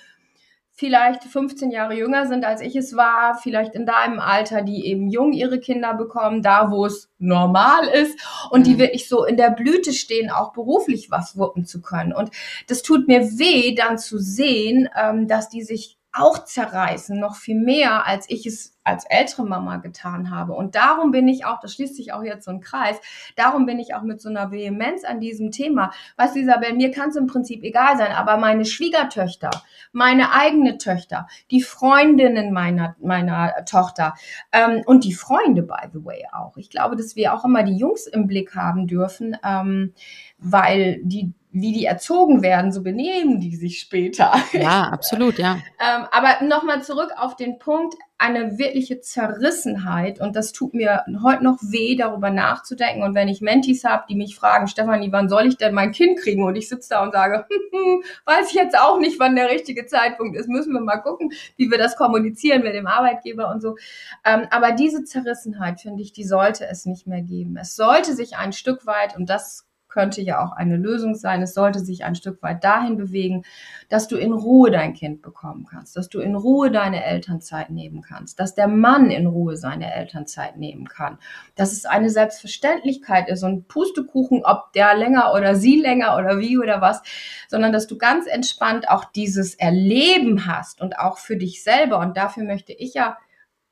vielleicht 0.78 1.24
15 1.24 1.72
Jahre 1.72 1.96
jünger 1.96 2.28
sind, 2.28 2.46
als 2.46 2.62
ich 2.62 2.76
es 2.76 2.96
war, 2.96 3.40
vielleicht 3.42 3.74
in 3.74 3.88
deinem 3.88 4.20
Alter, 4.20 4.62
die 4.62 4.86
eben 4.86 5.10
jung 5.10 5.34
ihre 5.34 5.60
Kinder 5.60 5.96
bekommen, 5.96 6.44
da 6.44 6.70
wo 6.70 6.86
es 6.86 7.10
normal 7.18 7.88
ist 7.88 8.20
und 8.52 8.60
mhm. 8.60 8.64
die 8.66 8.78
wirklich 8.78 9.10
so 9.10 9.26
in 9.26 9.38
der 9.38 9.50
Blüte 9.50 9.92
stehen, 9.92 10.30
auch 10.30 10.54
beruflich 10.54 11.10
was 11.10 11.36
wuppen 11.36 11.66
zu 11.66 11.82
können. 11.82 12.14
Und 12.14 12.30
das 12.68 12.84
tut 12.84 13.08
mir 13.08 13.22
weh, 13.40 13.74
dann 13.74 13.98
zu 13.98 14.20
sehen, 14.20 14.88
ähm, 14.96 15.28
dass 15.28 15.50
die 15.50 15.64
sich 15.64 15.97
auch 16.18 16.44
zerreißen, 16.44 17.20
noch 17.20 17.36
viel 17.36 17.60
mehr, 17.60 18.06
als 18.08 18.30
ich 18.30 18.46
es 18.46 18.78
als 18.88 19.06
ältere 19.06 19.46
Mama 19.46 19.78
getan 19.78 20.32
habe. 20.32 20.54
Und 20.54 20.76
darum 20.76 21.12
bin 21.12 21.28
ich 21.28 21.46
auch, 21.46 21.60
das 21.60 21.74
schließt 21.74 21.96
sich 21.96 22.14
auch 22.14 22.24
jetzt 22.24 22.46
so 22.46 22.52
ein 22.52 22.62
Kreis, 22.62 22.96
darum 23.36 23.66
bin 23.66 23.80
ich 23.80 23.94
auch 23.94 24.02
mit 24.02 24.22
so 24.22 24.30
einer 24.30 24.52
Vehemenz 24.52 25.04
an 25.04 25.20
diesem 25.20 25.52
Thema. 25.52 25.92
Du, 26.18 26.40
Isabel, 26.40 26.74
mir 26.74 26.92
kann 26.92 27.10
es 27.10 27.18
im 27.18 27.28
Prinzip 27.28 27.64
egal 27.64 27.98
sein, 27.98 28.12
aber 28.14 28.38
meine 28.38 28.66
Schwiegertöchter, 28.66 29.50
meine 29.92 30.32
eigene 30.32 30.78
Töchter, 30.78 31.28
die 31.52 31.62
Freundinnen 31.62 32.54
meiner, 32.54 32.96
meiner 33.00 33.66
Tochter 33.66 34.14
ähm, 34.52 34.84
und 34.86 35.04
die 35.04 35.14
Freunde, 35.14 35.64
by 35.64 35.90
the 35.92 36.06
way, 36.06 36.26
auch. 36.32 36.56
Ich 36.58 36.70
glaube, 36.70 36.96
dass 36.96 37.16
wir 37.16 37.34
auch 37.34 37.44
immer 37.44 37.64
die 37.64 37.76
Jungs 37.76 38.08
im 38.08 38.28
Blick 38.28 38.56
haben 38.56 38.88
dürfen, 38.88 39.36
ähm, 39.44 39.94
weil 40.38 41.00
die 41.04 41.34
wie 41.62 41.74
die 41.74 41.86
erzogen 41.86 42.42
werden, 42.42 42.72
so 42.72 42.84
benehmen 42.84 43.40
die 43.40 43.56
sich 43.56 43.80
später. 43.80 44.34
Ja, 44.54 44.90
absolut, 44.90 45.38
ja. 45.38 45.56
ähm, 45.80 46.06
aber 46.12 46.46
nochmal 46.46 46.84
zurück 46.84 47.12
auf 47.18 47.36
den 47.36 47.60
Punkt, 47.60 47.96
eine 48.20 48.58
wirkliche 48.58 49.00
Zerrissenheit 49.00 50.20
und 50.20 50.36
das 50.36 50.52
tut 50.52 50.74
mir 50.74 51.04
heute 51.22 51.44
noch 51.44 51.60
weh, 51.62 51.96
darüber 51.96 52.32
nachzudenken. 52.32 53.04
Und 53.04 53.14
wenn 53.14 53.28
ich 53.28 53.42
Mentis 53.42 53.84
habe, 53.84 54.06
die 54.10 54.16
mich 54.16 54.36
fragen, 54.36 54.68
Stefanie, 54.68 55.12
wann 55.12 55.30
soll 55.30 55.46
ich 55.46 55.58
denn 55.58 55.76
mein 55.76 55.92
Kind 55.92 56.20
kriegen? 56.20 56.44
Und 56.44 56.56
ich 56.56 56.68
sitze 56.68 56.90
da 56.90 57.04
und 57.04 57.12
sage, 57.12 57.46
weiß 58.26 58.50
ich 58.50 58.56
jetzt 58.56 58.78
auch 58.78 58.98
nicht, 59.00 59.20
wann 59.20 59.36
der 59.36 59.50
richtige 59.50 59.86
Zeitpunkt 59.86 60.36
ist. 60.36 60.50
Müssen 60.50 60.74
wir 60.74 60.82
mal 60.82 60.98
gucken, 60.98 61.32
wie 61.58 61.70
wir 61.70 61.78
das 61.78 61.96
kommunizieren 61.96 62.64
mit 62.64 62.74
dem 62.74 62.88
Arbeitgeber 62.88 63.52
und 63.52 63.62
so. 63.62 63.76
Ähm, 64.26 64.48
aber 64.50 64.72
diese 64.72 65.04
Zerrissenheit, 65.04 65.80
finde 65.82 66.02
ich, 66.02 66.12
die 66.12 66.24
sollte 66.24 66.66
es 66.66 66.88
nicht 66.88 67.06
mehr 67.06 67.22
geben. 67.22 67.56
Es 67.56 67.76
sollte 67.76 68.16
sich 68.16 68.36
ein 68.36 68.52
Stück 68.52 68.88
weit, 68.88 69.16
und 69.16 69.30
das 69.30 69.67
könnte 69.98 70.22
ja 70.22 70.46
auch 70.46 70.52
eine 70.52 70.78
Lösung 70.78 71.16
sein. 71.16 71.42
Es 71.42 71.56
sollte 71.56 71.80
sich 71.80 72.06
ein 72.06 72.14
Stück 72.14 72.44
weit 72.44 72.64
dahin 72.64 72.98
bewegen, 72.98 73.42
dass 73.90 74.08
du 74.08 74.16
in 74.16 74.32
Ruhe 74.32 74.70
dein 74.70 74.94
Kind 74.94 75.24
bekommen 75.24 75.66
kannst, 75.68 75.98
dass 75.98 76.08
du 76.08 76.20
in 76.20 76.36
Ruhe 76.36 76.70
deine 76.70 77.04
Elternzeit 77.04 77.72
nehmen 77.72 78.04
kannst, 78.04 78.40
dass 78.40 78.54
der 78.54 78.68
Mann 78.68 79.10
in 79.10 79.26
Ruhe 79.26 79.58
seine 79.58 79.92
Elternzeit 79.92 80.58
nehmen 80.58 80.88
kann, 80.88 81.18
dass 81.56 81.72
es 81.72 81.86
eine 81.86 82.12
Selbstverständlichkeit 82.12 83.28
ist 83.28 83.42
und 83.42 83.68
Pustekuchen, 83.70 84.46
ob 84.46 84.72
der 84.74 84.96
länger 84.96 85.34
oder 85.34 85.56
sie 85.56 85.82
länger 85.82 86.16
oder 86.16 86.38
wie 86.38 86.60
oder 86.60 86.80
was, 86.80 87.02
sondern 87.48 87.72
dass 87.72 87.88
du 87.88 87.98
ganz 87.98 88.28
entspannt 88.28 88.90
auch 88.90 89.04
dieses 89.04 89.56
Erleben 89.56 90.46
hast 90.46 90.80
und 90.80 91.00
auch 91.00 91.18
für 91.18 91.38
dich 91.38 91.64
selber. 91.64 91.98
Und 91.98 92.18
dafür 92.18 92.44
möchte 92.44 92.72
ich 92.72 92.94
ja 92.94 93.18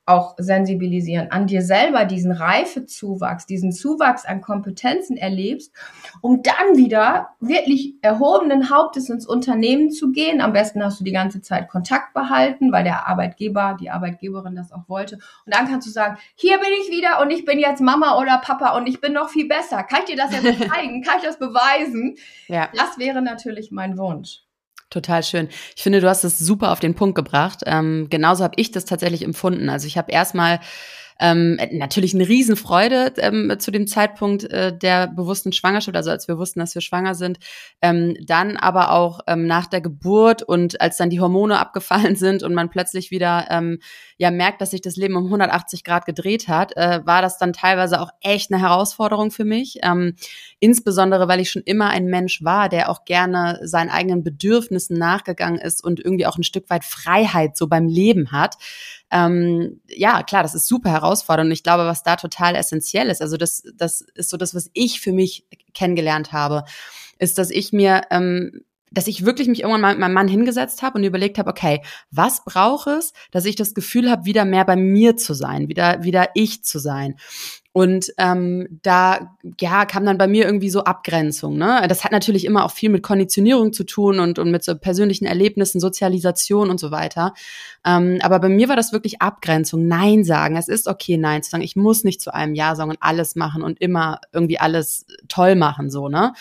auch 0.06 0.36
sensibilisieren, 0.38 1.32
an 1.32 1.47
dir 1.47 1.64
selber 1.64 2.06
diesen 2.06 2.32
Reifezuwachs, 2.32 3.47
diesen 3.47 3.72
Zuwachs 3.72 4.26
an 4.26 4.41
Kompetenzen 4.41 5.18
erlebst, 5.18 5.74
um 6.22 6.43
dann 6.43 6.78
wieder 6.78 7.30
wirklich 7.39 7.95
erhobenen 8.01 8.70
Hauptes 8.70 9.10
ins 9.10 9.26
Unternehmen 9.26 9.89
zu 9.89 10.12
gehen. 10.12 10.41
Am 10.41 10.53
besten 10.53 10.84
hast 10.84 10.99
du 10.99 11.03
die 11.03 11.12
ganze 11.12 11.41
Zeit 11.41 11.70
Kontakt 11.70 12.14
behalten, 12.14 12.72
weil 12.72 12.84
der 12.84 13.08
Arbeitgeber, 13.08 13.78
die 13.80 13.89
Arbeitgeberin 13.89 14.56
das 14.56 14.72
auch 14.72 14.88
wollte. 14.88 15.16
Und 15.45 15.56
dann 15.56 15.68
kannst 15.68 15.88
du 15.88 15.91
sagen, 15.91 16.18
hier 16.36 16.60
bin 16.60 16.70
ich 16.82 16.91
wieder 16.91 17.20
und 17.22 17.32
ich 17.32 17.43
bin 17.43 17.58
jetzt 17.58 17.82
Mama 17.82 18.20
oder 18.20 18.38
Papa 18.38 18.78
und 18.78 18.88
ich 18.88 19.01
bin 19.01 19.14
noch 19.14 19.30
viel 19.30 19.47
besser. 19.47 19.84
Kann 19.84 20.01
ich 20.01 20.14
dir 20.14 20.18
das 20.18 20.32
jetzt 20.32 20.60
zeigen? 20.72 21.01
Kann 21.01 21.18
ich 21.18 21.24
das 21.24 21.39
beweisen? 21.39 22.16
Ja. 22.47 22.70
Das 22.76 22.99
wäre 22.99 23.24
natürlich 23.24 23.72
mein 23.72 23.97
Wunsch. 23.97 24.44
Total 24.89 25.23
schön. 25.23 25.49
Ich 25.75 25.83
finde, 25.83 25.99
du 25.99 26.07
hast 26.07 26.23
es 26.23 26.38
super 26.39 26.71
auf 26.71 26.79
den 26.79 26.95
Punkt 26.95 27.15
gebracht. 27.15 27.61
Ähm, 27.65 28.07
genauso 28.09 28.43
habe 28.43 28.55
ich 28.57 28.71
das 28.71 28.86
tatsächlich 28.86 29.23
empfunden. 29.23 29.69
Also 29.69 29.88
ich 29.88 29.97
habe 29.97 30.11
erstmal 30.11 30.59
ähm, 31.19 31.57
natürlich 31.71 32.13
eine 32.13 32.27
Riesenfreude 32.27 33.13
ähm, 33.17 33.55
zu 33.59 33.71
dem 33.71 33.88
Zeitpunkt 33.88 34.43
äh, 34.45 34.77
der 34.77 35.07
bewussten 35.07 35.53
Schwangerschaft, 35.53 35.95
also 35.95 36.11
als 36.11 36.27
wir 36.27 36.38
wussten, 36.38 36.59
dass 36.59 36.75
wir 36.75 36.81
schwanger 36.81 37.15
sind. 37.15 37.39
Ähm, 37.81 38.15
dann 38.25 38.57
aber 38.57 38.91
auch 38.91 39.21
ähm, 39.27 39.47
nach 39.47 39.67
der 39.67 39.81
Geburt 39.81 40.43
und 40.43 40.81
als 40.81 40.97
dann 40.97 41.09
die 41.09 41.19
Hormone 41.19 41.59
abgefallen 41.59 42.15
sind 42.17 42.43
und 42.43 42.53
man 42.53 42.69
plötzlich 42.69 43.11
wieder 43.11 43.47
ähm, 43.49 43.79
ja 44.18 44.32
merkt, 44.32 44.61
dass 44.61 44.72
sich 44.72 44.82
das 44.82 44.95
Leben 44.95 45.16
um 45.16 45.26
180 45.26 45.84
Grad 45.84 46.05
gedreht 46.05 46.47
hat, 46.47 46.76
äh, 46.78 47.01
war 47.05 47.22
das 47.22 47.38
dann 47.38 47.53
teilweise 47.53 48.01
auch 48.01 48.09
echt 48.22 48.51
eine 48.51 48.61
Herausforderung 48.61 49.32
für 49.32 49.45
mich. 49.45 49.80
Ähm, 49.84 50.16
insbesondere, 50.59 51.28
weil 51.28 51.39
ich 51.39 51.51
schon 51.51 51.63
immer 51.63 51.89
ein 51.89 52.05
Mensch 52.05 52.43
war, 52.43 52.70
der 52.70 52.89
auch 52.89 53.05
gerne 53.05 53.59
seinen 53.63 53.89
eigenen 53.89 54.24
Bedürfnissen 54.24 54.97
nachgegangen 54.97 55.59
ist 55.59 55.84
und 55.84 55.99
irgendwie 55.99 56.26
auch 56.26 56.38
ein 56.38 56.43
Stück 56.43 56.70
weit 56.70 56.84
Freiheit 56.84 57.57
so 57.57 57.68
beim 57.68 57.88
Leben 57.88 58.32
hat 58.32 58.57
ähm, 59.11 59.82
ja, 59.88 60.24
klar, 60.24 60.43
das 60.43 60.55
ist 60.55 60.68
super 60.68 60.91
herausfordernd. 60.91 61.51
Ich 61.53 61.63
glaube, 61.63 61.86
was 61.86 62.03
da 62.03 62.16
total 62.16 62.55
essentiell 62.55 63.09
ist, 63.09 63.22
also 63.22 63.38
das, 63.38 63.63
das 63.76 64.01
ist 64.01 64.30
so 64.30 64.38
das, 64.38 64.55
was 64.55 64.70
ich 64.74 64.99
für 64.99 65.11
mich 65.11 65.45
kennengelernt 65.74 66.32
habe, 66.32 66.66
ist, 67.20 67.38
dass 67.38 67.49
ich 67.49 67.72
mir 67.72 68.01
ähm, 68.11 68.66
dass 68.91 69.07
ich 69.07 69.25
wirklich 69.25 69.47
mich 69.47 69.61
irgendwann 69.61 69.81
mal 69.81 69.91
mit 69.91 69.99
meinem 69.99 70.13
Mann 70.13 70.27
hingesetzt 70.27 70.81
habe 70.81 70.97
und 70.97 71.03
überlegt 71.03 71.38
habe, 71.38 71.49
okay, 71.49 71.81
was 72.11 72.43
brauche 72.45 72.91
es, 72.91 73.13
dass 73.31 73.45
ich 73.45 73.55
das 73.55 73.73
Gefühl 73.73 74.09
habe, 74.09 74.25
wieder 74.25 74.45
mehr 74.45 74.65
bei 74.65 74.75
mir 74.75 75.17
zu 75.17 75.33
sein, 75.33 75.67
wieder 75.67 76.03
wieder 76.03 76.29
ich 76.33 76.63
zu 76.63 76.79
sein. 76.79 77.15
Und 77.77 78.13
ähm, 78.17 78.79
da 78.83 79.36
ja, 79.59 79.83
kam 79.83 80.05
dann 80.05 80.17
bei 80.17 80.27
mir 80.27 80.45
irgendwie 80.45 80.69
so 80.69 80.86
Abgrenzung. 80.86 81.57
Ne? 81.57 81.86
Das 81.89 82.05
hat 82.05 82.13
natürlich 82.13 82.45
immer 82.45 82.63
auch 82.63 82.71
viel 82.71 82.89
mit 82.89 83.03
Konditionierung 83.03 83.73
zu 83.73 83.83
tun 83.83 84.21
und, 84.21 84.39
und 84.39 84.49
mit 84.49 84.63
so 84.63 84.77
persönlichen 84.77 85.25
Erlebnissen, 85.25 85.81
Sozialisation 85.81 86.69
und 86.69 86.79
so 86.79 86.91
weiter. 86.91 87.33
Ähm, 87.86 88.19
aber 88.21 88.39
bei 88.39 88.47
mir 88.47 88.69
war 88.69 88.77
das 88.77 88.93
wirklich 88.93 89.21
Abgrenzung. 89.21 89.89
Nein 89.89 90.23
sagen. 90.23 90.55
Es 90.55 90.69
ist 90.69 90.88
okay, 90.88 91.17
Nein 91.17 91.43
zu 91.43 91.49
sagen. 91.49 91.65
Ich 91.65 91.75
muss 91.75 92.05
nicht 92.05 92.21
zu 92.21 92.33
einem 92.33 92.55
Ja 92.55 92.77
sagen 92.77 92.91
und 92.91 92.99
alles 93.01 93.36
machen 93.36 93.61
und 93.61 93.81
immer 93.81 94.21
irgendwie 94.31 94.57
alles 94.57 95.05
toll 95.27 95.55
machen, 95.55 95.89
so, 95.89 96.07
ne? 96.07 96.31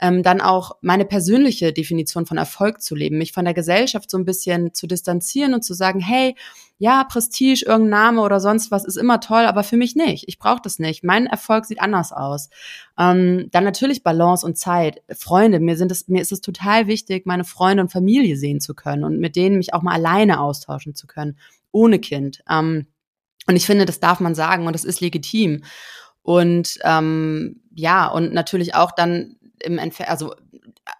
Ähm, 0.00 0.22
dann 0.22 0.40
auch 0.40 0.72
meine 0.80 1.04
persönliche 1.04 1.72
Definition 1.72 2.26
von 2.26 2.36
Erfolg 2.36 2.82
zu 2.82 2.94
leben, 2.94 3.18
mich 3.18 3.32
von 3.32 3.44
der 3.44 3.54
Gesellschaft 3.54 4.10
so 4.10 4.18
ein 4.18 4.24
bisschen 4.24 4.74
zu 4.74 4.86
distanzieren 4.86 5.54
und 5.54 5.62
zu 5.62 5.74
sagen, 5.74 6.00
hey, 6.00 6.34
ja, 6.78 7.04
Prestige, 7.04 7.64
irgendein 7.64 7.90
Name 7.90 8.22
oder 8.22 8.40
sonst 8.40 8.72
was 8.72 8.84
ist 8.84 8.96
immer 8.96 9.20
toll, 9.20 9.44
aber 9.44 9.62
für 9.62 9.76
mich 9.76 9.94
nicht. 9.94 10.24
Ich 10.26 10.38
brauche 10.38 10.60
das 10.62 10.80
nicht. 10.80 11.04
Mein 11.04 11.26
Erfolg 11.26 11.66
sieht 11.66 11.80
anders 11.80 12.12
aus. 12.12 12.48
Ähm, 12.98 13.48
dann 13.52 13.62
natürlich 13.62 14.02
Balance 14.02 14.44
und 14.44 14.58
Zeit. 14.58 15.00
Freunde, 15.16 15.60
mir 15.60 15.76
sind 15.76 15.92
es, 15.92 16.08
mir 16.08 16.20
ist 16.20 16.32
es 16.32 16.40
total 16.40 16.88
wichtig, 16.88 17.26
meine 17.26 17.44
Freunde 17.44 17.84
und 17.84 17.92
Familie 17.92 18.36
sehen 18.36 18.60
zu 18.60 18.74
können 18.74 19.04
und 19.04 19.20
mit 19.20 19.36
denen 19.36 19.58
mich 19.58 19.72
auch 19.72 19.82
mal 19.82 19.94
alleine 19.94 20.40
austauschen 20.40 20.96
zu 20.96 21.06
können, 21.06 21.38
ohne 21.70 22.00
Kind. 22.00 22.42
Ähm, 22.50 22.86
und 23.46 23.56
ich 23.56 23.66
finde, 23.66 23.84
das 23.84 24.00
darf 24.00 24.18
man 24.18 24.34
sagen 24.34 24.66
und 24.66 24.72
das 24.72 24.84
ist 24.84 25.00
legitim. 25.00 25.62
Und 26.22 26.78
ähm, 26.82 27.60
ja, 27.74 28.08
und 28.08 28.32
natürlich 28.32 28.74
auch 28.74 28.92
dann 28.92 29.36
im 29.62 29.78
Entfer 29.78 30.08
also 30.08 30.34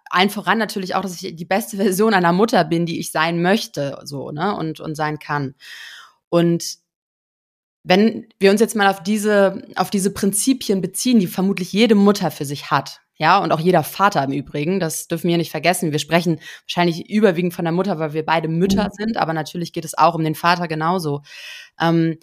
allen 0.09 0.29
voran 0.29 0.57
natürlich 0.57 0.95
auch, 0.95 1.01
dass 1.01 1.21
ich 1.21 1.35
die 1.35 1.45
beste 1.45 1.77
Version 1.77 2.13
einer 2.13 2.31
Mutter 2.31 2.63
bin, 2.63 2.85
die 2.85 2.99
ich 2.99 3.11
sein 3.11 3.41
möchte, 3.41 3.99
so, 4.03 4.31
ne, 4.31 4.55
und, 4.55 4.79
und 4.79 4.95
sein 4.95 5.19
kann. 5.19 5.55
Und 6.29 6.77
wenn 7.83 8.27
wir 8.39 8.51
uns 8.51 8.61
jetzt 8.61 8.75
mal 8.75 8.89
auf 8.89 9.03
diese, 9.03 9.67
auf 9.75 9.89
diese 9.89 10.11
Prinzipien 10.11 10.81
beziehen, 10.81 11.19
die 11.19 11.27
vermutlich 11.27 11.71
jede 11.71 11.95
Mutter 11.95 12.31
für 12.31 12.45
sich 12.45 12.71
hat, 12.71 13.01
ja, 13.17 13.37
und 13.37 13.51
auch 13.53 13.61
jeder 13.61 13.83
Vater 13.83 14.23
im 14.23 14.33
Übrigen, 14.33 14.79
das 14.79 15.07
dürfen 15.07 15.29
wir 15.29 15.37
nicht 15.37 15.51
vergessen. 15.51 15.93
Wir 15.93 15.99
sprechen 15.99 16.41
wahrscheinlich 16.63 17.09
überwiegend 17.09 17.53
von 17.53 17.63
der 17.63 17.71
Mutter, 17.71 17.97
weil 17.97 18.11
wir 18.11 18.25
beide 18.25 18.49
Mütter 18.49 18.85
mhm. 18.85 18.91
sind, 18.91 19.17
aber 19.17 19.33
natürlich 19.33 19.71
geht 19.71 19.85
es 19.85 19.97
auch 19.97 20.15
um 20.15 20.23
den 20.23 20.35
Vater 20.35 20.67
genauso. 20.67 21.21
Ähm, 21.79 22.17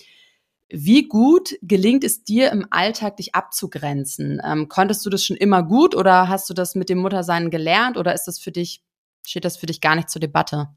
wie 0.72 1.06
gut 1.06 1.54
gelingt 1.60 2.02
es 2.02 2.24
dir 2.24 2.50
im 2.50 2.66
Alltag, 2.70 3.18
dich 3.18 3.34
abzugrenzen? 3.34 4.40
Ähm, 4.44 4.68
konntest 4.68 5.04
du 5.04 5.10
das 5.10 5.24
schon 5.24 5.36
immer 5.36 5.62
gut 5.62 5.94
oder 5.94 6.28
hast 6.28 6.48
du 6.48 6.54
das 6.54 6.74
mit 6.74 6.88
dem 6.88 6.98
Muttersein 6.98 7.50
gelernt 7.50 7.98
oder 7.98 8.14
ist 8.14 8.24
das 8.24 8.38
für 8.38 8.52
dich, 8.52 8.82
steht 9.24 9.44
das 9.44 9.58
für 9.58 9.66
dich 9.66 9.80
gar 9.80 9.94
nicht 9.94 10.08
zur 10.08 10.20
Debatte? 10.20 10.68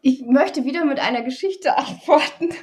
Ich 0.00 0.22
möchte 0.22 0.64
wieder 0.64 0.86
mit 0.86 0.98
einer 1.00 1.22
Geschichte 1.22 1.76
antworten. 1.76 2.54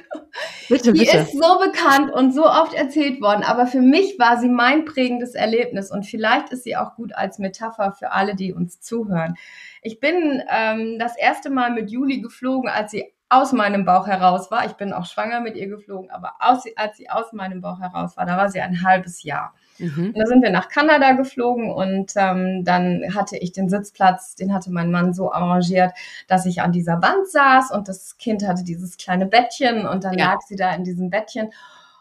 Bitte, 0.68 0.92
Die 0.92 1.00
bitte. 1.00 1.18
ist 1.18 1.32
so 1.32 1.60
bekannt 1.60 2.12
und 2.12 2.32
so 2.32 2.44
oft 2.44 2.74
erzählt 2.74 3.20
worden, 3.20 3.44
aber 3.44 3.68
für 3.68 3.80
mich 3.80 4.18
war 4.18 4.40
sie 4.40 4.48
mein 4.48 4.84
prägendes 4.84 5.34
Erlebnis 5.34 5.92
und 5.92 6.04
vielleicht 6.04 6.50
ist 6.50 6.64
sie 6.64 6.76
auch 6.76 6.96
gut 6.96 7.14
als 7.14 7.38
Metapher 7.38 7.92
für 7.92 8.10
alle, 8.10 8.34
die 8.34 8.52
uns 8.52 8.80
zuhören. 8.80 9.36
Ich 9.82 10.00
bin 10.00 10.42
ähm, 10.50 10.98
das 10.98 11.16
erste 11.16 11.50
Mal 11.50 11.72
mit 11.72 11.90
Juli 11.90 12.20
geflogen, 12.20 12.68
als 12.68 12.90
sie 12.90 13.12
aus 13.28 13.52
meinem 13.52 13.84
Bauch 13.84 14.06
heraus 14.06 14.50
war. 14.50 14.66
Ich 14.66 14.74
bin 14.74 14.92
auch 14.92 15.06
schwanger 15.06 15.40
mit 15.40 15.56
ihr 15.56 15.68
geflogen, 15.68 16.10
aber 16.10 16.34
aus, 16.38 16.62
als 16.76 16.96
sie 16.96 17.10
aus 17.10 17.32
meinem 17.32 17.60
Bauch 17.60 17.80
heraus 17.80 18.16
war, 18.16 18.24
da 18.24 18.36
war 18.36 18.50
sie 18.50 18.60
ein 18.60 18.82
halbes 18.82 19.24
Jahr. 19.24 19.52
Mhm. 19.78 20.08
Und 20.08 20.18
da 20.18 20.26
sind 20.26 20.42
wir 20.42 20.50
nach 20.50 20.68
Kanada 20.68 21.12
geflogen 21.12 21.70
und 21.70 22.12
ähm, 22.16 22.64
dann 22.64 23.02
hatte 23.14 23.36
ich 23.36 23.52
den 23.52 23.68
Sitzplatz, 23.68 24.36
den 24.36 24.54
hatte 24.54 24.70
mein 24.70 24.90
Mann 24.90 25.12
so 25.12 25.32
arrangiert, 25.32 25.92
dass 26.28 26.46
ich 26.46 26.62
an 26.62 26.72
dieser 26.72 27.02
Wand 27.02 27.28
saß 27.28 27.72
und 27.72 27.88
das 27.88 28.16
Kind 28.16 28.46
hatte 28.46 28.62
dieses 28.62 28.96
kleine 28.96 29.26
Bettchen 29.26 29.86
und 29.86 30.04
dann 30.04 30.16
ja. 30.16 30.26
lag 30.32 30.40
sie 30.42 30.56
da 30.56 30.72
in 30.74 30.84
diesem 30.84 31.10
Bettchen 31.10 31.50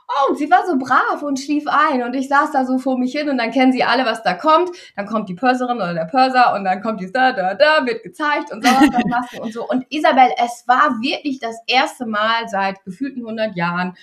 Oh, 0.08 0.30
und 0.30 0.38
sie 0.38 0.52
war 0.52 0.66
so 0.68 0.78
brav 0.78 1.24
und 1.24 1.40
schlief 1.40 1.66
ein 1.68 2.04
und 2.04 2.14
ich 2.14 2.28
saß 2.28 2.52
da 2.52 2.66
so 2.66 2.78
vor 2.78 2.98
mich 3.00 3.14
hin 3.14 3.28
und 3.28 3.40
dann 3.40 3.52
kennen 3.52 3.72
sie 3.72 3.84
alle, 3.84 4.06
was 4.06 4.22
da 4.22 4.34
kommt. 4.34 4.70
Dann 4.96 5.08
kommt 5.08 5.30
die 5.30 5.34
Pörserin 5.34 5.78
oder 5.78 5.94
der 5.96 6.06
Pörser 6.06 6.54
und 6.54 6.64
dann 6.64 6.82
kommt 6.82 7.02
die 7.02 7.12
da, 7.12 7.32
da, 7.32 7.56
da, 7.56 7.86
wird 7.86 8.04
gezeigt 8.04 8.52
und 8.52 8.64
Sauerstoffmasken 8.64 9.40
und 9.40 9.54
so. 9.54 9.68
Und 9.68 9.86
Isabel, 9.90 10.30
es 10.38 10.68
war 10.68 11.02
wirklich 11.02 11.40
das 11.40 11.56
erste 11.66 12.06
Mal 12.06 12.48
seit 12.48 12.84
gefühlten 12.84 13.22
100 13.22 13.56
Jahren, 13.56 13.96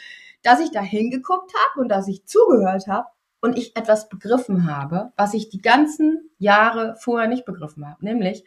dass 0.42 0.58
ich 0.58 0.72
da 0.72 0.80
hingeguckt 0.80 1.52
habe 1.54 1.80
und 1.80 1.88
dass 1.88 2.08
ich 2.08 2.26
zugehört 2.26 2.88
habe 2.88 3.06
und 3.40 3.56
ich 3.56 3.76
etwas 3.76 4.08
begriffen 4.08 4.70
habe, 4.70 5.12
was 5.16 5.34
ich 5.34 5.50
die 5.50 5.60
ganzen 5.60 6.30
Jahre 6.38 6.96
vorher 6.98 7.28
nicht 7.28 7.44
begriffen 7.44 7.88
habe. 7.88 8.04
Nämlich, 8.04 8.44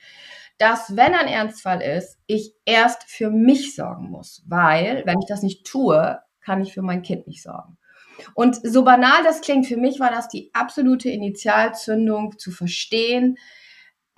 dass 0.58 0.96
wenn 0.96 1.14
ein 1.14 1.28
Ernstfall 1.28 1.82
ist, 1.82 2.18
ich 2.28 2.54
erst 2.66 3.04
für 3.04 3.30
mich 3.30 3.76
sorgen 3.76 4.10
muss, 4.10 4.44
weil 4.48 5.04
wenn 5.06 5.20
ich 5.20 5.26
das 5.28 5.42
nicht 5.42 5.66
tue, 5.66 6.20
kann 6.46 6.62
ich 6.62 6.74
für 6.74 6.82
mein 6.82 7.02
Kind 7.02 7.28
nicht 7.28 7.42
sorgen. 7.42 7.78
Und 8.34 8.56
so 8.56 8.84
banal 8.84 9.24
das 9.24 9.42
klingt, 9.42 9.66
für 9.66 9.78
mich 9.78 10.00
war 10.00 10.12
das 10.12 10.28
die 10.30 10.50
absolute 10.54 11.10
Initialzündung 11.10 12.38
zu 12.38 12.52
verstehen, 12.52 13.38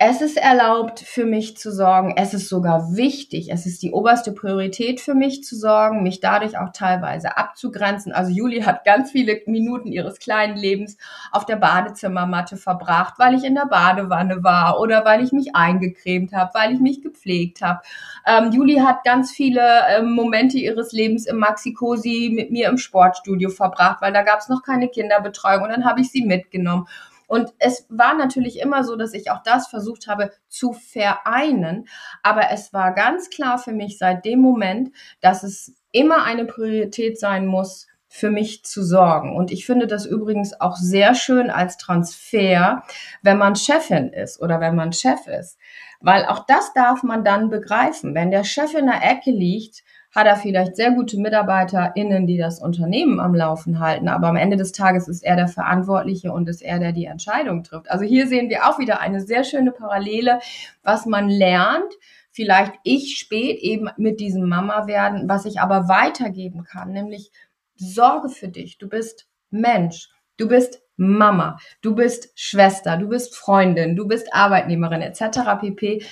es 0.00 0.20
ist 0.20 0.36
erlaubt, 0.36 1.00
für 1.00 1.26
mich 1.26 1.56
zu 1.56 1.72
sorgen. 1.72 2.14
Es 2.16 2.32
ist 2.32 2.48
sogar 2.48 2.94
wichtig. 2.94 3.50
Es 3.50 3.66
ist 3.66 3.82
die 3.82 3.90
oberste 3.90 4.30
Priorität 4.30 5.00
für 5.00 5.14
mich 5.14 5.42
zu 5.42 5.56
sorgen, 5.56 6.04
mich 6.04 6.20
dadurch 6.20 6.56
auch 6.56 6.68
teilweise 6.72 7.36
abzugrenzen. 7.36 8.12
Also 8.12 8.30
Juli 8.30 8.60
hat 8.60 8.84
ganz 8.84 9.10
viele 9.10 9.40
Minuten 9.46 9.90
ihres 9.90 10.20
kleinen 10.20 10.56
Lebens 10.56 10.98
auf 11.32 11.46
der 11.46 11.56
Badezimmermatte 11.56 12.56
verbracht, 12.56 13.14
weil 13.18 13.34
ich 13.34 13.42
in 13.42 13.56
der 13.56 13.66
Badewanne 13.66 14.44
war 14.44 14.78
oder 14.78 15.04
weil 15.04 15.24
ich 15.24 15.32
mich 15.32 15.56
eingecremt 15.56 16.32
habe, 16.32 16.52
weil 16.54 16.72
ich 16.72 16.78
mich 16.78 17.02
gepflegt 17.02 17.60
habe. 17.60 17.80
Ähm, 18.24 18.52
Juli 18.52 18.76
hat 18.76 19.02
ganz 19.02 19.32
viele 19.32 19.80
ähm, 19.88 20.12
Momente 20.12 20.58
ihres 20.58 20.92
Lebens 20.92 21.26
im 21.26 21.38
Maxi-Cosi 21.38 22.30
mit 22.32 22.52
mir 22.52 22.68
im 22.68 22.78
Sportstudio 22.78 23.50
verbracht, 23.50 24.00
weil 24.00 24.12
da 24.12 24.22
gab 24.22 24.38
es 24.38 24.48
noch 24.48 24.62
keine 24.62 24.86
Kinderbetreuung 24.86 25.64
und 25.64 25.70
dann 25.70 25.84
habe 25.84 26.02
ich 26.02 26.12
sie 26.12 26.24
mitgenommen. 26.24 26.86
Und 27.28 27.52
es 27.58 27.86
war 27.88 28.14
natürlich 28.14 28.58
immer 28.58 28.82
so, 28.82 28.96
dass 28.96 29.12
ich 29.12 29.30
auch 29.30 29.42
das 29.44 29.68
versucht 29.68 30.08
habe 30.08 30.32
zu 30.48 30.72
vereinen. 30.72 31.86
Aber 32.22 32.50
es 32.50 32.72
war 32.72 32.92
ganz 32.94 33.30
klar 33.30 33.58
für 33.58 33.72
mich 33.72 33.98
seit 33.98 34.24
dem 34.24 34.40
Moment, 34.40 34.90
dass 35.20 35.44
es 35.44 35.74
immer 35.92 36.24
eine 36.24 36.46
Priorität 36.46 37.20
sein 37.20 37.46
muss, 37.46 37.86
für 38.08 38.30
mich 38.30 38.64
zu 38.64 38.82
sorgen. 38.82 39.36
Und 39.36 39.50
ich 39.50 39.66
finde 39.66 39.86
das 39.86 40.06
übrigens 40.06 40.58
auch 40.60 40.76
sehr 40.76 41.14
schön 41.14 41.50
als 41.50 41.76
Transfer, 41.76 42.82
wenn 43.22 43.36
man 43.36 43.54
Chefin 43.54 44.12
ist 44.12 44.40
oder 44.40 44.60
wenn 44.60 44.74
man 44.74 44.92
Chef 44.92 45.26
ist. 45.26 45.58
Weil 46.00 46.24
auch 46.24 46.46
das 46.46 46.72
darf 46.72 47.02
man 47.02 47.22
dann 47.24 47.50
begreifen. 47.50 48.14
Wenn 48.14 48.30
der 48.30 48.44
Chef 48.44 48.72
in 48.74 48.86
der 48.86 49.02
Ecke 49.02 49.30
liegt, 49.30 49.84
hat 50.10 50.26
er 50.26 50.36
vielleicht 50.36 50.76
sehr 50.76 50.92
gute 50.92 51.18
MitarbeiterInnen, 51.18 52.26
die 52.26 52.38
das 52.38 52.60
Unternehmen 52.60 53.20
am 53.20 53.34
Laufen 53.34 53.78
halten, 53.78 54.08
aber 54.08 54.28
am 54.28 54.36
Ende 54.36 54.56
des 54.56 54.72
Tages 54.72 55.06
ist 55.06 55.22
er 55.22 55.36
der 55.36 55.48
Verantwortliche 55.48 56.32
und 56.32 56.48
ist 56.48 56.62
er, 56.62 56.78
der 56.78 56.92
die 56.92 57.04
Entscheidung 57.04 57.62
trifft. 57.62 57.90
Also 57.90 58.04
hier 58.04 58.26
sehen 58.26 58.48
wir 58.48 58.68
auch 58.68 58.78
wieder 58.78 59.00
eine 59.00 59.20
sehr 59.20 59.44
schöne 59.44 59.70
Parallele, 59.70 60.40
was 60.82 61.06
man 61.06 61.28
lernt, 61.28 61.92
vielleicht 62.30 62.72
ich 62.84 63.18
spät 63.18 63.58
eben 63.58 63.90
mit 63.96 64.20
diesem 64.20 64.48
Mama 64.48 64.86
werden, 64.86 65.28
was 65.28 65.44
ich 65.44 65.60
aber 65.60 65.88
weitergeben 65.88 66.64
kann, 66.64 66.92
nämlich 66.92 67.30
Sorge 67.76 68.28
für 68.28 68.48
dich. 68.48 68.78
Du 68.78 68.88
bist 68.88 69.28
Mensch. 69.50 70.08
Du 70.38 70.48
bist 70.48 70.80
Mama, 70.96 71.58
du 71.80 71.94
bist 71.94 72.32
Schwester, 72.34 72.96
du 72.96 73.08
bist 73.08 73.36
Freundin, 73.36 73.94
du 73.94 74.08
bist 74.08 74.34
Arbeitnehmerin 74.34 75.00
etc. 75.00 75.40
pp. 75.60 76.02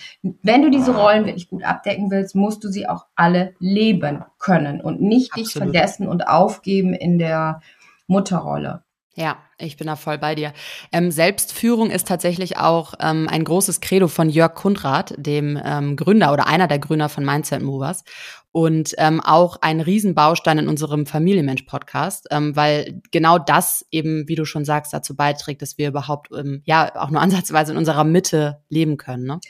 Wenn 0.42 0.62
du 0.62 0.70
diese 0.70 0.96
Rollen 0.96 1.26
wirklich 1.26 1.48
gut 1.48 1.64
abdecken 1.64 2.10
willst, 2.10 2.36
musst 2.36 2.62
du 2.62 2.68
sie 2.68 2.88
auch 2.88 3.06
alle 3.16 3.54
leben 3.58 4.24
können 4.38 4.80
und 4.80 5.00
nicht 5.00 5.32
Absolut. 5.32 5.46
dich 5.46 5.52
vergessen 5.54 6.06
und 6.06 6.28
aufgeben 6.28 6.94
in 6.94 7.18
der 7.18 7.60
Mutterrolle. 8.06 8.84
Ja, 9.14 9.38
ich 9.58 9.76
bin 9.76 9.86
da 9.86 9.96
voll 9.96 10.18
bei 10.18 10.34
dir. 10.34 10.52
Ähm, 10.92 11.10
Selbstführung 11.10 11.90
ist 11.90 12.06
tatsächlich 12.06 12.58
auch 12.58 12.94
ähm, 13.00 13.28
ein 13.30 13.44
großes 13.44 13.80
Credo 13.80 14.08
von 14.08 14.28
Jörg 14.28 14.54
Kundrat, 14.54 15.14
dem 15.16 15.58
ähm, 15.64 15.96
Gründer 15.96 16.32
oder 16.32 16.46
einer 16.46 16.68
der 16.68 16.78
Gründer 16.78 17.08
von 17.08 17.24
Mindset 17.24 17.62
Movers 17.62 18.04
und 18.52 18.94
ähm, 18.98 19.20
auch 19.20 19.58
ein 19.60 19.80
Riesenbaustein 19.80 20.58
in 20.58 20.68
unserem 20.68 21.06
Familienmensch-Podcast, 21.06 22.28
ähm, 22.30 22.54
weil 22.56 23.00
genau 23.10 23.38
das 23.38 23.86
eben, 23.90 24.28
wie 24.28 24.34
du 24.34 24.44
schon 24.44 24.64
sagst, 24.64 24.92
dazu 24.92 25.16
beiträgt, 25.16 25.62
dass 25.62 25.78
wir 25.78 25.88
überhaupt 25.88 26.28
ähm, 26.36 26.62
ja 26.64 26.90
auch 26.96 27.10
nur 27.10 27.20
ansatzweise 27.22 27.72
in 27.72 27.78
unserer 27.78 28.04
Mitte 28.04 28.62
leben 28.68 28.96
können. 28.96 29.24
Ne? 29.24 29.40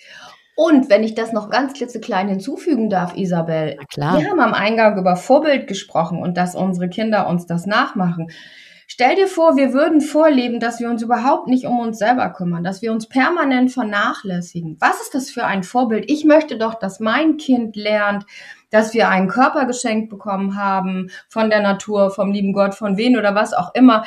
Und 0.57 0.89
wenn 0.89 1.05
ich 1.05 1.15
das 1.15 1.33
noch 1.33 1.51
ganz 1.51 1.75
klitzeklein 1.75 2.29
hinzufügen 2.29 2.89
darf, 2.89 3.15
Isabel, 3.15 3.77
wir 3.95 4.31
haben 4.31 4.41
am 4.41 4.55
Eingang 4.55 4.99
über 4.99 5.15
Vorbild 5.15 5.67
gesprochen 5.67 6.23
und 6.23 6.37
dass 6.37 6.55
unsere 6.55 6.89
Kinder 6.89 7.29
uns 7.29 7.47
das 7.47 7.67
nachmachen. 7.67 8.29
Stell 8.89 9.17
dir 9.17 9.27
vor, 9.27 9.57
wir 9.57 9.73
würden 9.73 10.01
vorleben, 10.01 10.61
dass 10.61 10.79
wir 10.79 10.89
uns 10.89 11.03
überhaupt 11.03 11.49
nicht 11.49 11.67
um 11.67 11.81
uns 11.81 11.99
selber 11.99 12.31
kümmern, 12.31 12.63
dass 12.63 12.83
wir 12.83 12.93
uns 12.93 13.09
permanent 13.09 13.73
vernachlässigen. 13.73 14.77
Was 14.79 15.01
ist 15.01 15.15
das 15.15 15.29
für 15.29 15.45
ein 15.45 15.65
Vorbild? 15.65 16.09
Ich 16.09 16.25
möchte 16.25 16.57
doch, 16.57 16.75
dass 16.75 17.01
mein 17.01 17.37
Kind 17.37 17.75
lernt, 17.75 18.27
dass 18.77 18.93
wir 18.93 19.09
einen 19.09 19.29
Körper 19.29 19.65
geschenkt 19.65 20.11
bekommen 20.11 20.55
haben 20.55 21.09
von 21.31 21.49
der 21.49 21.63
Natur, 21.63 22.11
vom 22.11 22.31
lieben 22.31 22.53
Gott, 22.53 22.75
von 22.75 22.99
wen 22.99 23.17
oder 23.17 23.35
was 23.35 23.55
auch 23.55 23.75
immer, 23.75 24.05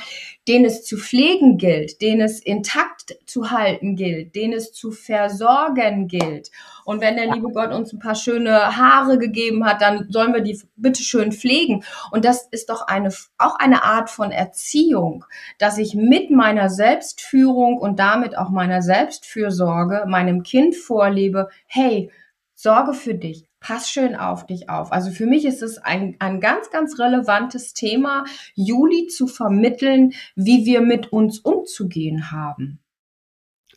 den 0.48 0.64
es 0.64 0.84
zu 0.84 0.96
pflegen 0.96 1.58
gilt, 1.58 2.02
den 2.04 2.22
es 2.22 2.40
intakt 2.40 3.18
zu 3.26 3.50
halten 3.50 3.96
gilt, 3.96 4.36
den 4.36 4.54
es 4.54 4.72
zu 4.72 4.92
versorgen 4.92 6.08
gilt. 6.08 6.52
Und 6.86 7.02
wenn 7.02 7.16
der 7.16 7.34
liebe 7.34 7.50
Gott 7.52 7.72
uns 7.72 7.92
ein 7.94 7.98
paar 7.98 8.14
schöne 8.14 8.78
Haare 8.78 9.18
gegeben 9.18 9.66
hat, 9.66 9.82
dann 9.82 10.06
sollen 10.10 10.36
wir 10.36 10.42
die 10.42 10.62
bitte 10.76 11.02
schön 11.02 11.32
pflegen. 11.32 11.84
Und 12.12 12.24
das 12.24 12.48
ist 12.52 12.70
doch 12.70 12.86
eine, 12.86 13.10
auch 13.40 13.56
eine 13.56 13.84
Art 13.84 14.12
von 14.12 14.30
Erziehung, 14.30 15.26
dass 15.58 15.80
ich 15.80 15.96
mit 15.96 16.30
meiner 16.30 16.70
Selbstführung 16.70 17.80
und 17.80 17.98
damit 17.98 18.38
auch 18.38 18.52
meiner 18.52 18.84
Selbstfürsorge 18.84 20.06
meinem 20.08 20.44
Kind 20.44 20.76
vorlebe, 20.76 21.50
hey, 21.66 22.12
sorge 22.54 22.94
für 22.94 23.16
dich, 23.16 23.49
pass 23.60 23.90
schön 23.90 24.16
auf 24.16 24.46
dich 24.46 24.70
auf. 24.70 24.92
Also 24.92 25.12
für 25.12 25.26
mich 25.26 25.46
ist 25.46 25.62
es 25.62 25.78
ein, 25.78 26.16
ein 26.20 26.40
ganz, 26.40 26.70
ganz 26.70 27.00
relevantes 27.00 27.74
Thema, 27.74 28.24
Juli 28.56 29.08
zu 29.08 29.28
vermitteln, 29.28 30.14
wie 30.36 30.66
wir 30.66 30.82
mit 30.82 31.12
uns 31.12 31.40
umzugehen 31.40 32.32
haben. 32.32 32.80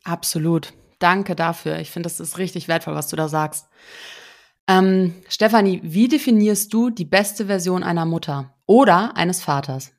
Absolut. 0.05 0.72
Danke 0.99 1.35
dafür. 1.35 1.78
Ich 1.78 1.91
finde, 1.91 2.09
das 2.09 2.20
ist 2.20 2.39
richtig 2.39 2.68
wertvoll, 2.68 2.95
was 2.95 3.09
du 3.09 3.16
da 3.16 3.28
sagst. 3.28 3.68
Ähm, 4.68 5.14
Stefanie, 5.28 5.80
wie 5.83 6.07
definierst 6.07 6.72
du 6.72 6.91
die 6.91 7.05
beste 7.05 7.47
Version 7.47 7.83
einer 7.83 8.07
Mutter 8.07 8.55
oder 8.66 9.16
eines 9.16 9.43
Vaters? 9.43 9.93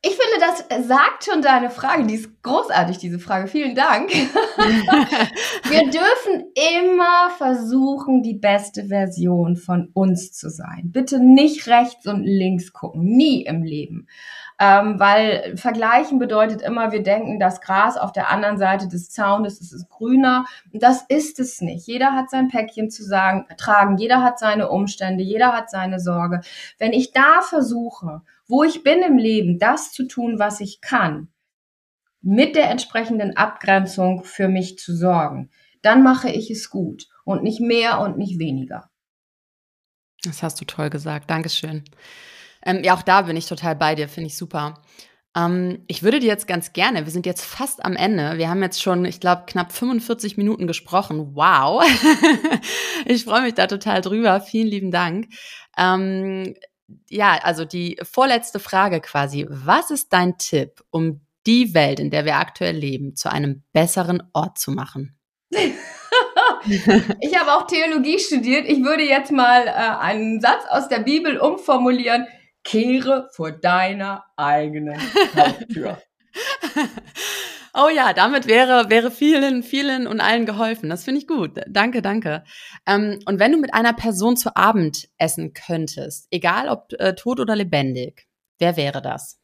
Ich 0.00 0.16
finde, 0.16 0.38
das 0.38 0.86
sagt 0.86 1.24
schon 1.24 1.42
deine 1.42 1.70
Frage. 1.70 2.06
Die 2.06 2.14
ist 2.14 2.40
großartig, 2.44 2.98
diese 2.98 3.18
Frage. 3.18 3.48
Vielen 3.48 3.74
Dank. 3.74 4.10
Wir 5.68 5.90
dürfen 5.90 6.52
immer 6.76 7.30
versuchen, 7.36 8.22
die 8.22 8.38
beste 8.38 8.84
Version 8.84 9.56
von 9.56 9.90
uns 9.94 10.30
zu 10.32 10.50
sein. 10.50 10.92
Bitte 10.92 11.18
nicht 11.18 11.66
rechts 11.66 12.06
und 12.06 12.22
links 12.22 12.72
gucken. 12.72 13.02
Nie 13.02 13.44
im 13.44 13.64
Leben. 13.64 14.06
Ähm, 14.60 15.00
weil 15.00 15.56
vergleichen 15.56 16.20
bedeutet 16.20 16.62
immer, 16.62 16.92
wir 16.92 17.02
denken, 17.02 17.40
das 17.40 17.60
Gras 17.60 17.96
auf 17.96 18.12
der 18.12 18.28
anderen 18.28 18.58
Seite 18.58 18.88
des 18.88 19.10
Zaunes 19.10 19.60
ist, 19.60 19.72
ist 19.72 19.88
grüner. 19.88 20.44
Das 20.72 21.04
ist 21.08 21.40
es 21.40 21.60
nicht. 21.60 21.88
Jeder 21.88 22.12
hat 22.12 22.30
sein 22.30 22.48
Päckchen 22.48 22.90
zu 22.90 23.02
sagen, 23.02 23.46
tragen, 23.56 23.96
jeder 23.98 24.22
hat 24.22 24.38
seine 24.38 24.68
Umstände, 24.68 25.24
jeder 25.24 25.52
hat 25.52 25.70
seine 25.70 25.98
Sorge. 25.98 26.40
Wenn 26.78 26.92
ich 26.92 27.12
da 27.12 27.40
versuche, 27.42 28.22
wo 28.48 28.64
ich 28.64 28.82
bin 28.82 29.02
im 29.02 29.18
Leben, 29.18 29.58
das 29.58 29.92
zu 29.92 30.06
tun, 30.06 30.38
was 30.38 30.60
ich 30.60 30.80
kann, 30.80 31.28
mit 32.20 32.56
der 32.56 32.70
entsprechenden 32.70 33.36
Abgrenzung 33.36 34.24
für 34.24 34.48
mich 34.48 34.78
zu 34.78 34.96
sorgen, 34.96 35.50
dann 35.82 36.02
mache 36.02 36.30
ich 36.30 36.50
es 36.50 36.70
gut 36.70 37.06
und 37.24 37.42
nicht 37.42 37.60
mehr 37.60 38.00
und 38.00 38.18
nicht 38.18 38.38
weniger. 38.38 38.90
Das 40.24 40.42
hast 40.42 40.60
du 40.60 40.64
toll 40.64 40.90
gesagt. 40.90 41.30
Dankeschön. 41.30 41.84
Ähm, 42.64 42.82
ja, 42.82 42.94
auch 42.94 43.02
da 43.02 43.22
bin 43.22 43.36
ich 43.36 43.46
total 43.46 43.76
bei 43.76 43.94
dir, 43.94 44.08
finde 44.08 44.26
ich 44.28 44.36
super. 44.36 44.82
Ähm, 45.36 45.84
ich 45.86 46.02
würde 46.02 46.18
dir 46.18 46.26
jetzt 46.26 46.48
ganz 46.48 46.72
gerne, 46.72 47.04
wir 47.04 47.12
sind 47.12 47.26
jetzt 47.26 47.44
fast 47.44 47.84
am 47.84 47.94
Ende. 47.94 48.38
Wir 48.38 48.48
haben 48.48 48.62
jetzt 48.62 48.82
schon, 48.82 49.04
ich 49.04 49.20
glaube, 49.20 49.44
knapp 49.46 49.72
45 49.72 50.36
Minuten 50.36 50.66
gesprochen. 50.66 51.34
Wow. 51.34 51.84
ich 53.04 53.24
freue 53.24 53.42
mich 53.42 53.54
da 53.54 53.66
total 53.66 54.00
drüber. 54.00 54.40
Vielen 54.40 54.66
lieben 54.66 54.90
Dank. 54.90 55.28
Ähm, 55.76 56.54
ja, 57.08 57.38
also 57.42 57.64
die 57.64 57.98
vorletzte 58.02 58.58
Frage 58.58 59.00
quasi. 59.00 59.46
Was 59.48 59.90
ist 59.90 60.12
dein 60.12 60.38
Tipp, 60.38 60.82
um 60.90 61.20
die 61.46 61.74
Welt, 61.74 62.00
in 62.00 62.10
der 62.10 62.24
wir 62.24 62.36
aktuell 62.36 62.76
leben, 62.76 63.16
zu 63.16 63.30
einem 63.30 63.62
besseren 63.72 64.22
Ort 64.32 64.58
zu 64.58 64.70
machen? 64.70 65.16
ich 65.50 67.38
habe 67.38 67.52
auch 67.52 67.66
Theologie 67.66 68.18
studiert. 68.18 68.66
Ich 68.68 68.82
würde 68.82 69.02
jetzt 69.02 69.32
mal 69.32 69.66
äh, 69.66 69.70
einen 69.70 70.40
Satz 70.40 70.64
aus 70.68 70.88
der 70.88 71.00
Bibel 71.00 71.38
umformulieren 71.38 72.26
kehre 72.64 73.28
vor 73.32 73.52
deiner 73.52 74.24
eigenen 74.36 75.00
Haustür. 75.34 76.02
Oh 77.80 77.88
ja, 77.88 78.12
damit 78.12 78.48
wäre, 78.48 78.90
wäre 78.90 79.12
vielen, 79.12 79.62
vielen 79.62 80.08
und 80.08 80.20
allen 80.20 80.46
geholfen. 80.46 80.90
Das 80.90 81.04
finde 81.04 81.20
ich 81.20 81.28
gut. 81.28 81.60
Danke, 81.68 82.02
danke. 82.02 82.42
Ähm, 82.86 83.20
und 83.24 83.38
wenn 83.38 83.52
du 83.52 83.58
mit 83.58 83.72
einer 83.72 83.92
Person 83.92 84.36
zu 84.36 84.56
Abend 84.56 85.08
essen 85.16 85.52
könntest, 85.52 86.26
egal 86.32 86.68
ob 86.68 86.92
äh, 86.98 87.14
tot 87.14 87.38
oder 87.38 87.54
lebendig, 87.54 88.26
wer 88.58 88.76
wäre 88.76 89.00
das? 89.00 89.38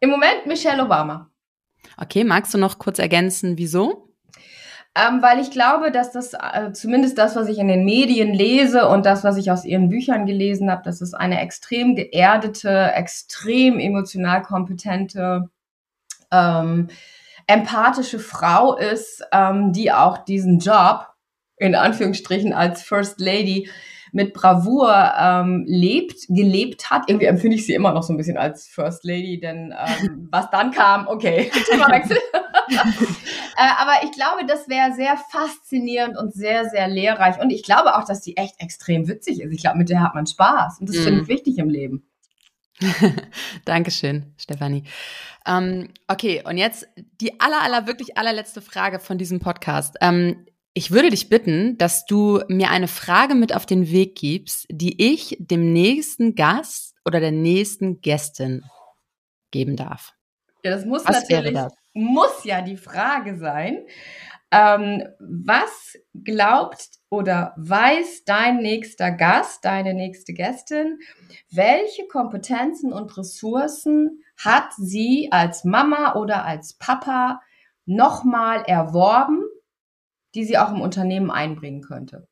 Im 0.00 0.10
Moment 0.10 0.46
Michelle 0.46 0.82
Obama. 0.82 1.30
Okay, 1.98 2.24
magst 2.24 2.52
du 2.52 2.58
noch 2.58 2.80
kurz 2.80 2.98
ergänzen, 2.98 3.56
wieso? 3.58 4.08
Ähm, 4.96 5.22
weil 5.22 5.38
ich 5.38 5.52
glaube, 5.52 5.92
dass 5.92 6.10
das 6.10 6.34
äh, 6.34 6.72
zumindest 6.72 7.16
das, 7.16 7.36
was 7.36 7.48
ich 7.48 7.58
in 7.58 7.68
den 7.68 7.84
Medien 7.84 8.34
lese 8.34 8.88
und 8.88 9.06
das, 9.06 9.22
was 9.22 9.36
ich 9.36 9.52
aus 9.52 9.64
ihren 9.64 9.88
Büchern 9.88 10.26
gelesen 10.26 10.68
habe, 10.68 10.82
dass 10.82 11.00
es 11.00 11.14
eine 11.14 11.40
extrem 11.40 11.94
geerdete, 11.94 12.90
extrem 12.92 13.78
emotional 13.78 14.42
kompetente, 14.42 15.48
ähm, 16.32 16.88
empathische 17.46 18.18
Frau 18.18 18.76
ist, 18.76 19.22
ähm, 19.32 19.72
die 19.72 19.92
auch 19.92 20.18
diesen 20.18 20.58
Job 20.58 21.06
in 21.56 21.74
Anführungsstrichen 21.74 22.52
als 22.52 22.82
First 22.82 23.20
Lady 23.20 23.68
mit 24.12 24.34
Bravour 24.34 25.12
ähm, 25.18 25.64
lebt, 25.66 26.26
gelebt 26.28 26.90
hat. 26.90 27.08
Irgendwie 27.08 27.26
empfinde 27.26 27.56
ich 27.56 27.64
sie 27.64 27.72
immer 27.72 27.92
noch 27.92 28.02
so 28.02 28.12
ein 28.12 28.18
bisschen 28.18 28.36
als 28.36 28.68
First 28.68 29.04
Lady, 29.04 29.40
denn 29.40 29.74
ähm, 29.76 30.28
was 30.30 30.50
dann 30.50 30.70
kam, 30.70 31.08
okay, 31.08 31.50
Themawechsel. 31.70 32.18
äh, 32.68 33.70
aber 33.78 34.04
ich 34.04 34.12
glaube, 34.12 34.44
das 34.46 34.68
wäre 34.68 34.92
sehr 34.92 35.16
faszinierend 35.30 36.18
und 36.18 36.34
sehr, 36.34 36.68
sehr 36.68 36.88
lehrreich. 36.88 37.40
Und 37.40 37.50
ich 37.50 37.62
glaube 37.62 37.96
auch, 37.96 38.04
dass 38.04 38.20
die 38.20 38.36
echt 38.36 38.60
extrem 38.60 39.08
witzig 39.08 39.40
ist. 39.40 39.52
Ich 39.52 39.62
glaube, 39.62 39.78
mit 39.78 39.88
der 39.88 40.02
hat 40.02 40.14
man 40.14 40.26
Spaß. 40.26 40.80
Und 40.80 40.90
das 40.90 40.96
mm. 40.96 41.04
finde 41.04 41.22
ich 41.22 41.28
wichtig 41.28 41.58
im 41.58 41.70
Leben. 41.70 42.06
Dankeschön, 43.64 44.32
Stefanie. 44.36 44.84
Ähm, 45.46 45.88
okay, 46.08 46.42
und 46.44 46.58
jetzt 46.58 46.86
die 47.20 47.40
aller, 47.40 47.62
aller, 47.62 47.86
wirklich 47.86 48.16
allerletzte 48.16 48.60
Frage 48.60 49.00
von 49.00 49.18
diesem 49.18 49.40
Podcast. 49.40 49.96
Ähm, 50.00 50.46
ich 50.74 50.90
würde 50.90 51.10
dich 51.10 51.28
bitten, 51.28 51.76
dass 51.76 52.06
du 52.06 52.40
mir 52.48 52.70
eine 52.70 52.88
Frage 52.88 53.34
mit 53.34 53.54
auf 53.54 53.66
den 53.66 53.90
Weg 53.90 54.14
gibst, 54.16 54.66
die 54.70 55.02
ich 55.02 55.36
dem 55.38 55.72
nächsten 55.72 56.34
Gast 56.34 56.94
oder 57.04 57.20
der 57.20 57.32
nächsten 57.32 58.00
Gästin 58.00 58.64
geben 59.50 59.76
darf. 59.76 60.14
Ja, 60.64 60.70
das 60.70 60.84
muss 60.84 61.04
was 61.04 61.28
natürlich, 61.28 61.54
das? 61.54 61.74
muss 61.92 62.44
ja 62.44 62.62
die 62.62 62.76
Frage 62.76 63.36
sein. 63.36 63.84
Ähm, 64.52 65.02
was 65.18 65.96
glaubt 66.12 66.90
oder 67.08 67.54
weiß 67.56 68.24
dein 68.24 68.58
nächster 68.58 69.10
Gast, 69.10 69.64
deine 69.64 69.94
nächste 69.94 70.34
Gästin, 70.34 70.98
welche 71.50 72.06
Kompetenzen 72.06 72.92
und 72.92 73.16
Ressourcen 73.16 74.22
hat 74.36 74.72
sie 74.76 75.28
als 75.30 75.64
Mama 75.64 76.16
oder 76.16 76.44
als 76.44 76.74
Papa 76.74 77.40
nochmal 77.86 78.62
erworben, 78.66 79.42
die 80.34 80.44
sie 80.44 80.58
auch 80.58 80.70
im 80.70 80.82
Unternehmen 80.82 81.30
einbringen 81.30 81.80
könnte. 81.80 82.28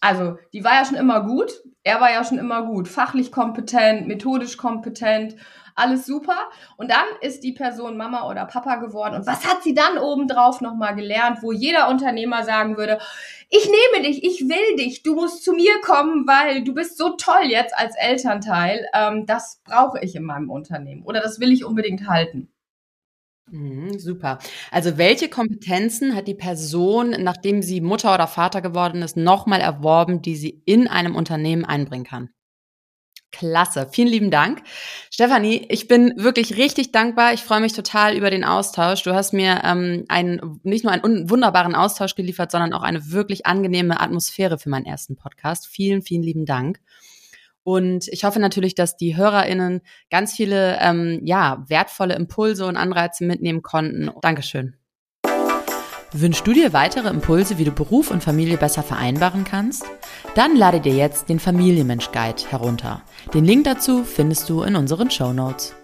Also, 0.00 0.36
die 0.52 0.64
war 0.64 0.74
ja 0.74 0.84
schon 0.84 0.96
immer 0.98 1.22
gut, 1.24 1.62
er 1.82 2.00
war 2.00 2.12
ja 2.12 2.22
schon 2.24 2.38
immer 2.38 2.66
gut, 2.66 2.88
fachlich 2.88 3.32
kompetent, 3.32 4.06
methodisch 4.06 4.58
kompetent, 4.58 5.36
alles 5.76 6.06
super. 6.06 6.50
Und 6.76 6.90
dann 6.90 7.04
ist 7.20 7.44
die 7.44 7.52
Person 7.52 7.96
Mama 7.96 8.28
oder 8.28 8.46
Papa 8.46 8.76
geworden. 8.76 9.14
Und 9.14 9.26
was 9.26 9.46
hat 9.46 9.62
sie 9.62 9.74
dann 9.74 9.98
obendrauf 9.98 10.60
nochmal 10.60 10.94
gelernt, 10.96 11.38
wo 11.42 11.52
jeder 11.52 11.88
Unternehmer 11.88 12.44
sagen 12.44 12.76
würde, 12.76 12.98
ich 13.48 13.66
nehme 13.66 14.04
dich, 14.04 14.24
ich 14.24 14.48
will 14.48 14.76
dich, 14.76 15.02
du 15.02 15.14
musst 15.14 15.44
zu 15.44 15.52
mir 15.52 15.80
kommen, 15.82 16.26
weil 16.26 16.64
du 16.64 16.74
bist 16.74 16.98
so 16.98 17.10
toll 17.10 17.44
jetzt 17.44 17.76
als 17.76 17.94
Elternteil. 17.96 18.86
Ähm, 18.92 19.26
das 19.26 19.60
brauche 19.64 20.00
ich 20.00 20.16
in 20.16 20.24
meinem 20.24 20.50
Unternehmen 20.50 21.02
oder 21.02 21.20
das 21.20 21.38
will 21.38 21.52
ich 21.52 21.64
unbedingt 21.64 22.08
halten. 22.08 22.48
Mhm, 23.50 23.98
super. 24.00 24.38
Also 24.72 24.98
welche 24.98 25.28
Kompetenzen 25.28 26.16
hat 26.16 26.26
die 26.26 26.34
Person, 26.34 27.10
nachdem 27.20 27.62
sie 27.62 27.80
Mutter 27.80 28.12
oder 28.12 28.26
Vater 28.26 28.60
geworden 28.60 29.02
ist, 29.02 29.16
nochmal 29.16 29.60
erworben, 29.60 30.20
die 30.20 30.34
sie 30.34 30.62
in 30.64 30.88
einem 30.88 31.14
Unternehmen 31.14 31.64
einbringen 31.64 32.04
kann? 32.04 32.30
Klasse. 33.32 33.88
Vielen 33.92 34.08
lieben 34.08 34.30
Dank. 34.30 34.62
Stefanie, 35.10 35.66
ich 35.68 35.88
bin 35.88 36.14
wirklich 36.16 36.56
richtig 36.56 36.92
dankbar. 36.92 37.34
Ich 37.34 37.42
freue 37.42 37.60
mich 37.60 37.72
total 37.72 38.16
über 38.16 38.30
den 38.30 38.44
Austausch. 38.44 39.02
Du 39.02 39.14
hast 39.14 39.32
mir 39.32 39.60
ähm, 39.64 40.04
einen, 40.08 40.60
nicht 40.62 40.84
nur 40.84 40.92
einen 40.92 41.28
wunderbaren 41.28 41.74
Austausch 41.74 42.14
geliefert, 42.14 42.50
sondern 42.50 42.72
auch 42.72 42.82
eine 42.82 43.10
wirklich 43.10 43.44
angenehme 43.44 44.00
Atmosphäre 44.00 44.58
für 44.58 44.70
meinen 44.70 44.86
ersten 44.86 45.16
Podcast. 45.16 45.66
Vielen, 45.66 46.02
vielen 46.02 46.22
lieben 46.22 46.46
Dank. 46.46 46.80
Und 47.62 48.06
ich 48.08 48.22
hoffe 48.22 48.38
natürlich, 48.38 48.76
dass 48.76 48.96
die 48.96 49.16
HörerInnen 49.16 49.80
ganz 50.08 50.34
viele 50.34 50.78
ähm, 50.80 51.20
ja, 51.24 51.64
wertvolle 51.66 52.14
Impulse 52.14 52.64
und 52.64 52.76
Anreize 52.76 53.24
mitnehmen 53.24 53.60
konnten. 53.62 54.08
Dankeschön. 54.22 54.76
Wünschst 56.18 56.46
du 56.46 56.54
dir 56.54 56.72
weitere 56.72 57.10
Impulse, 57.10 57.58
wie 57.58 57.64
du 57.64 57.72
Beruf 57.72 58.10
und 58.10 58.24
Familie 58.24 58.56
besser 58.56 58.82
vereinbaren 58.82 59.44
kannst? 59.44 59.84
Dann 60.34 60.56
lade 60.56 60.80
dir 60.80 60.94
jetzt 60.94 61.28
den 61.28 61.38
Familienmensch 61.38 62.10
Guide 62.10 62.42
herunter. 62.48 63.02
Den 63.34 63.44
Link 63.44 63.64
dazu 63.64 64.02
findest 64.02 64.48
du 64.48 64.62
in 64.62 64.76
unseren 64.76 65.10
Show 65.10 65.34
Notes. 65.34 65.74